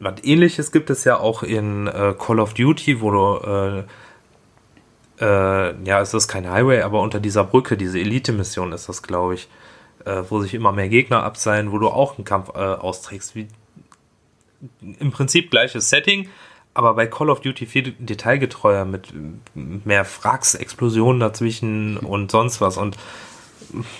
Was 0.00 0.22
ähnliches 0.22 0.70
gibt 0.70 0.90
es 0.90 1.02
ja 1.04 1.18
auch 1.18 1.42
in 1.42 1.88
äh, 1.88 2.14
Call 2.16 2.38
of 2.38 2.54
Duty, 2.54 3.00
wo 3.00 3.10
du 3.10 3.46
äh, 3.46 3.84
äh, 5.20 5.74
ja, 5.84 6.00
es 6.00 6.14
ist 6.14 6.28
kein 6.28 6.48
Highway, 6.48 6.82
aber 6.82 7.00
unter 7.00 7.20
dieser 7.20 7.44
Brücke, 7.44 7.76
diese 7.76 7.98
Elite-Mission 7.98 8.72
ist 8.72 8.88
das, 8.88 9.02
glaube 9.02 9.34
ich, 9.34 9.48
äh, 10.04 10.22
wo 10.28 10.40
sich 10.40 10.54
immer 10.54 10.72
mehr 10.72 10.88
Gegner 10.88 11.22
abseilen, 11.22 11.72
wo 11.72 11.78
du 11.78 11.88
auch 11.88 12.16
einen 12.16 12.24
Kampf 12.24 12.50
äh, 12.50 12.58
austrägst. 12.58 13.34
Wie, 13.34 13.48
Im 14.80 15.10
Prinzip 15.10 15.50
gleiches 15.50 15.90
Setting, 15.90 16.28
aber 16.74 16.94
bei 16.94 17.06
Call 17.06 17.30
of 17.30 17.40
Duty 17.40 17.66
viel 17.66 17.92
detailgetreuer 17.98 18.84
mit 18.84 19.12
mehr 19.54 20.06
Wracks, 20.22 20.54
Explosionen 20.54 21.20
dazwischen 21.20 21.96
und 21.98 22.30
sonst 22.30 22.60
was. 22.60 22.76
Und 22.76 22.96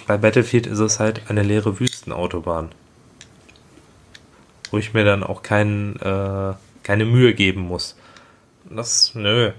bei 0.07 0.17
Battlefield 0.17 0.67
ist 0.67 0.79
es 0.79 0.99
halt 0.99 1.31
eine 1.31 1.43
leere 1.43 1.79
Wüstenautobahn. 1.79 2.71
Wo 4.71 4.79
ich 4.79 4.95
mir 4.95 5.05
dann 5.05 5.23
auch 5.23 5.43
kein, 5.43 5.97
äh, 5.97 6.55
keine 6.83 7.05
Mühe 7.05 7.35
geben 7.35 7.63
muss. 7.63 7.97
Das, 8.69 9.15
nö. 9.15 9.53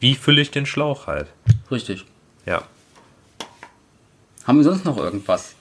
Wie 0.00 0.14
fülle 0.14 0.40
ich 0.40 0.50
den 0.50 0.66
Schlauch 0.66 1.06
halt? 1.06 1.28
Richtig. 1.70 2.04
Ja. 2.46 2.62
Haben 4.44 4.58
wir 4.58 4.64
sonst 4.64 4.84
noch 4.84 4.96
irgendwas? 4.96 5.54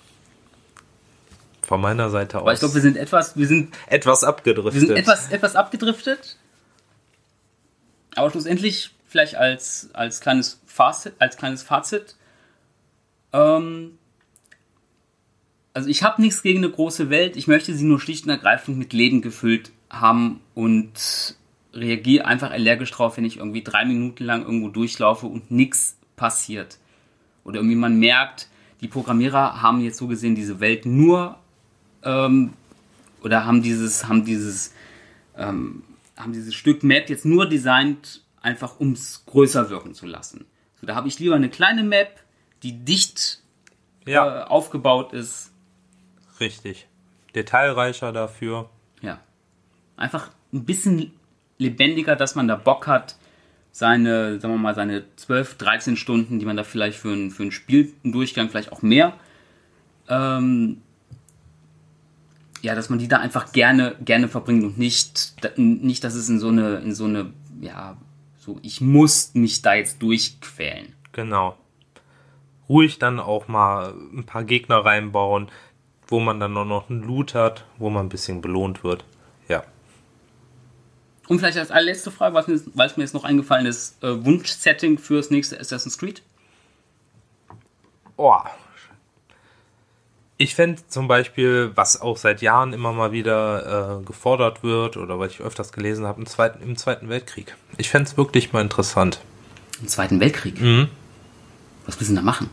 Von 1.62 1.82
meiner 1.82 2.10
Seite 2.10 2.40
aus. 2.40 2.46
Weil 2.46 2.54
ich 2.56 2.60
glaube, 2.60 2.76
wir 2.76 2.82
sind 2.82 2.98
etwas, 2.98 3.38
wir 3.38 3.48
sind 3.48 3.74
etwas 3.88 4.24
abgedriftet. 4.24 4.74
Wir 4.74 4.88
sind 4.88 4.98
etwas, 4.98 5.30
etwas 5.30 5.56
abgedriftet. 5.56 6.38
Aber 8.16 8.32
schlussendlich, 8.32 8.92
vielleicht 9.08 9.36
als, 9.36 9.90
als, 9.94 10.20
kleines, 10.20 10.60
Fazit, 10.66 11.14
als 11.20 11.38
kleines 11.38 11.64
Fazit. 11.64 12.16
Ähm, 13.34 13.98
also 15.74 15.90
ich 15.90 16.04
habe 16.04 16.22
nichts 16.22 16.42
gegen 16.44 16.60
eine 16.60 16.70
große 16.70 17.10
Welt. 17.10 17.38
Ich 17.38 17.48
möchte 17.48 17.74
sie 17.74 17.86
nur 17.86 18.00
schlicht 18.00 18.26
und 18.26 18.32
ergreifend 18.32 18.78
mit 18.78 18.94
Leben 18.94 19.22
gefüllt 19.22 19.72
haben 19.90 20.42
und 20.54 21.36
reagiere 21.74 22.26
einfach 22.26 22.52
allergisch 22.52 22.92
drauf, 22.92 23.18
wenn 23.18 23.26
ich 23.26 23.38
irgendwie 23.38 23.64
drei 23.64 23.86
Minuten 23.86 24.24
lang 24.24 24.44
irgendwo 24.44 24.68
durchlaufe 24.68 25.26
und 25.28 25.52
nichts 25.52 25.98
passiert. 26.16 26.78
Oder 27.44 27.58
irgendwie 27.58 27.76
man 27.76 27.98
merkt, 27.98 28.50
die 28.82 28.88
Programmierer 28.88 29.62
haben 29.62 29.82
jetzt 29.82 29.98
so 29.98 30.08
gesehen 30.08 30.36
diese 30.36 30.60
Welt 30.60 30.86
nur 30.86 31.38
ähm, 32.04 32.54
oder 33.24 33.46
haben 33.46 33.62
dieses, 33.62 34.08
haben 34.08 34.26
dieses, 34.26 34.74
ähm, 35.38 35.84
haben 36.18 36.34
dieses 36.34 36.56
Stück 36.56 36.84
Map 36.84 37.10
jetzt 37.10 37.26
nur 37.26 37.48
designt, 37.48 38.24
einfach 38.42 38.80
um 38.80 38.94
es 38.94 39.24
größer 39.26 39.70
wirken 39.70 39.94
zu 39.94 40.06
lassen. 40.06 40.46
So, 40.80 40.88
da 40.88 40.96
habe 40.96 41.08
ich 41.08 41.20
lieber 41.20 41.36
eine 41.36 41.50
kleine 41.50 41.84
Map, 41.84 42.20
die 42.64 42.84
dicht 42.84 43.42
ja, 44.06 44.42
äh, 44.42 44.44
aufgebaut 44.44 45.14
ist. 45.14 45.52
richtig. 46.40 46.88
Detailreicher 47.36 48.12
dafür. 48.12 48.70
Ja. 49.02 49.20
Einfach 49.96 50.30
ein 50.54 50.66
bisschen 50.66 51.14
lebendiger, 51.58 52.16
dass 52.16 52.36
man 52.36 52.48
da 52.48 52.56
Bock 52.56 52.88
hat, 52.88 53.16
seine, 53.72 54.40
sagen 54.40 54.54
wir 54.56 54.60
mal, 54.60 54.76
seine 54.76 55.04
12, 55.16 55.56
13 55.58 55.96
Stunden, 55.96 56.40
die 56.40 56.46
man 56.46 56.58
da 56.58 56.64
vielleicht 56.64 56.98
für 56.98 57.14
ein, 57.14 57.32
für 57.32 57.44
ein 57.44 57.52
Spiel, 57.52 57.94
einen 58.04 58.12
Durchgang, 58.12 58.50
vielleicht 58.50 58.72
auch 58.72 58.82
mehr, 58.82 59.14
ähm, 60.10 60.82
ja, 62.62 62.76
dass 62.76 62.90
man 62.90 63.00
die 63.00 63.08
da 63.08 63.18
einfach 63.18 63.54
gerne, 63.54 63.96
gerne 64.02 64.28
verbringt 64.28 64.64
und 64.64 64.78
nicht, 64.78 65.34
nicht, 65.58 66.04
dass 66.04 66.16
es 66.16 66.30
in 66.30 66.40
so 66.40 66.50
eine, 66.50 66.78
in 66.78 66.94
so 66.94 67.06
eine, 67.06 67.32
ja, 67.62 67.98
so, 68.38 68.60
ich 68.62 68.82
muss 68.82 69.34
mich 69.34 69.62
da 69.62 69.74
jetzt 69.74 70.02
durchquälen. 70.02 70.94
Genau. 71.12 71.58
Ruhig 72.72 73.00
dann 73.00 73.20
auch 73.20 73.50
mal 73.50 73.94
ein 74.14 74.24
paar 74.24 74.46
Gegner 74.46 74.78
reinbauen, 74.78 75.50
wo 76.08 76.22
man 76.22 76.40
dann 76.40 76.54
nur 76.54 76.64
noch 76.64 76.90
einen 76.90 77.04
Loot 77.04 77.36
hat, 77.36 77.66
wo 77.78 77.90
man 77.90 78.06
ein 78.06 78.10
bisschen 78.10 78.40
belohnt 78.40 78.86
wird. 78.86 79.04
Ja. 79.50 79.66
Und 81.28 81.40
vielleicht 81.40 81.58
als 81.58 81.70
allerletzte 81.70 82.12
Frage, 82.12 82.34
weil 82.34 82.44
es 82.44 82.48
mir, 82.48 82.74
mir 82.76 83.04
jetzt 83.04 83.14
noch 83.14 83.26
eingefallen 83.26 83.66
ist, 83.66 84.02
äh, 84.02 84.24
Wunschsetting 84.24 84.98
fürs 84.98 85.32
nächste 85.32 85.60
Assassin's 85.60 85.98
Creed? 85.98 86.22
Oh. 88.16 88.38
Ich 90.38 90.56
fände 90.56 90.82
zum 90.88 91.10
Beispiel, 91.10 91.72
was 91.76 92.00
auch 92.00 92.16
seit 92.16 92.42
Jahren 92.42 92.72
immer 92.72 92.94
mal 92.94 93.12
wieder 93.12 94.00
äh, 94.00 94.06
gefordert 94.06 94.64
wird 94.64 94.96
oder 94.96 95.20
was 95.20 95.34
ich 95.34 95.42
öfters 95.42 95.74
gelesen 95.74 96.06
habe, 96.06 96.22
im 96.22 96.26
Zweiten, 96.26 96.64
im 96.64 96.78
Zweiten 96.78 97.10
Weltkrieg. 97.10 97.58
Ich 97.78 97.90
fände 97.90 98.10
es 98.10 98.16
wirklich 98.16 98.54
mal 98.54 98.62
interessant. 98.62 99.20
Im 99.82 99.90
Zweiten 99.90 100.22
Weltkrieg? 100.22 100.62
Mhm. 100.62 100.88
Was 101.86 102.00
willst 102.00 102.12
du 102.12 102.16
denn 102.16 102.16
da 102.16 102.22
machen? 102.22 102.50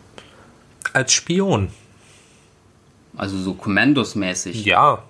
Als 0.92 1.12
Spion. 1.12 1.68
Also 3.16 3.36
so 3.38 3.54
Commandos-mäßig. 3.54 4.64
Ja, 4.64 5.02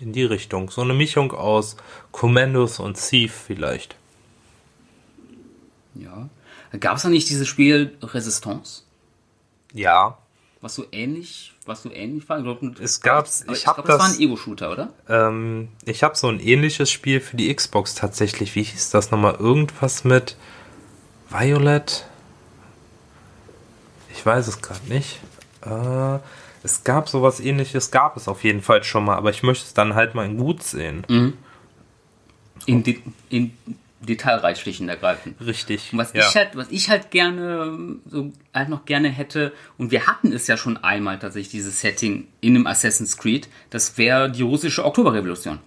in 0.00 0.12
die 0.12 0.24
Richtung. 0.24 0.70
So 0.70 0.82
eine 0.82 0.94
Mischung 0.94 1.32
aus 1.32 1.76
Commandos 2.12 2.78
und 2.78 2.94
Thief 3.00 3.32
vielleicht. 3.46 3.96
Ja. 5.94 6.28
Gab 6.78 6.96
es 6.96 7.02
da 7.02 7.08
nicht 7.08 7.28
dieses 7.30 7.48
Spiel 7.48 7.96
Resistance? 8.02 8.82
Ja, 9.72 10.18
Was 10.60 10.74
so 10.74 10.84
ähnlich, 10.92 11.54
was 11.66 11.82
so 11.82 11.90
ähnlich 11.92 12.28
war? 12.28 12.38
Ich 12.38 12.44
glaub, 12.44 12.80
Es 12.80 13.00
gab's- 13.00 13.44
ich 13.46 13.58
ich 13.58 13.66
hab 13.66 13.76
glaub, 13.76 13.86
das, 13.86 13.98
war 14.00 14.08
das- 14.08 14.16
ein 14.16 14.22
Ego-Shooter, 14.22 14.72
oder? 14.72 14.92
ähm, 15.08 15.68
ich 15.84 16.02
habe 16.02 16.16
so 16.16 16.28
ein 16.28 16.40
ähnliches 16.40 16.90
Spiel 16.90 17.20
für 17.20 17.36
die 17.36 17.54
Xbox 17.54 17.94
tatsächlich. 17.94 18.54
Wie 18.56 18.62
hieß 18.64 18.90
das 18.90 19.10
nochmal? 19.10 19.34
Irgendwas 19.36 20.04
mit 20.04 20.36
Violet? 21.30 22.06
Ich 24.18 24.26
weiß 24.26 24.48
es 24.48 24.60
gerade 24.60 24.84
nicht. 24.88 25.20
Äh, 25.64 26.18
es 26.64 26.82
gab 26.82 27.08
sowas 27.08 27.38
ähnliches, 27.38 27.92
gab 27.92 28.16
es 28.16 28.26
auf 28.26 28.42
jeden 28.42 28.62
Fall 28.62 28.82
schon 28.82 29.04
mal, 29.04 29.14
aber 29.16 29.30
ich 29.30 29.44
möchte 29.44 29.64
es 29.64 29.74
dann 29.74 29.94
halt 29.94 30.16
mal 30.16 30.26
in 30.26 30.36
gut 30.36 30.64
sehen. 30.64 31.36
In, 32.66 32.82
de 32.82 33.00
in 33.30 33.56
detailreich 34.00 34.58
schlicht 34.58 34.80
und 34.80 34.88
ergreifend. 34.88 35.40
Richtig. 35.40 35.92
Und 35.92 36.00
was 36.00 36.12
ja. 36.14 36.28
ich 36.28 36.34
halt, 36.34 36.56
was 36.56 36.68
ich 36.70 36.90
halt 36.90 37.12
gerne, 37.12 37.78
so 38.06 38.32
halt 38.52 38.70
noch 38.70 38.86
gerne 38.86 39.08
hätte, 39.08 39.52
und 39.76 39.92
wir 39.92 40.08
hatten 40.08 40.32
es 40.32 40.48
ja 40.48 40.56
schon 40.56 40.78
einmal 40.78 41.20
tatsächlich, 41.20 41.52
dieses 41.52 41.80
Setting 41.80 42.26
in 42.40 42.56
einem 42.56 42.66
Assassin's 42.66 43.18
Creed, 43.18 43.48
das 43.70 43.98
wäre 43.98 44.32
die 44.32 44.42
russische 44.42 44.84
Oktoberrevolution. 44.84 45.60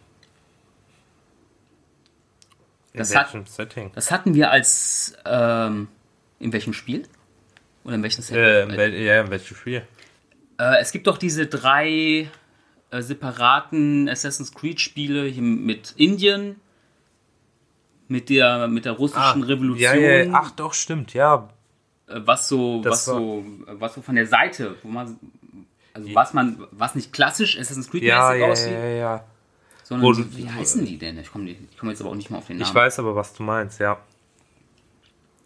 In 2.92 2.98
das 2.98 3.16
hat- 3.16 3.34
welchem 3.34 3.48
Setting? 3.48 3.92
Das 3.96 4.12
hatten 4.12 4.34
wir 4.34 4.52
als, 4.52 5.14
ähm, 5.26 5.88
in 6.40 6.52
welchem 6.52 6.74
Spiel? 6.74 7.08
Oder 7.84 7.96
in 7.96 8.04
welchem 8.04 8.22
Setting? 8.22 8.44
Äh, 8.44 8.64
in 8.64 8.78
wel 8.78 8.94
ja, 8.94 9.22
in 9.22 9.30
welchem 9.30 9.56
Spiel? 9.58 9.82
Äh, 10.60 10.80
es 10.80 10.92
gibt 10.92 11.08
doch 11.08 11.18
diese 11.18 11.48
drei 11.48 12.30
äh, 12.92 13.02
separaten 13.02 14.08
Assassin's 14.10 14.54
Creed-Spiele 14.54 15.32
mit 15.42 15.94
Indien, 15.98 16.58
mit 18.08 18.30
der, 18.30 18.68
mit 18.68 18.86
der 18.86 18.94
russischen 18.94 19.44
Revolution, 19.44 19.90
Ah, 19.90 19.96
Ja, 19.96 20.24
ja, 20.24 20.30
ach 20.34 20.52
doch, 20.52 20.74
stimmt, 20.74 21.14
ja. 21.14 21.50
äh, 22.08 22.20
was 22.26 22.48
so, 22.50 22.82
Das 22.82 22.92
was 22.92 23.06
so, 23.06 23.44
was 23.68 23.94
so 23.96 24.02
von 24.02 24.16
der 24.16 24.28
Seite, 24.28 24.76
wo 24.84 24.90
man, 24.90 25.18
also 25.94 26.14
was 26.14 26.34
man, 26.34 26.64
was 26.72 26.94
nicht 26.96 27.14
klassisch 27.14 27.58
Assassin's 27.58 27.90
Creed 27.90 28.04
Ja, 28.04 28.34
ja, 28.34 28.48
aussieht, 28.48 28.74
ja, 28.74 28.86
ja. 28.86 29.24
sondern 29.84 30.08
Wo 30.08 30.14
du- 30.14 30.38
wie 30.38 30.50
heißen 30.50 30.86
die 30.86 30.98
denn? 30.98 31.18
Ich 31.20 31.32
komme 31.32 31.56
komm 31.80 31.90
jetzt 31.90 32.02
aber 32.02 32.10
auch 32.12 32.16
nicht 32.16 32.30
mehr 32.30 32.40
auf 32.40 32.48
den 32.48 32.58
Namen. 32.58 32.70
Ich 32.70 32.76
weiß 32.76 33.00
aber, 33.00 33.16
was 33.16 33.34
du 33.34 33.44
meinst, 33.44 33.80
ja. 33.80 33.98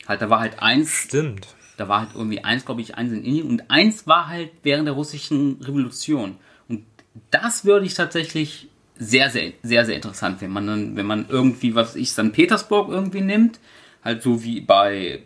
Halt, 0.08 0.22
da 0.22 0.30
war 0.30 0.40
halt 0.40 0.60
eins, 0.60 0.90
Stimmt. 0.92 1.55
Da 1.78 1.88
war 1.88 2.02
halt 2.02 2.10
irgendwie 2.16 2.44
eins, 2.44 2.66
glaube 2.66 2.82
ich, 2.82 2.96
eins 2.96 3.12
in 3.12 3.24
Indien 3.24 3.48
und 3.48 3.70
eins 3.70 4.08
war 4.08 4.28
halt 4.28 4.52
während 4.64 4.88
der 4.88 4.94
russischen 4.94 5.60
Revolution. 5.62 6.38
Und 6.68 6.84
das 7.32 7.66
würde 7.66 7.86
ich 7.86 7.94
tatsächlich 7.94 8.68
sehr, 8.98 9.30
sehr, 9.30 9.52
sehr, 9.62 9.86
sehr 9.86 9.96
interessant, 9.96 10.42
wenn 10.42 10.52
man 10.52 10.68
dann, 10.68 10.96
wenn 10.96 11.06
man 11.06 11.26
irgendwie, 11.30 11.76
was 11.76 11.96
ich, 11.96 12.12
St. 12.12 12.32
Petersburg 12.32 12.90
irgendwie 12.90 13.22
nimmt, 13.22 13.60
halt 14.04 14.24
so 14.24 14.44
wie 14.44 14.62
bei, 14.62 15.24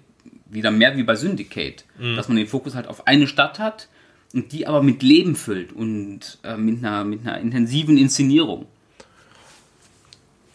wieder 0.49 0.71
mehr 0.71 0.97
wie 0.97 1.03
bei 1.03 1.15
Syndicate, 1.15 1.85
dass 2.15 2.27
man 2.27 2.37
den 2.37 2.47
Fokus 2.47 2.73
halt 2.75 2.87
auf 2.87 3.05
eine 3.07 3.27
Stadt 3.27 3.59
hat 3.59 3.87
und 4.33 4.51
die 4.51 4.65
aber 4.65 4.81
mit 4.81 5.03
Leben 5.03 5.35
füllt 5.35 5.71
und 5.71 6.39
äh, 6.43 6.57
mit, 6.57 6.83
einer, 6.83 7.03
mit 7.03 7.21
einer 7.21 7.39
intensiven 7.39 7.97
Inszenierung. 7.97 8.65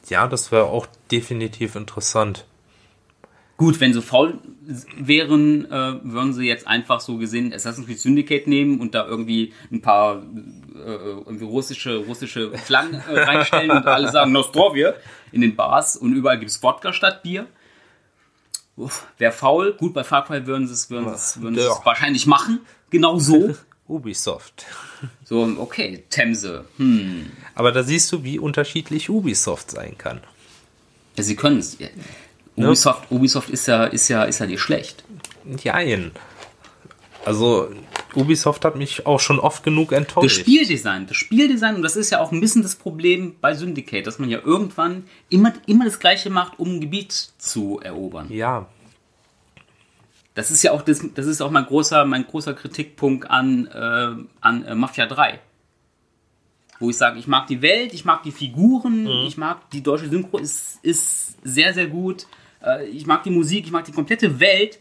Ja, 0.08 0.26
das 0.26 0.52
wäre 0.52 0.64
auch 0.64 0.86
definitiv 1.10 1.76
interessant. 1.76 2.44
Gut, 3.56 3.78
wenn 3.80 3.92
sie 3.92 4.02
faul 4.02 4.38
wären, 4.98 5.66
äh, 5.70 5.94
würden 6.02 6.32
sie 6.32 6.46
jetzt 6.46 6.66
einfach 6.66 7.00
so 7.00 7.18
gesehen 7.18 7.52
Assassin's 7.52 7.86
Creed 7.86 8.00
Syndicate 8.00 8.46
nehmen 8.48 8.80
und 8.80 8.94
da 8.96 9.06
irgendwie 9.06 9.52
ein 9.70 9.80
paar 9.80 10.16
äh, 10.16 10.78
irgendwie 10.78 11.44
russische, 11.44 11.98
russische 11.98 12.50
Flaggen 12.58 12.94
äh, 13.08 13.20
reinstellen 13.20 13.70
und 13.70 13.86
alle 13.86 14.10
sagen 14.10 14.32
Nostrovje 14.32 14.94
in 15.30 15.40
den 15.40 15.54
Bars 15.54 15.96
und 15.96 16.14
überall 16.14 16.38
gibt's 16.40 16.62
Wodka 16.62 16.92
statt 16.92 17.22
Bier. 17.22 17.46
Uff, 18.76 19.06
Wäre 19.18 19.30
faul. 19.32 19.74
Gut, 19.74 19.94
bei 19.94 20.02
Far 20.02 20.24
Cry 20.24 20.46
würden 20.46 20.66
sie 20.66 20.72
es 20.74 20.90
würden 20.90 21.08
sie 21.10 21.14
es 21.14 21.40
würden 21.40 21.56
es 21.56 21.64
Ja. 21.64 21.78
wahrscheinlich 21.84 22.26
machen. 22.26 22.60
Genau 22.90 23.18
so. 23.20 23.54
Ubisoft. 23.86 24.64
So, 25.24 25.42
okay, 25.58 26.02
Themse. 26.08 26.64
Hm. 26.78 27.26
Aber 27.54 27.70
da 27.70 27.82
siehst 27.82 28.10
du, 28.10 28.24
wie 28.24 28.38
unterschiedlich 28.38 29.10
Ubisoft 29.10 29.70
sein 29.70 29.96
kann. 29.98 30.22
Ja, 31.16 31.22
sie 31.22 31.36
können 31.36 31.58
es. 31.58 31.76
Ubisoft, 32.56 33.10
Ubisoft 33.10 33.50
ist 33.50 33.66
ja, 33.66 33.84
ist 33.84 34.08
ja, 34.08 34.24
ist 34.24 34.38
ja 34.38 34.46
nicht 34.46 34.60
schlecht. 34.60 35.04
Jein. 35.62 36.12
Also, 37.24 37.70
Ubisoft 38.14 38.64
hat 38.64 38.76
mich 38.76 39.06
auch 39.06 39.18
schon 39.18 39.40
oft 39.40 39.64
genug 39.64 39.90
Das 39.90 39.98
enttäuscht. 39.98 40.40
Spieldesign, 40.40 41.06
das 41.06 41.16
Spieldesign, 41.16 41.74
und 41.76 41.82
das 41.82 41.96
ist 41.96 42.10
ja 42.10 42.20
auch 42.20 42.32
ein 42.32 42.40
bisschen 42.40 42.62
das 42.62 42.76
Problem 42.76 43.34
bei 43.40 43.54
Syndicate, 43.54 44.06
dass 44.06 44.18
man 44.18 44.28
ja 44.28 44.38
irgendwann 44.44 45.04
immer, 45.30 45.52
immer 45.66 45.84
das 45.84 45.98
Gleiche 45.98 46.30
macht, 46.30 46.58
um 46.58 46.76
ein 46.76 46.80
Gebiet 46.80 47.12
zu 47.12 47.80
erobern. 47.82 48.26
Ja, 48.30 48.66
Das 50.34 50.50
ist 50.50 50.62
ja 50.62 50.72
auch, 50.72 50.82
das, 50.82 51.04
das 51.14 51.26
ist 51.26 51.40
auch 51.40 51.50
mein 51.50 51.64
großer, 51.64 52.04
mein 52.04 52.26
großer 52.26 52.54
Kritikpunkt 52.54 53.30
an, 53.30 53.66
äh, 53.68 54.14
an 54.40 54.64
äh, 54.64 54.74
Mafia 54.74 55.06
3. 55.06 55.40
Wo 56.80 56.90
ich 56.90 56.96
sage, 56.96 57.18
ich 57.18 57.26
mag 57.28 57.46
die 57.46 57.62
Welt, 57.62 57.94
ich 57.94 58.04
mag 58.04 58.22
die 58.24 58.32
Figuren, 58.32 59.06
ich 59.26 59.36
mag 59.36 59.70
die 59.70 59.82
deutsche 59.82 60.08
Synchro, 60.08 60.38
ist, 60.38 60.80
ist 60.82 61.36
sehr, 61.44 61.72
sehr 61.72 61.86
gut. 61.86 62.26
Äh, 62.64 62.86
ich 62.86 63.06
mag 63.06 63.22
die 63.22 63.30
Musik, 63.30 63.64
ich 63.66 63.70
mag 63.72 63.84
die 63.84 63.92
komplette 63.92 64.40
Welt. 64.40 64.78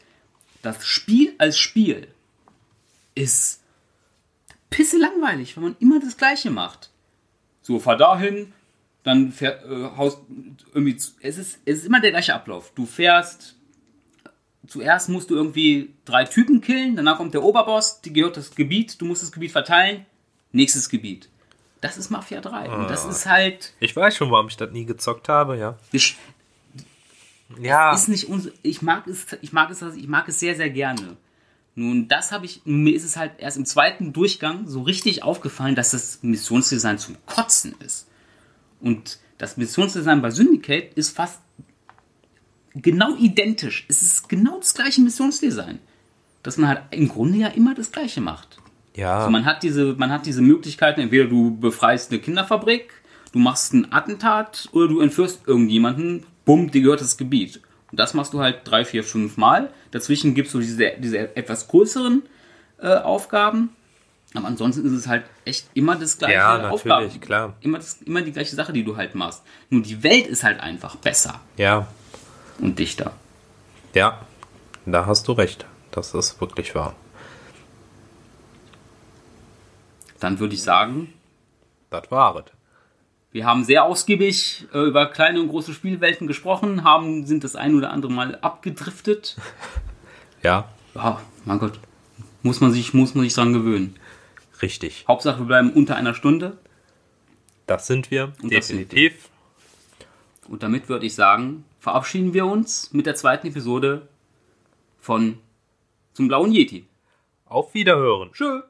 Das 0.62 0.86
Spiel 0.86 1.34
als 1.38 1.58
Spiel 1.58 2.08
ist 3.16 3.62
pisse 4.70 4.98
langweilig, 4.98 5.56
wenn 5.56 5.64
man 5.64 5.76
immer 5.80 6.00
das 6.00 6.18
Gleiche 6.18 6.50
macht. 6.50 6.90
So, 7.62 7.80
fahr 7.80 7.98
dahin, 7.98 8.52
dann 9.04 9.32
fähr, 9.32 9.64
äh, 9.66 9.90
haust 9.98 10.20
irgendwie. 10.74 10.96
zu- 10.98 11.12
Es 11.22 11.38
ist, 11.38 11.60
es 11.66 11.80
ist 11.80 11.86
immer 11.86 12.00
der 12.02 12.12
gleiche 12.12 12.34
Ablauf. 12.34 12.72
Du 12.76 12.86
fährst. 12.86 13.56
Zuerst 14.66 15.10
musst 15.10 15.30
du 15.30 15.36
irgendwie 15.36 15.94
drei 16.06 16.24
Typen 16.24 16.62
killen, 16.62 16.96
danach 16.96 17.18
kommt 17.18 17.34
der 17.34 17.44
Oberboss, 17.44 18.00
die 18.00 18.14
gehört 18.14 18.38
das 18.38 18.56
Gebiet, 18.56 19.00
du 19.02 19.06
musst 19.06 19.22
das 19.22 19.30
Gebiet 19.34 19.52
verteilen, 19.52 20.06
nächstes 20.54 20.88
Gebiet. 20.88 21.28
Das 21.82 21.98
ist 21.98 22.10
Mafia 22.10 22.40
3. 22.40 22.70
Und 22.70 22.90
das 22.90 23.04
ist 23.04 23.26
halt. 23.26 23.74
ich 23.82 23.94
weiß 23.94 24.16
schon, 24.16 24.32
warum 24.32 24.48
ich 24.48 24.56
das 24.56 24.72
nie 24.72 24.86
gezockt 24.86 25.28
habe, 25.28 25.58
ja. 25.58 25.78
Ja, 27.60 27.94
ist 27.94 28.10
nicht 28.10 28.30
uns, 28.30 28.50
ich 28.62 28.82
mag 28.82 29.08
es, 29.08 29.26
ich 29.42 29.54
mag 29.54 29.70
es, 29.70 29.82
ich 29.82 30.08
mag 30.08 30.28
es 30.28 30.40
sehr, 30.40 30.56
sehr 30.56 30.70
gerne. 30.70 31.18
Nun, 31.76 32.08
das 32.08 32.32
habe 32.32 32.46
ich, 32.46 32.62
mir 32.66 32.96
ist 32.96 33.04
es 33.04 33.18
halt 33.18 33.32
erst 33.40 33.58
im 33.58 33.66
zweiten 33.66 34.14
Durchgang 34.14 34.68
so 34.68 34.84
richtig 34.84 35.24
aufgefallen, 35.24 35.74
dass 35.74 35.92
das 35.92 36.20
Missionsdesign 36.22 37.00
zum 37.00 37.18
Kotzen 37.26 37.74
ist. 37.80 38.08
Und 38.80 39.20
das 39.40 39.58
Missionsdesign 39.58 40.22
bei 40.22 40.30
Syndicate 40.30 40.94
ist 40.94 41.16
fast 41.16 41.40
genau 42.76 43.16
identisch. 43.16 43.86
Es 43.90 44.02
ist 44.02 44.30
genau 44.30 44.60
das 44.60 44.74
gleiche 44.74 45.02
Missionsdesign. 45.02 45.80
Dass 46.44 46.58
man 46.58 46.70
halt 46.70 46.82
im 46.92 47.08
Grunde 47.08 47.40
ja 47.40 47.48
immer 47.48 47.74
das 47.74 47.92
gleiche 47.92 48.22
macht. 48.22 48.58
ja. 48.96 49.18
Also 49.18 49.32
man 49.32 49.46
hat 49.46 49.64
diese, 49.64 49.94
man 49.94 50.12
hat 50.12 50.26
diese 50.26 50.42
Möglichkeiten, 50.42 51.02
entweder 51.02 51.26
du 51.26 51.58
befreist 51.58 52.12
eine 52.12 52.20
Kinderfabrik, 52.20 52.92
du 53.32 53.40
machst 53.40 53.74
ein 53.74 53.92
Attentat 53.92 54.70
oder 54.74 54.88
du 54.90 55.00
entführst 55.00 55.48
irgendjemanden, 55.48 56.26
bumm, 56.46 56.72
dir 56.72 56.82
gehört 56.82 57.02
das 57.02 57.18
Gebiet. 57.18 57.62
Und 57.92 58.00
das 58.00 58.14
machst 58.14 58.34
du 58.34 58.40
halt 58.40 58.62
drei, 58.64 58.86
vier, 58.86 59.04
fünf 59.04 59.38
Mal. 59.38 59.72
Dazwischen 59.92 60.34
gibst 60.34 60.54
du 60.54 60.60
diese, 60.60 60.94
diese 60.98 61.36
etwas 61.36 61.68
größeren 61.68 62.24
äh, 62.80 62.96
Aufgaben. 62.96 63.70
Aber 64.36 64.48
ansonsten 64.48 64.84
ist 64.86 64.94
es 64.94 65.08
halt 65.08 65.26
echt 65.46 65.68
immer 65.76 65.96
das 65.96 66.18
gleiche 66.18 66.34
Ja, 66.34 66.54
natürlich, 66.58 66.74
Aufgaben. 66.74 67.22
klar. 67.22 67.54
Immer, 67.62 67.78
das, 67.78 68.02
immer 68.02 68.22
die 68.24 68.32
gleiche 68.32 68.56
Sache, 68.56 68.74
die 68.74 68.84
du 68.84 68.98
halt 68.98 69.14
machst. 69.14 69.44
Nur 69.70 69.84
die 69.84 70.02
Welt 70.02 70.26
ist 70.26 70.44
halt 70.44 70.60
einfach 70.60 70.96
besser 70.96 71.40
ja, 71.56 71.88
und 72.60 72.80
dichter. 72.80 73.14
ja, 73.94 74.20
da 74.88 75.06
hast 75.06 75.28
du 75.28 75.34
recht. 75.34 75.66
Das 75.92 76.16
ist 76.16 76.42
wirklich 76.42 76.74
wahr. 76.74 76.96
Dann 80.20 80.40
würde 80.40 80.56
ich 80.56 80.64
sagen, 80.64 81.14
Das 81.92 82.10
war 82.10 82.36
es. 82.38 82.46
Wir 83.34 83.48
haben 83.48 83.64
sehr 83.64 83.84
ausgiebig 83.84 84.68
äh, 84.74 84.80
über 84.80 85.08
kleine 85.08 85.42
und 85.42 85.50
große 85.50 85.74
Spielwelten 85.74 86.28
gesprochen, 86.28 86.84
haben, 86.84 87.26
sind 87.26 87.44
das 87.44 87.56
ein 87.56 87.76
oder 87.76 87.90
andere 87.92 88.12
Mal 88.12 88.38
abgedriftet. 88.40 89.36
Ja, 90.44 90.68
Ja, 90.94 91.22
mein 91.46 91.58
Gott, 91.58 91.80
muss 92.42 92.60
man 92.60 92.74
sich, 92.74 92.94
muss 92.94 93.16
man 93.16 93.24
sich 93.24 93.34
dran 93.34 93.54
gewöhnen. 93.54 93.96
richtig. 94.62 95.06
Hauptsache, 95.08 95.40
wir 95.40 95.46
bleiben 95.46 95.72
unter 95.72 95.96
einer 95.96 96.14
Stunde. 96.14 96.58
Das 97.66 97.88
sind 97.88 98.12
wir, 98.12 98.34
Und 98.42 98.54
das 98.54 98.68
sind 98.68 98.92
definitiv. 98.92 99.30
Und 100.50 100.64
damit 100.64 100.90
würde 100.90 101.06
ich 101.06 101.16
sagen, 101.16 101.64
verabschieden 101.80 102.34
wir 102.34 102.46
uns 102.46 102.92
mit 102.92 103.06
der 103.06 103.16
zweiten 103.16 103.48
Episode 103.48 104.10
von 105.00 105.38
Zum 106.12 106.28
Blauen 106.28 106.52
Yeti. 106.52 106.88
Auf 107.46 107.74
Wiederhören. 107.74 108.34
Tschö. 108.34 108.64